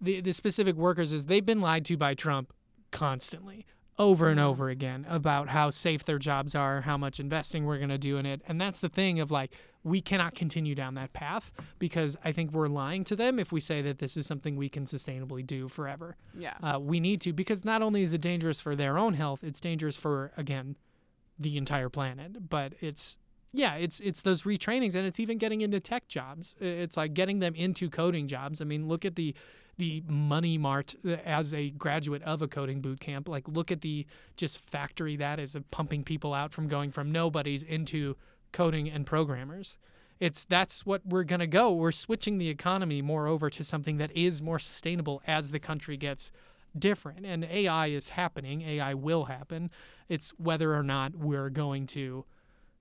the 0.00 0.20
the 0.20 0.32
specific 0.32 0.76
workers 0.76 1.12
is 1.12 1.26
they've 1.26 1.44
been 1.44 1.60
lied 1.60 1.84
to 1.86 1.96
by 1.96 2.14
Trump 2.14 2.52
constantly 2.90 3.66
over 3.98 4.28
and 4.28 4.40
over 4.40 4.68
again 4.70 5.06
about 5.08 5.48
how 5.48 5.70
safe 5.70 6.04
their 6.04 6.18
jobs 6.18 6.54
are, 6.54 6.80
how 6.80 6.96
much 6.96 7.20
investing 7.20 7.66
we're 7.66 7.76
going 7.76 7.90
to 7.90 7.98
do 7.98 8.16
in 8.16 8.26
it. 8.26 8.40
And 8.48 8.60
that's 8.60 8.80
the 8.80 8.88
thing 8.88 9.20
of 9.20 9.30
like, 9.30 9.52
we 9.84 10.00
cannot 10.00 10.34
continue 10.34 10.74
down 10.74 10.94
that 10.94 11.12
path 11.12 11.52
because 11.78 12.16
I 12.24 12.32
think 12.32 12.52
we're 12.52 12.68
lying 12.68 13.04
to 13.04 13.16
them 13.16 13.38
if 13.38 13.52
we 13.52 13.60
say 13.60 13.82
that 13.82 13.98
this 13.98 14.16
is 14.16 14.26
something 14.26 14.56
we 14.56 14.70
can 14.70 14.84
sustainably 14.84 15.46
do 15.46 15.68
forever. 15.68 16.16
yeah 16.36 16.54
Uh, 16.62 16.78
we 16.80 17.00
need 17.00 17.20
to 17.20 17.32
because 17.32 17.64
not 17.64 17.82
only 17.82 18.02
is 18.02 18.12
it 18.12 18.22
dangerous 18.22 18.60
for 18.60 18.74
their 18.74 18.96
own 18.96 19.14
health, 19.14 19.44
it's 19.44 19.60
dangerous 19.60 19.96
for, 19.96 20.32
again, 20.36 20.76
the 21.42 21.56
entire 21.56 21.88
planet. 21.88 22.48
But 22.48 22.74
it's, 22.80 23.18
yeah, 23.52 23.74
it's 23.74 24.00
it's 24.00 24.22
those 24.22 24.42
retrainings 24.42 24.94
and 24.94 25.06
it's 25.06 25.20
even 25.20 25.38
getting 25.38 25.60
into 25.60 25.80
tech 25.80 26.08
jobs. 26.08 26.56
It's 26.60 26.96
like 26.96 27.14
getting 27.14 27.40
them 27.40 27.54
into 27.54 27.90
coding 27.90 28.26
jobs. 28.26 28.60
I 28.60 28.64
mean, 28.64 28.88
look 28.88 29.04
at 29.04 29.16
the 29.16 29.34
the 29.78 30.02
money 30.06 30.58
mart 30.58 30.94
uh, 31.04 31.12
as 31.24 31.54
a 31.54 31.70
graduate 31.70 32.22
of 32.22 32.42
a 32.42 32.48
coding 32.48 32.80
boot 32.80 33.00
camp. 33.00 33.28
Like 33.28 33.48
look 33.48 33.70
at 33.70 33.80
the 33.80 34.06
just 34.36 34.58
factory 34.58 35.16
that 35.16 35.38
is 35.38 35.54
of 35.54 35.70
pumping 35.70 36.04
people 36.04 36.34
out 36.34 36.52
from 36.52 36.68
going 36.68 36.90
from 36.90 37.12
nobodies 37.12 37.62
into 37.62 38.16
coding 38.52 38.90
and 38.90 39.06
programmers. 39.06 39.78
It's 40.20 40.44
that's 40.44 40.86
what 40.86 41.04
we're 41.04 41.24
gonna 41.24 41.46
go. 41.46 41.72
We're 41.72 41.90
switching 41.90 42.38
the 42.38 42.48
economy 42.48 43.02
more 43.02 43.26
over 43.26 43.50
to 43.50 43.64
something 43.64 43.96
that 43.96 44.16
is 44.16 44.40
more 44.40 44.58
sustainable 44.58 45.22
as 45.26 45.50
the 45.50 45.58
country 45.58 45.96
gets 45.96 46.30
different. 46.78 47.26
And 47.26 47.44
AI 47.44 47.88
is 47.88 48.10
happening. 48.10 48.62
AI 48.62 48.94
will 48.94 49.24
happen. 49.24 49.70
It's 50.08 50.30
whether 50.38 50.74
or 50.74 50.82
not 50.82 51.14
we're 51.14 51.50
going 51.50 51.86
to, 51.88 52.24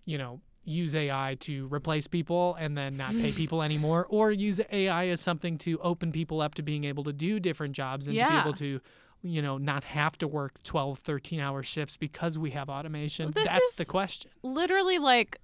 you 0.06 0.18
know, 0.18 0.42
use 0.64 0.96
AI 0.96 1.38
to 1.40 1.68
replace 1.68 2.08
people 2.08 2.56
and 2.60 2.78
then 2.78 2.96
not 2.96 3.12
pay 3.14 3.32
people 3.42 3.62
anymore, 3.64 4.06
or 4.10 4.32
use 4.32 4.60
AI 4.72 5.08
as 5.08 5.22
something 5.22 5.58
to 5.60 5.80
open 5.80 6.12
people 6.12 6.42
up 6.42 6.56
to 6.56 6.62
being 6.62 6.84
able 6.84 7.04
to 7.04 7.14
do 7.14 7.40
different 7.40 7.76
jobs 7.76 8.08
and 8.08 8.18
to 8.18 8.28
be 8.28 8.34
able 8.36 8.54
to, 8.54 8.80
you 9.24 9.42
know, 9.42 9.58
not 9.58 9.84
have 9.84 10.18
to 10.20 10.28
work 10.28 10.62
12, 10.64 11.00
13 11.00 11.40
hour 11.40 11.64
shifts 11.64 11.98
because 11.98 12.38
we 12.38 12.52
have 12.52 12.70
automation. 12.70 13.32
This 13.32 13.46
That's 13.46 13.76
the 13.76 13.86
question. 13.86 14.32
literally 14.44 15.00
like 15.00 15.40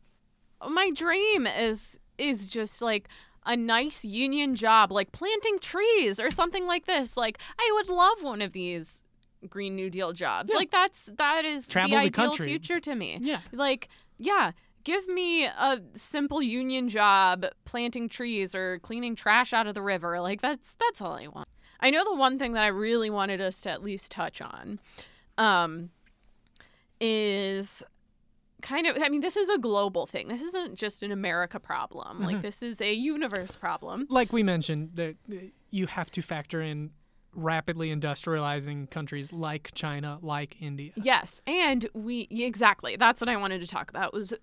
my 0.67 0.91
dream 0.91 1.45
is 1.47 1.99
is 2.17 2.47
just 2.47 2.81
like 2.81 3.07
a 3.47 3.55
nice 3.57 4.05
union 4.05 4.55
job 4.55 4.91
like 4.91 5.11
planting 5.11 5.57
trees 5.59 6.19
or 6.19 6.29
something 6.29 6.67
like 6.67 6.85
this 6.85 7.17
like 7.17 7.39
i 7.57 7.71
would 7.75 7.89
love 7.89 8.21
one 8.21 8.41
of 8.41 8.53
these 8.53 9.01
green 9.49 9.75
new 9.75 9.89
deal 9.89 10.13
jobs 10.13 10.49
Yeah. 10.51 10.57
like 10.57 10.69
that's 10.71 11.09
that 11.17 11.45
is 11.45 11.65
Travel 11.65 11.89
the 11.89 11.95
the 11.95 12.01
ideal 12.01 12.11
country. 12.29 12.45
future 12.47 12.79
to 12.81 12.93
me 12.95 13.17
Yeah. 13.21 13.39
like 13.51 13.87
yeah 14.17 14.51
give 14.83 15.07
me 15.07 15.45
a 15.45 15.79
simple 15.93 16.41
union 16.41 16.89
job 16.89 17.45
planting 17.65 18.07
trees 18.09 18.53
or 18.53 18.79
cleaning 18.79 19.15
trash 19.15 19.53
out 19.53 19.65
of 19.67 19.73
the 19.75 19.81
river 19.81 20.19
like 20.21 20.41
that's 20.41 20.75
that's 20.79 21.01
all 21.01 21.13
i 21.13 21.27
want 21.27 21.47
i 21.79 21.89
know 21.89 22.03
the 22.03 22.15
one 22.15 22.37
thing 22.39 22.53
that 22.53 22.63
i 22.63 22.67
really 22.67 23.09
wanted 23.09 23.39
us 23.41 23.61
to 23.61 23.69
at 23.69 23.81
least 23.83 24.11
touch 24.11 24.41
on 24.41 24.79
um 25.37 25.89
is 26.99 27.83
kind 28.61 28.87
of 28.87 28.97
i 29.01 29.09
mean 29.09 29.21
this 29.21 29.37
is 29.37 29.49
a 29.49 29.57
global 29.57 30.07
thing 30.07 30.27
this 30.27 30.41
isn't 30.41 30.75
just 30.75 31.03
an 31.03 31.11
america 31.11 31.59
problem 31.59 32.21
like 32.25 32.37
Mhm. 32.37 32.41
this 32.41 32.63
is 32.63 32.81
a 32.81 32.91
universe 32.93 33.55
problem 33.55 34.07
Like 34.09 34.33
we 34.33 34.41
mentioned, 34.43 34.91
that 34.95 35.15
you 35.69 35.85
have 35.87 36.09
to 36.11 36.21
factor 36.21 36.61
in 36.61 36.91
rapidly 37.33 37.93
industrializing 37.95 38.89
countries 38.89 39.31
like 39.31 39.71
China, 39.75 40.17
like 40.21 40.55
India. 40.59 40.91
Yes, 40.95 41.41
and 41.45 41.87
we 41.93 42.27
exactly. 42.31 42.95
That's 42.95 43.21
what 43.21 43.29
I 43.29 43.37
wanted 43.37 43.61
to 43.61 43.67
talk 43.67 43.89
about 43.91 44.11
was 44.11 44.33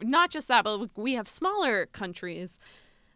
not 0.00 0.30
just 0.30 0.46
that, 0.48 0.62
but 0.62 0.90
we 0.96 1.14
have 1.14 1.28
smaller 1.28 1.86
countries 1.86 2.60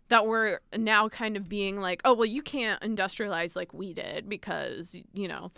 that 0.09 0.27
were 0.27 0.61
now 0.77 1.09
kind 1.09 1.37
of 1.37 1.49
being 1.49 1.81
like, 1.81 2.01
"Oh, 2.05 2.15
well, 2.15 2.27
you 2.27 2.43
can't 2.43 2.83
industrialize 2.83 3.55
like 3.55 3.73
we 3.73 3.93
did 3.95 4.29
because, 4.29 4.97
you 5.13 5.29
know, 5.29 5.51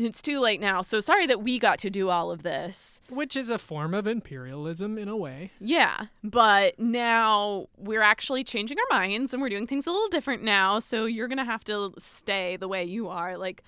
it's 0.00 0.22
too 0.22 0.40
late 0.40 0.60
now. 0.60 0.82
So 0.82 1.00
sorry 1.00 1.26
that 1.26 1.42
we 1.42 1.58
got 1.58 1.78
to 1.80 1.90
do 1.90 2.08
all 2.08 2.30
of 2.30 2.42
this." 2.42 3.00
Which 3.08 3.36
is 3.36 3.50
a 3.50 3.58
form 3.58 3.94
of 3.94 4.06
imperialism 4.06 4.96
in 4.98 5.08
a 5.08 5.16
way. 5.16 5.52
Yeah, 5.60 6.06
but 6.24 6.78
now 6.78 7.66
we're 7.76 8.02
actually 8.02 8.44
changing 8.44 8.78
our 8.78 8.98
minds 8.98 9.32
and 9.32 9.42
we're 9.42 9.48
doing 9.48 9.66
things 9.66 9.86
a 9.86 9.90
little 9.90 10.08
different 10.08 10.42
now, 10.42 10.78
so 10.78 11.04
you're 11.06 11.28
going 11.28 11.38
to 11.38 11.44
have 11.44 11.64
to 11.64 11.92
stay 11.98 12.56
the 12.56 12.68
way 12.68 12.84
you 12.84 13.08
are. 13.08 13.36
Like 13.36 13.62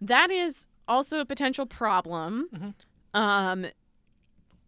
that 0.00 0.30
is 0.30 0.68
also 0.88 1.20
a 1.20 1.24
potential 1.24 1.66
problem. 1.66 2.48
Mhm. 2.54 2.74
Um 3.18 3.66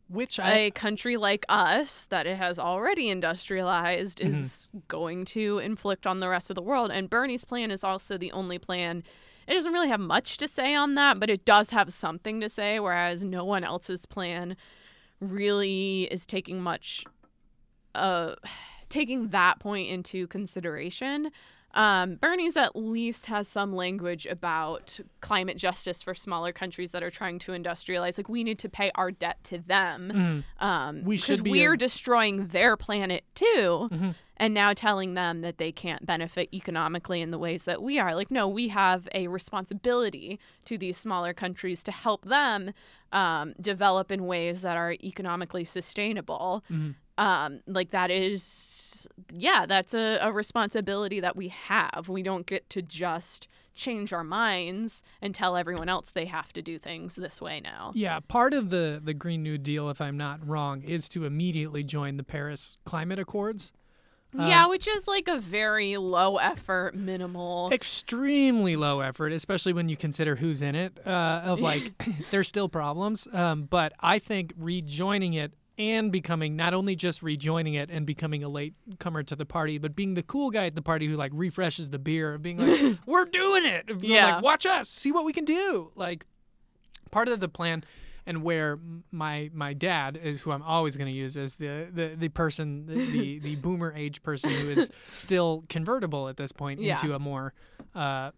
Which 0.09 0.41
I 0.41 0.53
a 0.55 0.71
country 0.71 1.17
like 1.19 1.45
us 1.51 2.07
that 2.07 2.27
it 2.27 2.39
has 2.39 2.59
already 2.59 3.11
industrialized 3.11 4.21
is 4.23 4.71
going 4.89 5.27
to 5.27 5.59
inflict 5.59 6.07
on 6.07 6.21
the 6.21 6.29
rest 6.31 6.51
of 6.51 6.55
the 6.55 6.63
world 6.63 6.91
and 6.91 7.11
bernie's 7.11 7.45
plan 7.45 7.71
is 7.71 7.85
also 7.85 8.17
the 8.17 8.33
only 8.33 8.59
plan 8.59 9.03
it 9.49 9.55
doesn't 9.55 9.73
really 9.73 9.89
have 9.89 10.01
much 10.01 10.37
to 10.39 10.47
say 10.47 10.75
on 10.75 10.95
that 10.95 11.19
but 11.19 11.29
it 11.31 11.45
does 11.45 11.71
have 11.71 11.93
something 11.93 12.41
to 12.41 12.49
say 12.49 12.79
whereas 12.79 13.25
no 13.25 13.45
one 13.45 13.65
else's 13.65 14.07
plan 14.07 14.57
really 15.21 16.05
is 16.11 16.27
taking 16.27 16.61
much 16.61 17.05
uh 17.95 18.35
taking 18.89 19.29
that 19.29 19.59
point 19.61 19.87
into 19.91 20.27
consideration, 20.29 21.31
um, 21.75 22.15
Bernie's 22.15 22.57
at 22.57 22.75
least 22.75 23.27
has 23.27 23.47
some 23.47 23.77
language 23.77 24.25
about 24.25 24.99
climate 25.21 25.59
justice 25.59 26.03
for 26.03 26.15
smaller 26.15 26.53
countries 26.53 26.93
that 26.93 27.03
are 27.03 27.11
trying 27.11 27.39
to 27.41 27.53
industrialize. 27.53 28.17
Like 28.17 28.31
we 28.31 28.43
need 28.45 28.59
to 28.61 28.71
pay 28.71 28.91
our 28.95 29.11
debt 29.11 29.45
to 29.45 29.59
them. 29.59 30.45
Mhm. 30.59 30.65
Um, 30.67 31.05
We 31.05 31.19
should 31.19 31.33
because 31.33 31.43
be 31.43 31.51
we're 31.51 31.75
a- 31.75 31.77
destroying 31.77 32.47
their 32.47 32.79
planet 32.79 33.25
too, 33.35 33.91
Mhm. 33.93 34.15
And 34.39 34.55
now 34.55 34.73
telling 34.73 35.15
them 35.15 35.41
that 35.41 35.59
they 35.59 35.73
can't 35.73 36.07
benefit 36.07 36.49
economically 36.55 37.21
in 37.21 37.31
the 37.31 37.39
ways 37.39 37.65
that 37.65 37.83
we 37.83 37.99
are. 37.99 38.15
Like, 38.15 38.31
no, 38.31 38.47
we 38.49 38.69
have 38.69 39.09
a 39.15 39.29
responsibility 39.29 40.39
to 40.65 40.79
these 40.79 40.97
smaller 40.97 41.33
countries 41.35 41.83
to 41.85 41.93
help 41.93 42.25
them 42.25 42.73
um, 43.13 43.55
develop 43.61 44.13
in 44.13 44.27
ways 44.27 44.63
that 44.63 44.77
are 44.77 44.93
economically 45.03 45.65
sustainable. 45.65 46.65
Mhm. 46.71 46.95
Um, 47.17 47.61
like 47.67 47.91
that 47.91 48.13
is, 48.13 49.09
yeah, 49.33 49.67
that's 49.67 49.93
a, 49.93 50.19
a 50.23 50.31
responsibility 50.33 51.19
that 51.19 51.35
we 51.35 51.49
have. 51.49 52.09
We 52.09 52.23
don't 52.23 52.47
get 52.47 52.71
to 52.71 52.81
just 52.83 53.49
change 53.75 54.13
our 54.13 54.23
minds 54.23 55.03
and 55.21 55.35
tell 55.35 55.57
everyone 55.57 55.89
else 55.89 56.11
they 56.13 56.27
have 56.27 56.53
to 56.53 56.63
do 56.63 56.79
things 56.79 57.17
this 57.17 57.41
way 57.41 57.61
now. 57.61 57.93
Yeah, 57.95 58.21
part 58.21 58.55
of 58.55 58.69
the 58.71 59.01
the 59.03 59.15
Green 59.15 59.43
New 59.43 59.59
Deal, 59.59 59.89
if 59.91 60.01
I'm 60.01 60.17
not 60.17 60.47
wrong, 60.47 60.83
is 60.83 61.09
to 61.11 61.25
immediately 61.25 61.83
join 61.83 62.19
the 62.19 62.25
Paris 62.25 62.77
Climate 62.85 63.19
Accords. 63.19 63.73
Yeah, 64.35 64.65
Um, 64.65 64.71
which 64.71 64.87
is 64.89 65.07
like 65.09 65.29
a 65.29 65.39
very 65.41 65.97
low 65.97 66.37
effort, 66.37 66.95
minimal. 66.95 67.71
extremely 67.73 68.77
low 68.77 69.01
effort, 69.01 69.33
especially 69.33 69.73
when 69.73 69.89
you 69.89 69.97
consider 69.97 70.37
who's 70.37 70.63
in 70.63 70.75
it. 70.75 70.99
Uh, 71.07 71.43
of 71.45 71.61
like, 71.61 71.93
there's 72.31 72.49
still 72.49 72.69
problems, 72.69 73.27
um, 73.33 73.65
but 73.65 73.93
I 74.01 74.19
think 74.19 74.53
rejoining 74.57 75.35
it 75.35 75.55
and 75.79 76.11
becoming 76.11 76.57
not 76.57 76.75
only 76.75 76.97
just 76.97 77.23
rejoining 77.23 77.75
it 77.75 77.89
and 77.89 78.05
becoming 78.05 78.43
a 78.43 78.49
late 78.49 78.75
comer 78.99 79.23
to 79.23 79.37
the 79.37 79.47
party, 79.47 79.79
but 79.79 79.95
being 79.95 80.15
the 80.15 80.25
cool 80.25 80.51
guy 80.51 80.67
at 80.67 80.75
the 80.75 80.83
party 80.83 81.07
who 81.07 81.15
like 81.17 81.31
refreshes 81.35 81.91
the 81.91 81.99
beer, 82.01 82.35
and 82.35 82.43
being 82.43 82.59
like, 82.59 82.99
"We're 83.07 83.27
doing 83.27 83.65
it!" 83.65 83.85
Yeah. 84.01 84.35
like, 84.35 84.43
watch 84.43 84.67
us, 84.67 84.89
see 84.89 85.13
what 85.13 85.25
we 85.25 85.33
can 85.33 85.45
do. 85.45 85.93
Like, 85.95 86.25
part 87.11 87.29
of 87.29 87.39
the 87.41 87.49
plan. 87.49 87.85
And 88.29 88.43
where 88.45 88.79
my 89.11 89.51
my 89.55 89.73
dad 89.73 90.19
is, 90.23 90.43
who 90.43 90.53
I'm 90.53 90.63
always 90.63 90.97
going 90.97 91.09
to 91.11 91.17
use 91.25 91.37
as 91.37 91.55
the, 91.57 91.89
the 91.93 92.15
the 92.17 92.29
person, 92.29 92.87
the, 92.87 92.95
the 93.11 93.39
the 93.49 93.57
boomer 93.57 93.93
age 93.97 94.23
person 94.23 94.51
who 94.51 94.69
is 94.71 94.91
still 95.15 95.65
convertible 95.69 96.29
at 96.29 96.37
this 96.37 96.53
point 96.53 96.81
Yeah. 96.81 97.01
into 97.01 97.15
a 97.15 97.19
more 97.19 97.55
uh, 97.95 98.31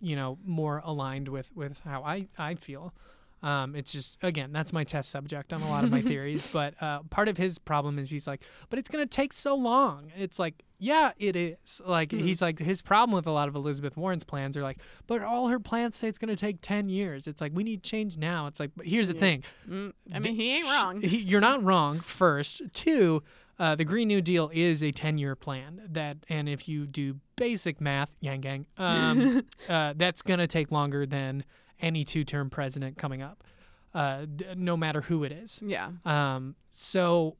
you 0.00 0.16
know 0.16 0.38
more 0.44 0.80
aligned 0.84 1.28
with 1.28 1.50
with 1.54 1.78
how 1.84 2.02
I 2.02 2.28
I 2.38 2.54
feel. 2.54 2.94
Um, 3.42 3.76
it's 3.76 3.92
just 3.92 4.18
again 4.22 4.50
that's 4.52 4.72
my 4.72 4.82
test 4.82 5.10
subject 5.10 5.52
on 5.52 5.62
a 5.62 5.68
lot 5.68 5.84
of 5.84 5.90
my 5.90 6.00
theories. 6.10 6.46
But 6.52 6.74
uh, 6.82 7.00
part 7.10 7.28
of 7.28 7.36
his 7.36 7.58
problem 7.58 7.98
is 7.98 8.10
he's 8.10 8.26
like, 8.26 8.42
but 8.70 8.78
it's 8.78 8.88
gonna 8.88 9.06
take 9.06 9.32
so 9.32 9.54
long. 9.54 10.10
It's 10.16 10.38
like, 10.38 10.62
yeah, 10.78 11.12
it 11.18 11.36
is. 11.36 11.80
Like 11.86 12.10
Mhm. 12.10 12.22
he's 12.22 12.40
like 12.42 12.58
his 12.58 12.80
problem 12.82 13.14
with 13.14 13.26
a 13.26 13.30
lot 13.30 13.46
of 13.48 13.54
Elizabeth 13.54 13.96
Warren's 13.96 14.24
plans 14.24 14.56
are 14.56 14.62
like, 14.62 14.78
but 15.06 15.22
all 15.22 15.48
her 15.48 15.60
plans 15.60 15.96
say 15.96 16.08
it's 16.08 16.18
gonna 16.18 16.34
take 16.36 16.58
ten 16.62 16.88
years. 16.88 17.26
It's 17.26 17.40
like 17.40 17.52
we 17.54 17.62
need 17.62 17.82
change 17.82 18.16
now. 18.16 18.46
It's 18.46 18.58
like, 18.58 18.70
but 18.76 18.86
here's 18.86 19.08
the 19.08 19.14
Yeah. 19.14 19.20
thing. 19.20 19.44
Mm, 19.68 19.92
I 20.14 20.18
mean, 20.18 20.34
he 20.34 20.56
ain't 20.56 20.64
wrong. 20.66 21.00
he- 21.02 21.18
you're 21.18 21.40
not 21.40 21.62
wrong. 21.62 22.00
First, 22.00 22.62
two, 22.72 23.22
uh, 23.58 23.74
the 23.74 23.84
Green 23.84 24.08
New 24.08 24.20
Deal 24.20 24.50
is 24.52 24.82
a 24.82 24.92
10-year 24.92 25.34
plan 25.34 25.80
that, 25.90 26.18
and 26.28 26.46
if 26.48 26.68
you 26.68 26.86
do 26.86 27.16
basic 27.36 27.80
math, 27.80 28.10
yang 28.20 28.40
gang, 28.40 28.66
um, 28.76 29.42
uh, 29.68 29.94
that's 29.96 30.20
gonna 30.22 30.46
take 30.46 30.70
longer 30.70 31.06
than 31.06 31.44
any 31.80 32.04
two-term 32.04 32.50
president 32.50 32.96
coming 32.98 33.22
up, 33.22 33.44
uh, 33.94 34.26
d- 34.34 34.46
no 34.56 34.76
matter 34.76 35.00
who 35.02 35.24
it 35.24 35.32
is. 35.32 35.60
yeah. 35.64 35.90
Um, 36.04 36.54
so 36.70 37.36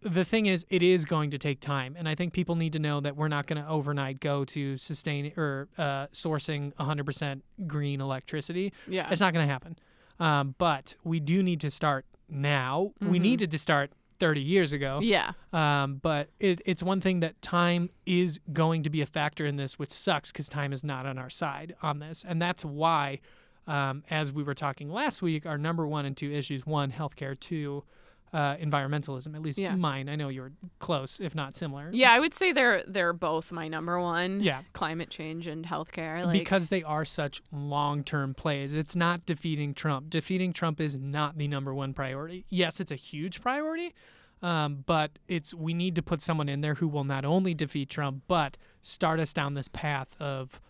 the 0.00 0.24
thing 0.24 0.46
is, 0.46 0.64
it 0.70 0.82
is 0.82 1.04
going 1.04 1.30
to 1.30 1.38
take 1.38 1.60
time, 1.60 1.94
and 1.98 2.08
I 2.08 2.14
think 2.14 2.32
people 2.32 2.54
need 2.54 2.72
to 2.74 2.78
know 2.78 3.00
that 3.00 3.16
we're 3.16 3.28
not 3.28 3.46
going 3.46 3.60
to 3.62 3.68
overnight 3.68 4.20
go 4.20 4.44
to 4.46 4.76
sustain 4.76 5.32
or 5.36 5.68
uh, 5.76 6.06
sourcing 6.12 6.72
100% 6.74 7.40
green 7.66 8.00
electricity. 8.00 8.72
Yeah. 8.86 9.08
It's 9.10 9.20
not 9.20 9.32
going 9.34 9.46
to 9.46 9.52
happen. 9.52 9.76
Um, 10.20 10.54
but 10.58 10.94
we 11.04 11.18
do 11.20 11.42
need 11.42 11.60
to 11.60 11.70
start 11.70 12.04
now. 12.28 12.92
We 13.00 13.18
Mhm. 13.18 13.22
needed 13.22 13.50
to 13.52 13.58
start 13.58 13.90
30 14.20 14.40
years 14.40 14.72
ago. 14.72 14.98
Yeah. 15.02 15.32
Um, 15.52 15.96
but 16.02 16.30
it, 16.40 16.60
it's 16.66 16.82
one 16.82 17.00
thing 17.00 17.20
that 17.20 17.40
time 17.40 17.90
is 18.04 18.40
going 18.52 18.82
to 18.82 18.90
be 18.90 19.00
a 19.00 19.06
factor 19.06 19.46
in 19.46 19.56
this, 19.56 19.78
which 19.78 19.90
sucks 19.90 20.32
because 20.32 20.48
time 20.48 20.72
is 20.72 20.82
not 20.82 21.06
on 21.06 21.18
our 21.18 21.30
side 21.30 21.76
on 21.82 22.00
this. 22.00 22.24
And 22.26 22.42
that's 22.42 22.64
why, 22.64 23.20
um, 23.68 24.02
as 24.10 24.32
we 24.32 24.42
were 24.42 24.54
talking 24.54 24.90
last 24.90 25.22
week, 25.22 25.46
our 25.46 25.58
number 25.58 25.86
one 25.86 26.04
and 26.06 26.16
two 26.16 26.32
issues 26.32 26.66
one, 26.66 26.90
healthcare, 26.90 27.38
two, 27.38 27.84
uh, 28.32 28.56
environmentalism, 28.56 29.34
at 29.34 29.40
least 29.40 29.58
Yeah. 29.58 29.74
mine. 29.74 30.08
I 30.08 30.16
know 30.16 30.28
you're 30.28 30.52
close, 30.80 31.18
if 31.20 31.34
not 31.34 31.56
similar. 31.56 31.88
Yeah, 31.92 32.12
I 32.12 32.18
would 32.18 32.34
say 32.34 32.52
they're 32.52 32.82
they're 32.86 33.14
both 33.14 33.52
my 33.52 33.68
number 33.68 33.98
one. 34.00 34.40
Yeah. 34.40 34.62
Climate 34.74 35.08
change 35.08 35.46
and 35.46 35.64
healthcare. 35.64 36.26
Like, 36.26 36.38
because 36.38 36.68
they 36.68 36.82
are 36.82 37.04
such 37.06 37.40
long-term 37.52 38.34
plays. 38.34 38.74
It's 38.74 38.94
not 38.96 39.24
defeating 39.24 39.72
Trump. 39.74 40.10
Defeating 40.10 40.52
Trump 40.52 40.80
is 40.80 40.98
not 41.00 41.38
the 41.38 41.48
number 41.48 41.72
one 41.72 41.94
priority. 41.94 42.44
Yes, 42.50 42.80
it's 42.80 42.90
a 42.90 42.96
huge 42.96 43.40
priority, 43.40 43.94
um, 44.42 44.82
but 44.86 45.12
it's 45.26 45.54
we 45.54 45.72
need 45.72 45.94
to 45.96 46.02
put 46.02 46.20
someone 46.20 46.50
in 46.50 46.60
there 46.60 46.74
who 46.74 46.88
will 46.88 47.04
not 47.04 47.24
only 47.24 47.54
defeat 47.54 47.88
Trump 47.88 48.24
but 48.28 48.58
start 48.82 49.20
us 49.20 49.32
down 49.32 49.54
this 49.54 49.68
path 49.68 50.14
of, 50.20 50.60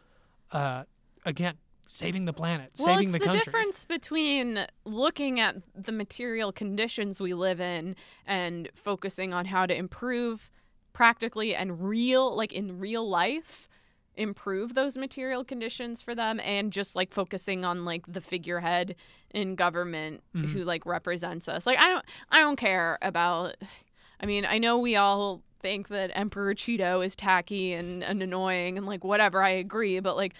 uh, 0.52 0.84
again, 1.24 1.56
saving 1.90 2.26
the 2.26 2.32
planet, 2.32 2.70
well, 2.78 2.86
saving 2.86 3.04
it's 3.08 3.12
the 3.14 3.18
the, 3.18 3.24
country. 3.24 3.40
difference 3.40 3.84
between 3.86 4.66
looking 4.84 5.40
at 5.40 5.56
the 5.74 5.90
material 5.90 6.52
conditions 6.52 7.18
we 7.18 7.34
live 7.34 7.60
in 7.60 7.96
and 8.26 8.68
focusing 8.74 9.32
on 9.34 9.46
how 9.46 9.66
to 9.66 9.74
improve 9.74 10.50
practically 10.92 11.54
and 11.54 11.80
real, 11.80 12.36
like 12.36 12.52
in 12.52 12.78
real 12.78 13.08
life, 13.08 13.68
improve 14.16 14.74
those 14.74 14.96
material 14.96 15.44
conditions 15.44 16.02
for 16.02 16.14
them, 16.14 16.40
and 16.40 16.72
just 16.72 16.94
like 16.94 17.12
focusing 17.12 17.64
on 17.64 17.84
like 17.84 18.04
the 18.06 18.20
figurehead 18.20 18.94
in 19.32 19.54
government 19.54 20.22
Mhm. 20.34 20.46
who 20.52 20.64
like 20.64 20.84
represents 20.84 21.48
us. 21.48 21.66
Like 21.66 21.78
I 21.82 21.88
don't, 21.88 22.04
I 22.30 22.38
don't 22.40 22.56
care 22.56 22.98
about. 23.00 23.56
I 24.20 24.26
mean, 24.26 24.44
I 24.44 24.58
know 24.58 24.76
we 24.78 24.96
all 24.96 25.42
think 25.60 25.88
that 25.88 26.10
Emperor 26.14 26.52
Cheeto 26.54 27.04
is 27.04 27.14
tacky 27.16 27.72
and, 27.72 28.02
and 28.02 28.20
annoying 28.22 28.76
and 28.76 28.84
like 28.86 29.04
whatever. 29.04 29.42
I 29.42 29.50
agree, 29.50 30.00
but 30.00 30.16
like. 30.16 30.34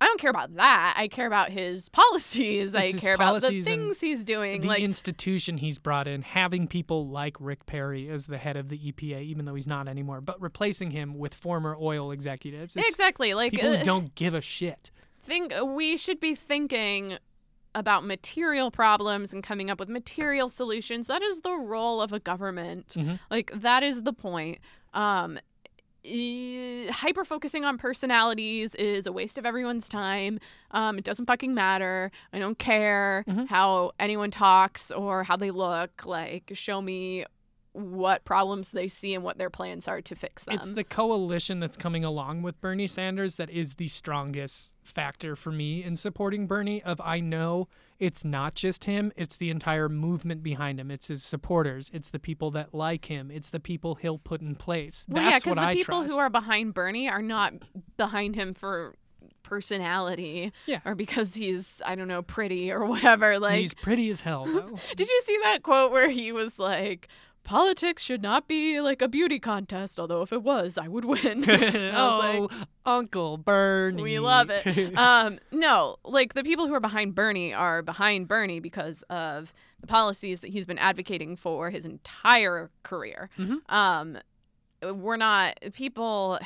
I 0.00 0.06
don't 0.06 0.20
care 0.20 0.30
about 0.30 0.54
that. 0.54 0.94
I 0.96 1.08
care 1.08 1.26
about 1.26 1.50
his 1.50 1.88
policies. 2.00 2.74
I 2.74 2.88
his 2.88 3.00
care 3.00 3.14
about 3.14 3.40
the 3.40 3.60
things 3.60 4.00
he's 4.00 4.22
doing. 4.24 4.60
the 4.62 4.68
like 4.68 4.82
institution 4.82 5.58
he's 5.58 5.78
brought 5.78 6.06
in, 6.06 6.22
having 6.22 6.68
people 6.68 7.08
like 7.08 7.36
Rick 7.40 7.66
Perry 7.66 8.08
as 8.08 8.26
the 8.26 8.38
head 8.38 8.56
of 8.56 8.68
the 8.68 8.78
EPA, 8.78 9.22
even 9.24 9.44
though 9.44 9.54
he's 9.54 9.66
not 9.66 9.88
anymore, 9.88 10.20
but 10.20 10.40
replacing 10.40 10.92
him 10.92 11.18
with 11.18 11.34
former 11.34 11.76
oil 11.80 12.12
executives. 12.12 12.76
It's 12.76 12.88
exactly, 12.88 13.34
like 13.34 13.52
people 13.52 13.74
uh, 13.74 13.78
who 13.78 13.84
don't 13.84 14.14
give 14.14 14.34
a 14.34 14.40
shit. 14.40 14.90
think 15.24 15.52
we 15.64 15.96
should 15.96 16.20
be 16.20 16.34
thinking 16.34 17.18
about 17.74 18.04
material 18.04 18.70
problems 18.70 19.32
and 19.32 19.42
coming 19.44 19.70
up 19.70 19.78
with 19.78 19.88
material 19.88 20.48
solutions. 20.48 21.06
That 21.06 21.22
is 21.22 21.42
the 21.42 21.52
role 21.54 22.00
of 22.00 22.12
a 22.12 22.18
government. 22.18 22.94
Mhm. 22.96 23.18
Like 23.30 23.50
that 23.54 23.82
is 23.82 24.02
the 24.02 24.12
point. 24.12 24.58
Um 24.94 25.38
hyper 26.04 27.24
focusing 27.24 27.64
on 27.64 27.78
personalities 27.78 28.74
is 28.76 29.06
a 29.06 29.12
waste 29.12 29.38
of 29.38 29.44
everyone's 29.46 29.88
time. 29.88 30.38
Um, 30.70 30.98
it 30.98 31.04
doesn't 31.04 31.26
fucking 31.26 31.54
matter. 31.54 32.10
I 32.32 32.38
don't 32.38 32.58
care 32.58 33.24
Mhm. 33.28 33.48
how 33.48 33.92
anyone 33.98 34.30
talks 34.30 34.90
or 34.90 35.24
how 35.24 35.36
they 35.36 35.50
look. 35.50 36.06
Like, 36.06 36.50
show 36.54 36.80
me 36.80 37.24
what 37.72 38.24
problems 38.24 38.72
they 38.72 38.88
see 38.88 39.14
and 39.14 39.22
what 39.22 39.38
their 39.38 39.50
plans 39.50 39.86
are 39.86 40.00
to 40.00 40.16
fix 40.16 40.44
them. 40.44 40.54
It's 40.56 40.72
the 40.72 40.82
coalition 40.84 41.60
that's 41.60 41.76
coming 41.76 42.04
along 42.04 42.42
with 42.42 42.60
Bernie 42.60 42.86
Sanders 42.88 43.36
that 43.36 43.50
is 43.50 43.74
the 43.74 43.86
strongest 43.88 44.74
factor 44.82 45.36
for 45.36 45.52
me 45.52 45.84
in 45.84 45.94
supporting 45.96 46.46
Bernie. 46.46 46.82
Of 46.82 47.00
I 47.00 47.20
know 47.20 47.68
it's 47.98 48.24
not 48.24 48.54
just 48.54 48.84
him; 48.84 49.12
it's 49.16 49.36
the 49.36 49.50
entire 49.50 49.88
movement 49.88 50.42
behind 50.42 50.78
him. 50.80 50.90
It's 50.90 51.08
his 51.08 51.22
supporters. 51.22 51.90
It's 51.92 52.10
the 52.10 52.18
people 52.18 52.50
that 52.52 52.72
like 52.74 53.06
him. 53.06 53.30
It's 53.30 53.50
the 53.50 53.60
people 53.60 53.96
he'll 53.96 54.18
put 54.18 54.40
in 54.40 54.54
place. 54.54 55.06
Well, 55.08 55.22
yeah, 55.22 55.30
That's 55.30 55.44
because 55.44 55.56
what 55.56 55.62
the 55.62 55.68
I 55.68 55.74
people 55.74 56.04
who 56.04 56.18
are 56.18 56.30
behind 56.30 56.74
Bernie 56.74 57.08
are 57.08 57.22
not 57.22 57.54
behind 57.96 58.36
him 58.36 58.54
for 58.54 58.94
personality 59.42 60.52
Yeah. 60.66 60.80
or 60.84 60.94
because 60.94 61.34
he's 61.34 61.80
I 61.84 61.94
don't 61.94 62.08
know 62.08 62.22
pretty 62.22 62.70
or 62.70 62.84
whatever. 62.92 63.38
Like, 63.38 63.60
He's 63.60 63.74
pretty 63.74 64.10
as 64.10 64.20
hell, 64.20 64.44
though. 64.46 64.78
did 64.96 65.08
you 65.08 65.20
see 65.24 65.38
that 65.44 65.62
quote 65.62 65.90
where 65.90 66.08
he 66.10 66.32
was 66.32 66.58
like? 66.58 67.08
Politics 67.48 68.02
should 68.02 68.20
not 68.20 68.46
be 68.46 68.78
like 68.78 69.00
a 69.00 69.08
beauty 69.08 69.38
contest, 69.38 69.98
although 69.98 70.20
if 70.20 70.34
it 70.34 70.42
was, 70.42 70.76
I 70.76 70.86
would 70.86 71.06
win. 71.06 71.40
Was 71.46 71.48
like, 71.62 71.94
oh, 71.94 72.50
Uncle 72.84 73.38
Bernie. 73.38 74.02
we 74.02 74.18
love 74.18 74.50
it. 74.50 74.66
um, 74.98 75.38
no, 75.50 75.96
like 76.04 76.34
the 76.34 76.44
people 76.44 76.66
who 76.66 76.74
are 76.74 76.80
behind 76.80 77.14
Bernie 77.14 77.54
are 77.54 77.80
behind 77.80 78.28
Bernie 78.28 78.60
because 78.60 79.00
of 79.08 79.54
the 79.80 79.86
policies 79.86 80.40
that 80.40 80.48
he's 80.50 80.66
been 80.66 80.76
advocating 80.76 81.36
for 81.36 81.70
his 81.70 81.86
entire 81.86 82.70
career. 82.82 83.30
Mhm. 83.38 83.60
Um, 83.72 84.18
we're 84.82 85.16
not 85.16 85.58
people. 85.72 86.38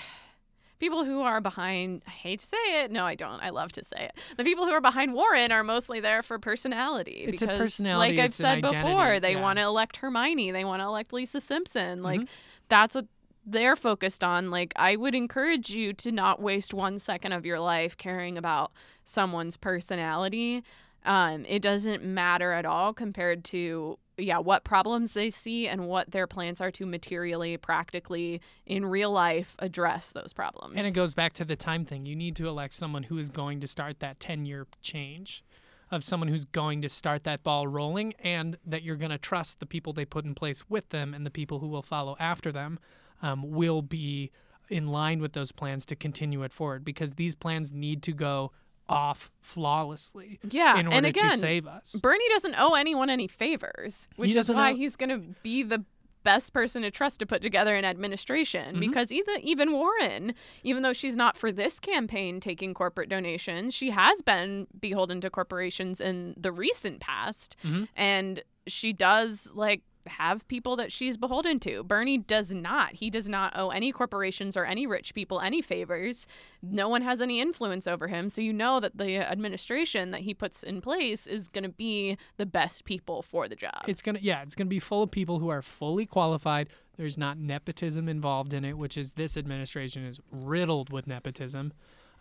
People 0.82 1.04
who 1.04 1.20
are 1.20 1.40
behind, 1.40 2.02
I 2.08 2.10
hate 2.10 2.40
to 2.40 2.46
say 2.46 2.56
it. 2.82 2.90
No, 2.90 3.04
I 3.04 3.14
don't. 3.14 3.40
I 3.40 3.50
love 3.50 3.70
to 3.74 3.84
say 3.84 4.06
it. 4.06 4.16
The 4.36 4.42
people 4.42 4.66
who 4.66 4.72
are 4.72 4.80
behind 4.80 5.14
Warren 5.14 5.52
are 5.52 5.62
mostly 5.62 6.00
there 6.00 6.24
for 6.24 6.40
personality. 6.40 7.22
It's 7.28 7.40
a 7.40 7.46
because, 7.46 7.58
personality, 7.60 8.16
Like 8.16 8.24
I've 8.24 8.34
said 8.34 8.62
before, 8.62 9.20
they 9.20 9.34
yeah. 9.34 9.40
want 9.40 9.60
to 9.60 9.64
elect 9.64 9.98
Hermione. 9.98 10.50
They 10.50 10.64
want 10.64 10.80
to 10.80 10.86
elect 10.86 11.12
Lisa 11.12 11.40
Simpson. 11.40 12.02
Like 12.02 12.22
Mhm. 12.22 12.28
that's 12.68 12.96
what 12.96 13.06
they're 13.46 13.76
focused 13.76 14.24
on. 14.24 14.50
Like, 14.50 14.72
I 14.74 14.96
would 14.96 15.14
encourage 15.14 15.70
you 15.70 15.92
to 15.92 16.10
not 16.10 16.42
waste 16.42 16.74
one 16.74 16.98
second 16.98 17.30
of 17.30 17.46
your 17.46 17.60
life 17.60 17.96
caring 17.96 18.36
about 18.36 18.72
someone's 19.04 19.56
personality. 19.56 20.64
Um, 21.04 21.44
it 21.48 21.62
doesn't 21.62 22.02
matter 22.04 22.50
at 22.52 22.66
all 22.66 22.92
compared 22.92 23.44
to 23.46 24.00
yeah 24.22 24.38
what 24.38 24.64
problems 24.64 25.14
they 25.14 25.30
see 25.30 25.68
and 25.68 25.86
what 25.86 26.10
their 26.10 26.26
plans 26.26 26.60
are 26.60 26.70
to 26.70 26.86
materially 26.86 27.56
practically 27.56 28.40
in 28.66 28.84
real 28.84 29.10
life 29.10 29.56
address 29.58 30.10
those 30.10 30.32
problems 30.32 30.74
And 30.76 30.86
it 30.86 30.92
goes 30.92 31.14
back 31.14 31.32
to 31.34 31.44
the 31.44 31.56
time 31.56 31.84
thing. 31.84 32.06
You 32.06 32.16
need 32.16 32.36
to 32.36 32.48
elect 32.48 32.74
someone 32.74 33.04
who 33.04 33.18
is 33.18 33.30
going 33.30 33.60
to 33.60 33.66
start 33.66 34.00
that 34.00 34.20
10 34.20 34.46
year 34.46 34.66
change, 34.80 35.44
of 35.90 36.02
someone 36.02 36.28
who's 36.28 36.46
going 36.46 36.80
to 36.82 36.88
start 36.88 37.24
that 37.24 37.42
ball 37.42 37.68
rolling, 37.68 38.14
and 38.20 38.56
that 38.64 38.82
you're 38.82 38.96
going 38.96 39.10
to 39.10 39.18
trust 39.18 39.60
the 39.60 39.66
people 39.66 39.92
they 39.92 40.06
put 40.06 40.24
in 40.24 40.34
place 40.34 40.68
with 40.68 40.88
them 40.88 41.12
and 41.12 41.26
the 41.26 41.30
people 41.30 41.58
who 41.58 41.68
will 41.68 41.82
follow 41.82 42.16
after 42.18 42.50
them 42.50 42.78
um, 43.20 43.50
will 43.50 43.82
be 43.82 44.30
in 44.70 44.88
line 44.88 45.20
with 45.20 45.34
those 45.34 45.52
plans 45.52 45.84
to 45.84 45.94
continue 45.94 46.42
it 46.42 46.52
forward 46.52 46.84
because 46.84 47.14
these 47.14 47.34
plans 47.34 47.74
need 47.74 48.02
to 48.02 48.12
go 48.12 48.52
off 48.92 49.30
flawlessly 49.40 50.38
yeah 50.50 50.78
in 50.78 50.86
order 50.86 50.96
and 50.98 51.06
again 51.06 51.30
to 51.32 51.38
save 51.38 51.66
us. 51.66 51.94
bernie 52.02 52.28
doesn't 52.30 52.54
owe 52.58 52.74
anyone 52.74 53.08
any 53.10 53.26
favors 53.26 54.08
which 54.16 54.34
is 54.34 54.50
why 54.50 54.72
owe- 54.72 54.76
he's 54.76 54.96
going 54.96 55.08
to 55.10 55.18
be 55.42 55.62
the 55.62 55.84
best 56.24 56.52
person 56.52 56.82
to 56.82 56.90
trust 56.90 57.18
to 57.18 57.26
put 57.26 57.42
together 57.42 57.74
an 57.74 57.84
administration 57.84 58.76
Mhm. 58.76 58.80
because 58.80 59.10
either 59.10 59.32
even 59.42 59.72
Warren, 59.72 60.34
even 60.62 60.84
though 60.84 60.92
she's 60.92 61.16
not 61.16 61.36
for 61.36 61.50
this 61.50 61.80
campaign 61.80 62.38
taking 62.38 62.74
corporate 62.74 63.08
donations, 63.08 63.74
she 63.74 63.90
has 63.90 64.22
been 64.22 64.68
beholden 64.78 65.20
to 65.22 65.30
corporations 65.30 66.00
in 66.00 66.34
the 66.36 66.52
recent 66.52 67.00
past, 67.00 67.56
Mhm. 67.64 67.88
and 67.96 68.44
she 68.68 68.92
does 68.92 69.50
like 69.52 69.82
have 70.06 70.46
people 70.48 70.76
that 70.76 70.92
she's 70.92 71.16
beholden 71.16 71.60
to. 71.60 71.82
Bernie 71.84 72.18
does 72.18 72.52
not. 72.52 72.94
He 72.94 73.10
does 73.10 73.28
not 73.28 73.56
owe 73.56 73.70
any 73.70 73.92
corporations 73.92 74.56
or 74.56 74.64
any 74.64 74.86
rich 74.86 75.14
people 75.14 75.40
any 75.40 75.62
favors. 75.62 76.26
No 76.62 76.88
one 76.88 77.02
has 77.02 77.20
any 77.20 77.40
influence 77.40 77.86
over 77.86 78.08
him, 78.08 78.28
so 78.28 78.40
you 78.40 78.52
know 78.52 78.80
that 78.80 78.96
the 78.96 79.16
administration 79.18 80.10
that 80.10 80.22
he 80.22 80.34
puts 80.34 80.62
in 80.62 80.80
place 80.80 81.26
is 81.26 81.48
going 81.48 81.64
to 81.64 81.70
be 81.70 82.16
the 82.36 82.46
best 82.46 82.84
people 82.84 83.22
for 83.22 83.48
the 83.48 83.56
job. 83.56 83.84
It's 83.86 84.02
gonna 84.02 84.20
yeah, 84.22 84.42
it's 84.42 84.54
gonna 84.54 84.68
be 84.68 84.80
full 84.80 85.02
of 85.02 85.10
people 85.10 85.38
who 85.38 85.48
are 85.48 85.62
fully 85.62 86.06
qualified. 86.06 86.68
There's 86.96 87.16
not 87.18 87.38
nepotism 87.38 88.08
involved 88.08 88.52
in 88.52 88.64
it, 88.64 88.76
which 88.76 88.96
is 88.96 89.14
this 89.14 89.36
administration 89.36 90.04
is 90.04 90.20
riddled 90.30 90.90
with 90.90 91.06
nepotism. 91.06 91.72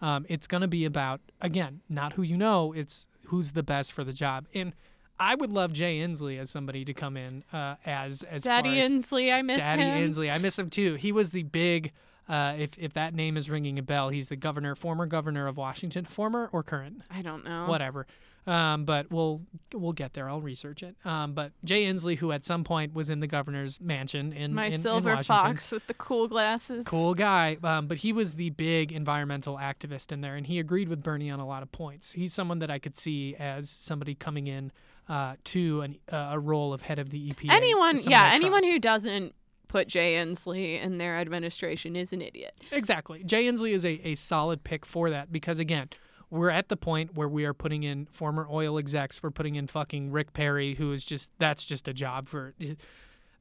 Um, 0.02 0.26
it's 0.30 0.48
gonna 0.48 0.68
be 0.68 0.86
about 0.86 1.22
again, 1.42 1.82
not 1.90 2.14
who 2.14 2.24
you 2.24 2.38
know, 2.38 2.74
it's 2.74 3.08
who's 3.26 3.52
the 3.52 3.64
best 3.64 3.94
for 3.94 4.04
the 4.04 4.14
job. 4.14 4.48
And 4.54 4.74
I 5.22 5.36
would 5.36 5.52
love 5.52 5.72
Jay 5.72 6.00
Inslee 6.00 6.40
as 6.40 6.50
somebody 6.50 6.84
to 6.84 6.94
come 6.96 7.16
in 7.16 7.44
uh, 7.54 7.76
as 7.86 8.24
as 8.24 8.44
Daddy 8.44 8.80
as 8.80 8.90
Inslee, 8.90 9.32
I 9.32 9.44
miss 9.44 9.60
Daddy 9.60 9.84
him. 9.84 9.90
Daddy 9.90 10.08
Inslee. 10.08 10.32
I 10.32 10.40
miss 10.40 10.58
him 10.58 10.72
too. 10.72 10.96
He 10.96 11.12
was 11.12 11.32
the 11.32 11.44
big. 11.44 11.92
Uh, 12.28 12.56
if 12.58 12.78
if 12.80 12.94
that 12.94 13.14
name 13.14 13.38
is 13.38 13.50
ringing 13.50 13.78
a 13.78 13.84
bell, 13.84 14.10
he's 14.10 14.30
the 14.30 14.36
governor, 14.36 14.74
former 14.74 15.06
governor 15.06 15.48
of 15.48 15.58
Washington, 15.58 16.06
former 16.06 16.50
or 16.52 16.64
current 16.64 17.02
I 17.12 17.22
don't 17.22 17.46
know. 17.46 17.68
whatever. 17.68 18.08
Um, 18.48 18.86
but 18.86 19.12
we'll 19.12 19.42
we'll 19.74 19.94
get 19.94 20.14
there. 20.14 20.28
I'll 20.28 20.42
research 20.42 20.82
it. 20.82 20.96
Um, 21.06 21.34
but 21.34 21.52
Jay 21.64 21.86
Inslee, 21.86 22.18
who 22.18 22.32
at 22.32 22.44
some 22.44 22.64
point 22.64 22.94
was 22.94 23.10
in 23.10 23.20
the 23.20 23.28
governor's 23.28 23.80
mansion 23.80 24.34
in 24.34 24.54
My 24.56 24.66
in, 24.66 24.74
in 24.74 24.80
silver 24.80 25.12
Washington, 25.12 25.26
fox 25.26 25.72
with 25.72 25.86
the 25.86 25.94
cool 25.94 26.28
glasses. 26.28 26.86
cool 26.86 27.14
guy. 27.14 27.58
Um, 27.64 27.88
but 27.88 28.00
he 28.00 28.12
was 28.14 28.36
the 28.36 28.50
big 28.50 28.92
environmental 28.92 29.58
activist 29.58 30.12
in 30.12 30.22
there, 30.22 30.36
and 30.36 30.48
he 30.48 30.58
agreed 30.58 30.90
with 30.90 31.04
Bernie 31.04 31.30
on 31.30 31.40
a 31.40 31.46
lot 31.46 31.62
of 31.62 31.72
points. 31.72 32.14
He's 32.14 32.34
someone 32.34 32.60
that 32.60 32.72
I 32.72 32.80
could 32.80 32.96
see 32.96 33.36
as 33.36 33.70
somebody 33.70 34.16
coming 34.16 34.48
in 34.48 34.72
uh, 35.08 35.36
to 35.46 35.82
an, 35.82 35.98
uh, 36.12 36.30
a 36.32 36.40
role 36.40 36.74
of 36.74 36.82
head 36.82 36.98
of 36.98 37.10
the 37.10 37.32
EPA. 37.32 37.52
Anyone, 37.52 37.98
yeah, 38.08 38.32
anyone 38.34 38.64
who 38.64 38.80
doesn't 38.80 39.36
put 39.68 39.88
Jay 39.88 40.16
Inslee 40.16 40.82
in 40.82 40.98
their 40.98 41.18
administration 41.18 41.96
is 41.96 42.12
an 42.12 42.22
idiot. 42.22 42.56
Exactly. 42.72 43.24
Jay 43.24 43.46
Inslee 43.46 43.72
is 43.72 43.86
a, 43.86 44.08
a 44.08 44.16
solid 44.16 44.64
pick 44.64 44.86
for 44.86 45.10
that 45.10 45.32
because, 45.32 45.60
again, 45.60 45.90
we're 46.32 46.50
at 46.50 46.70
the 46.70 46.78
point 46.78 47.16
where 47.16 47.28
we 47.28 47.46
are 47.46 47.54
putting 47.54 47.84
in 47.84 48.08
former 48.08 48.48
oil 48.50 48.80
execs. 48.80 49.22
We're 49.22 49.32
putting 49.32 49.56
in 49.56 49.68
fucking 49.68 50.12
Rick 50.12 50.34
Perry, 50.34 50.74
who 50.76 50.94
is 50.94 51.04
just, 51.04 51.32
that's 51.38 51.66
just 51.66 51.88
a 51.90 51.94
job 51.94 52.28
for. 52.28 52.54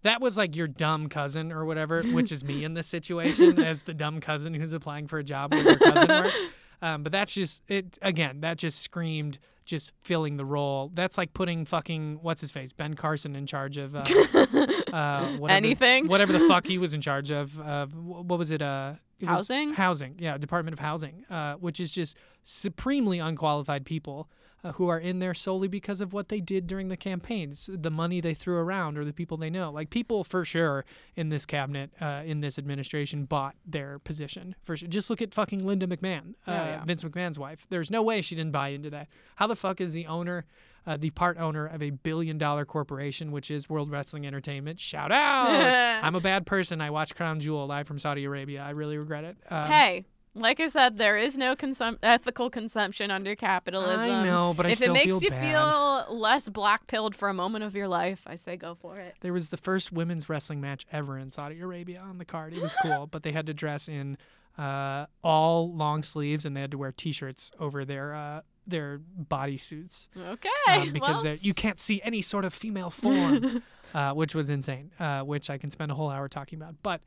That 0.03 0.21
was 0.21 0.37
like 0.37 0.57
your 0.57 0.67
dumb 0.67 1.09
cousin 1.09 1.53
or 1.53 1.65
whatever, 1.65 2.03
which 2.03 2.33
is 2.33 2.43
me 2.43 2.65
in 2.65 2.75
this 2.75 2.89
situation 2.89 3.63
as 3.65 3.83
the 3.83 3.95
dumb 3.95 4.21
cousin 4.21 4.53
who's 4.55 4.73
applying 4.73 5.07
for 5.07 5.19
a 5.19 5.25
job 5.25 5.53
where 5.55 5.63
your 5.63 5.79
cousin 5.79 6.09
works. 6.09 6.41
Um, 6.83 7.03
but 7.03 7.13
that's 7.13 7.35
just, 7.35 7.63
it 7.69 7.99
again, 8.01 8.41
that 8.41 8.57
just 8.57 8.81
screamed 8.81 9.39
just 9.71 9.93
filling 10.01 10.37
the 10.37 10.45
role. 10.45 10.91
That's 10.93 11.17
like 11.17 11.33
putting 11.33 11.65
fucking, 11.65 12.19
what's 12.21 12.41
his 12.41 12.51
face, 12.51 12.73
Ben 12.73 12.95
Carson 12.95 13.35
in 13.37 13.47
charge 13.47 13.77
of. 13.79 13.95
Uh, 13.95 14.01
uh, 14.93 15.27
whatever, 15.37 15.49
Anything? 15.57 16.09
whatever 16.09 16.33
the 16.33 16.41
fuck 16.41 16.67
he 16.67 16.77
was 16.85 16.93
in 16.93 17.01
charge 17.01 17.31
of. 17.31 17.59
Uh, 17.59 17.87
what 17.87 18.39
was 18.39 18.51
it? 18.51 18.61
Uh, 18.61 18.95
it 19.21 19.27
was 19.29 19.39
Housing? 19.39 19.73
housing. 19.73 20.17
Yeah, 20.19 20.37
Department 20.39 20.73
of 20.73 20.79
Housing, 20.81 21.25
uh, 21.31 21.55
which 21.55 21.79
is 21.79 21.93
just 21.93 22.17
supremely 22.43 23.19
unqualified 23.19 23.85
people 23.87 24.29
uh, 24.63 24.73
who 24.73 24.89
are 24.89 24.99
in 24.99 25.19
there 25.19 25.35
solely 25.35 25.69
because 25.69 26.01
of 26.01 26.13
what 26.13 26.29
they 26.29 26.41
did 26.41 26.67
during 26.67 26.89
the 26.89 26.97
campaigns, 26.97 27.69
the 27.73 27.91
money 27.91 28.21
they 28.21 28.35
threw 28.35 28.57
around, 28.57 28.99
or 28.99 29.05
the 29.05 29.13
people 29.13 29.37
they 29.37 29.51
know. 29.51 29.71
Like 29.71 29.91
people 29.91 30.25
for 30.25 30.45
sure 30.45 30.85
in 31.17 31.29
this 31.31 31.47
cabinet, 31.47 31.91
uh, 32.01 32.23
in 32.25 32.41
this 32.41 32.59
administration, 32.59 33.25
bought 33.25 33.55
their 33.67 33.99
position 34.01 34.55
for 34.65 34.77
sure. 34.77 34.89
Just 34.89 35.09
look 35.11 35.23
at 35.23 35.33
fucking 35.35 35.67
Linda 35.67 35.87
McMahon, 35.87 36.35
uh, 36.47 36.51
Oh, 36.51 36.53
yeah. 36.53 36.85
Vince 36.85 37.03
McMahon's 37.05 37.39
wife. 37.39 37.67
There's 37.71 37.91
no 37.91 38.03
way 38.03 38.21
she 38.21 38.35
didn't 38.35 38.53
buy 38.53 38.69
into 38.69 38.91
that. 38.91 39.09
How 39.37 39.47
the 39.47 39.57
fuck 39.57 39.81
is 39.81 39.93
the 39.93 40.07
owner? 40.07 40.45
Uh, 40.87 40.97
the 40.97 41.11
part 41.11 41.37
owner 41.37 41.67
of 41.67 41.83
a 41.83 41.91
billion 41.91 42.39
dollar 42.39 42.65
corporation, 42.65 43.33
which 43.33 43.51
is 43.51 43.69
World 43.69 43.91
Wrestling 43.91 44.27
Entertainment. 44.27 44.81
Shout 44.81 45.13
out! 45.13 45.51
I'm 46.03 46.15
a 46.15 46.21
bad 46.21 46.47
person. 46.47 46.81
I 46.81 46.89
watched 46.89 47.17
Crown 47.17 47.39
Jewel 47.39 47.67
live 47.67 47.87
from 47.87 47.99
Saudi 47.99 48.25
Arabia. 48.25 48.63
I 48.63 48.71
really 48.71 48.97
regret 48.97 49.25
it. 49.25 49.37
Um, 49.51 49.67
hey, 49.71 50.05
like 50.35 50.61
I 50.61 50.69
said, 50.69 50.97
there 50.99 51.19
is 51.19 51.37
no 51.37 51.57
consum- 51.57 51.99
ethical 52.03 52.51
consumption 52.51 53.11
under 53.11 53.35
capitalism. 53.35 54.01
I 54.11 54.25
know, 54.25 54.55
but 54.57 54.67
I 54.67 54.71
if 54.71 54.77
still 54.79 54.91
it 54.91 54.95
makes 54.95 55.07
feel 55.07 55.23
you 55.23 55.31
bad. 55.31 56.07
feel 56.09 56.17
less 56.17 56.49
black 56.49 56.87
pilled 56.87 57.15
for 57.17 57.29
a 57.29 57.35
moment 57.35 57.65
of 57.65 57.75
your 57.75 57.89
life, 57.89 58.23
I 58.27 58.37
say 58.37 58.57
go 58.57 58.75
for 58.75 58.99
it. 58.99 59.17
There 59.21 59.33
was 59.33 59.49
the 59.49 59.57
first 59.57 59.93
women's 59.93 60.29
wrestling 60.29 60.61
match 60.61 60.87
ever 60.93 61.19
in 61.19 61.31
Saudi 61.31 61.61
Arabia 61.61 62.01
on 62.01 62.19
the 62.19 62.25
card. 62.25 62.53
It 62.53 62.63
was 62.63 62.75
cool, 62.83 63.07
but 63.07 63.23
they 63.23 63.33
had 63.33 63.47
to 63.47 63.55
dress 63.55 63.89
in 63.89 64.17
uh, 64.59 65.07
all 65.25 65.75
long 65.75 66.03
sleeves 66.03 66.47
and 66.47 66.57
they 66.57 66.61
had 66.61 66.71
to 66.73 66.79
wear 66.79 66.93
T-shirts 66.93 67.51
over 67.59 67.85
their 67.85 68.15
uh, 68.15 68.41
their 68.67 69.01
bodysuits 69.21 70.09
Okay. 70.17 70.49
um, 70.69 70.93
because 70.93 71.25
well, 71.25 71.37
you 71.41 71.55
can't 71.55 71.81
see 71.81 72.01
any 72.05 72.23
sort 72.23 72.45
of 72.45 72.53
female 72.55 72.91
form, 72.91 73.63
uh, 73.95 74.13
which 74.13 74.35
was 74.35 74.51
insane. 74.51 74.91
Uh, 75.01 75.23
which 75.23 75.51
I 75.51 75.59
can 75.59 75.71
spend 75.71 75.91
a 75.91 75.95
whole 75.95 76.11
hour 76.11 76.29
talking 76.29 76.61
about. 76.61 76.77
But 76.83 77.01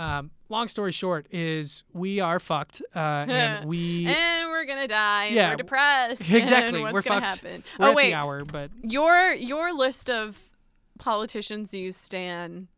um, 0.00 0.30
long 0.48 0.66
story 0.68 0.92
short 0.92 1.26
is 1.30 1.82
we 1.92 2.20
are 2.20 2.40
fucked, 2.40 2.80
uh, 2.94 2.98
and 3.28 3.68
we 3.68 4.06
and 4.06 4.48
we're 4.50 4.64
gonna 4.64 4.88
die. 4.88 5.26
And 5.26 5.34
Yeah, 5.34 5.50
we're 5.50 5.56
depressed. 5.56 6.22
exactly, 6.30 6.82
And 6.82 6.82
what's 6.82 6.92
we're 6.94 7.02
gonna 7.02 7.26
fucked. 7.26 7.42
happen? 7.42 7.64
we're 7.78 7.88
oh 7.88 7.92
wait, 7.92 8.14
hour, 8.14 8.44
but 8.44 8.70
your 8.82 9.32
your 9.34 9.72
list 9.74 10.08
of 10.08 10.38
politicians 10.98 11.74
you 11.74 11.92
stand 11.92 12.68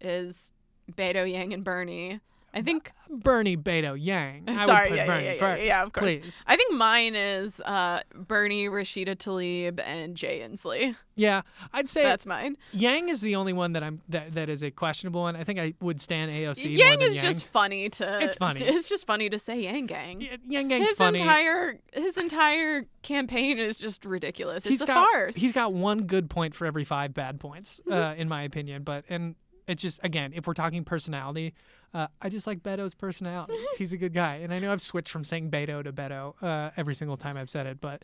is 0.00 0.50
Beto, 0.92 1.30
Yang, 1.30 1.52
and 1.54 1.64
Bernie. 1.64 2.20
I 2.56 2.62
think 2.62 2.90
Bernie 3.10 3.56
Beto 3.56 3.96
Yang. 4.00 4.44
I 4.48 4.64
Sorry, 4.64 4.88
yeah, 4.88 4.94
yeah, 4.94 5.06
Bernie 5.06 5.24
yeah, 5.26 5.32
yeah, 5.32 5.38
first, 5.38 5.62
yeah, 5.62 5.84
of 5.84 5.92
course. 5.92 6.18
please. 6.20 6.44
I 6.46 6.56
think 6.56 6.72
mine 6.72 7.14
is 7.14 7.60
uh, 7.60 8.00
Bernie, 8.14 8.66
Rashida 8.68 9.14
Tlaib, 9.14 9.78
and 9.84 10.16
Jay 10.16 10.40
Inslee. 10.40 10.96
Yeah, 11.16 11.42
I'd 11.74 11.88
say 11.90 12.02
That's 12.02 12.24
mine. 12.24 12.56
Yang 12.72 13.10
is 13.10 13.20
the 13.20 13.36
only 13.36 13.52
one 13.52 13.72
that 13.72 13.82
I'm 13.82 14.00
that, 14.08 14.34
that 14.34 14.48
is 14.48 14.62
a 14.62 14.70
questionable 14.70 15.20
one. 15.22 15.36
I 15.36 15.44
think 15.44 15.58
I 15.58 15.74
would 15.80 16.00
stand 16.00 16.30
AOC. 16.30 16.76
Yang 16.76 17.02
is 17.02 17.16
just 17.16 17.44
funny 17.44 17.90
to. 17.90 18.22
It's 18.22 18.36
funny. 18.36 18.62
It's 18.66 18.88
just 18.88 19.06
funny 19.06 19.28
to 19.30 19.38
say 19.38 19.60
Yang 19.60 19.86
Gang. 19.86 20.18
Y- 20.20 20.38
Yang 20.48 20.68
Gang's 20.68 20.88
his 20.88 20.98
funny. 20.98 21.20
entire 21.20 21.78
his 21.92 22.16
entire 22.18 22.86
campaign 23.02 23.58
is 23.58 23.78
just 23.78 24.04
ridiculous. 24.04 24.64
It's 24.64 24.68
he's 24.68 24.82
a 24.82 24.86
got 24.86 25.08
farce. 25.10 25.36
he's 25.36 25.52
got 25.52 25.72
one 25.74 26.02
good 26.04 26.28
point 26.30 26.54
for 26.54 26.66
every 26.66 26.84
five 26.84 27.12
bad 27.14 27.38
points, 27.38 27.80
uh, 27.90 28.14
in 28.16 28.28
my 28.28 28.42
opinion. 28.42 28.82
But 28.82 29.04
and 29.08 29.36
it's 29.66 29.82
just 29.82 30.00
again, 30.02 30.32
if 30.34 30.46
we're 30.46 30.54
talking 30.54 30.84
personality, 30.84 31.54
uh, 31.94 32.06
I 32.20 32.28
just 32.28 32.46
like 32.46 32.62
Beto's 32.62 32.94
personality. 32.94 33.54
he's 33.78 33.92
a 33.92 33.96
good 33.96 34.12
guy, 34.12 34.36
and 34.36 34.52
I 34.52 34.58
know 34.58 34.72
I've 34.72 34.82
switched 34.82 35.10
from 35.10 35.24
saying 35.24 35.50
Beto 35.50 35.82
to 35.82 35.92
Beto 35.92 36.34
uh, 36.42 36.70
every 36.76 36.94
single 36.94 37.16
time 37.16 37.36
I've 37.36 37.50
said 37.50 37.66
it, 37.66 37.80
but 37.80 38.02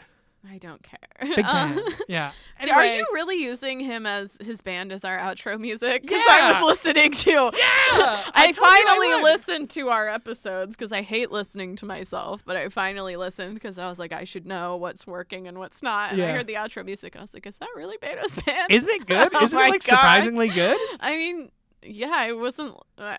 I 0.51 0.59
don't 0.59 0.82
care. 0.82 0.99
big 1.36 1.45
Uh, 1.45 1.53
fan. 1.74 1.80
yeah. 2.09 2.32
d- 2.64 2.70
Are 2.70 2.84
you 2.84 3.07
really 3.12 3.40
using 3.43 3.78
him 3.78 4.07
as 4.07 4.36
his 4.40 4.61
band 4.61 4.90
as 4.93 5.05
our 5.05 5.16
outro 5.16 5.59
music? 5.59 6.03
Because 6.03 6.18
Yeah. 6.26 6.38
I 6.43 6.53
was 6.61 6.62
listening 6.84 7.12
to. 7.12 7.30
Yeah, 7.30 7.40
I, 7.55 8.32
I 8.34 8.45
you 8.47 8.49
I 8.49 8.53
finally 8.53 9.22
listened 9.22 9.70
to 9.70 9.88
our 9.88 10.09
episodes 10.09 10.76
because 10.76 10.93
I 10.93 11.03
hate 11.03 11.30
listening 11.30 11.76
to 11.76 11.86
myself, 11.86 12.43
but 12.45 12.57
I 12.57 12.68
finally 12.70 13.14
listened 13.16 13.55
because 13.55 13.78
I 13.78 13.88
was 13.88 13.99
like, 14.01 14.12
I 14.12 14.24
should 14.24 14.45
know 14.47 14.76
what's 14.76 15.07
working 15.07 15.47
and 15.47 15.59
what's 15.59 15.82
not. 15.82 16.12
And 16.12 16.20
I 16.22 16.32
heard 16.32 16.49
the 16.49 16.55
outro 16.55 16.84
music. 16.84 17.14
I 17.16 17.20
was 17.20 17.32
like, 17.34 17.47
is 17.47 17.57
that 17.59 17.68
really 17.76 17.97
Beto's 17.99 18.34
band? 18.43 18.70
Isn't 18.70 18.90
it 18.90 19.07
good? 19.07 19.30
Oh 19.34 19.45
Isn't 19.45 19.59
it 19.59 19.70
like 19.70 19.84
God. 19.86 19.97
surprisingly 19.97 20.49
good? 20.49 20.76
I 21.01 21.12
mean, 21.16 21.51
yeah, 21.82 22.24
it 22.24 22.36
wasn't. 22.36 22.74
Uh, 22.99 23.16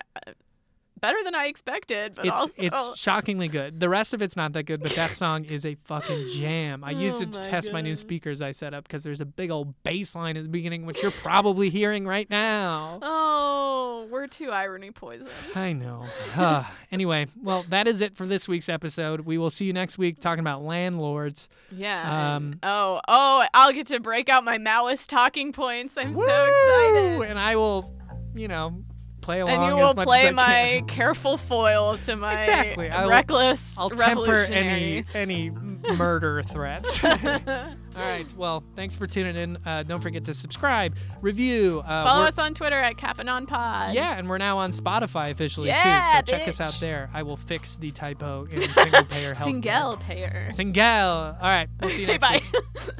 better 1.00 1.18
than 1.24 1.34
I 1.34 1.46
expected, 1.46 2.14
but 2.14 2.26
it's 2.26 2.34
also 2.40 2.62
it's 2.62 3.00
shockingly 3.00 3.48
good. 3.48 3.80
The 3.80 3.88
rest 3.88 4.14
of 4.14 4.22
it's 4.22 4.36
not 4.36 4.52
that 4.54 4.64
good, 4.64 4.82
but 4.82 4.92
that 4.92 5.10
song 5.14 5.44
is 5.44 5.66
a 5.66 5.74
fucking 5.84 6.28
jam. 6.32 6.84
I 6.84 6.92
used 6.92 7.16
Oh 7.16 7.22
it 7.22 7.32
to 7.32 7.40
test 7.40 7.72
my 7.72 7.80
new 7.80 7.94
speakers 7.94 8.42
I 8.42 8.52
set 8.52 8.74
up 8.74 8.84
because 8.84 9.02
there's 9.02 9.20
a 9.20 9.26
big 9.26 9.50
old 9.50 9.74
bass 9.82 10.14
line 10.14 10.36
at 10.36 10.42
the 10.42 10.48
beginning, 10.48 10.86
which 10.86 11.02
you're 11.02 11.10
probably 11.10 11.70
hearing 11.70 12.06
right 12.06 12.28
now. 12.30 12.98
Oh, 13.02 14.06
we're 14.10 14.26
too 14.26 14.50
irony 14.50 14.90
poisoned. 14.90 15.30
I 15.54 15.72
know. 15.72 16.04
Ah, 16.36 16.72
anyway, 16.92 17.26
well, 17.42 17.64
that 17.68 17.86
is 17.86 18.00
it 18.00 18.16
for 18.16 18.26
this 18.26 18.48
week's 18.48 18.68
episode. 18.68 19.20
We 19.20 19.38
will 19.38 19.50
see 19.50 19.64
you 19.64 19.72
next 19.72 19.98
week 19.98 20.20
talking 20.20 20.40
about 20.40 20.62
landlords. 20.62 21.48
Yeah. 21.70 22.36
Um, 22.36 22.58
oh, 22.62 23.00
oh, 23.08 23.46
I'll 23.54 23.72
get 23.72 23.88
to 23.88 24.00
break 24.00 24.28
out 24.28 24.44
my 24.44 24.58
Maoist 24.58 25.08
talking 25.08 25.52
points. 25.52 25.96
I'm 25.96 26.14
so 26.14 26.20
excited. 26.22 27.30
And 27.30 27.38
I 27.38 27.56
will, 27.56 27.92
you 28.34 28.48
know, 28.48 28.82
play 29.24 29.40
along 29.40 29.54
And 29.54 29.64
you 29.66 29.74
will 29.76 29.94
play 29.94 30.30
my 30.30 30.84
careful 30.88 31.36
foil 31.36 31.96
to 31.98 32.16
my 32.16 32.34
Exactly. 32.34 32.90
I 32.90 33.02
will- 33.04 33.10
reckless 33.10 33.76
I'll 33.78 33.90
temper 33.90 34.36
any 34.36 35.04
any 35.14 35.50
murder 35.50 36.42
threats. 36.46 37.02
All 37.04 38.02
right. 38.02 38.26
Well, 38.36 38.64
thanks 38.74 38.96
for 38.96 39.06
tuning 39.06 39.36
in. 39.36 39.56
Uh, 39.64 39.82
don't 39.84 40.00
forget 40.00 40.24
to 40.24 40.34
subscribe, 40.34 40.96
review. 41.20 41.80
Uh, 41.86 42.04
Follow 42.04 42.24
us 42.24 42.38
on 42.38 42.52
Twitter 42.54 42.78
at 42.78 42.96
CapAnonPod. 42.96 43.94
Yeah, 43.94 44.18
and 44.18 44.28
we're 44.28 44.38
now 44.38 44.58
on 44.58 44.72
Spotify 44.72 45.30
officially 45.30 45.68
Yeah, 45.68 46.20
too. 46.24 46.32
So 46.32 46.36
check 46.38 46.48
us 46.48 46.60
out 46.60 46.76
there. 46.80 47.08
I 47.14 47.22
will 47.22 47.36
fix 47.36 47.76
the 47.76 47.92
typo 47.92 48.46
in 48.50 48.68
single 48.70 49.04
payer 49.04 49.34
health. 49.34 49.46
Single 49.48 49.96
payer. 49.98 50.50
Single. 50.52 50.82
All 50.84 51.36
right. 51.40 51.68
We'll 51.80 51.90
see 51.90 52.02
you 52.02 52.06
next 52.08 52.24
bye. 52.26 52.40
week. 52.52 52.94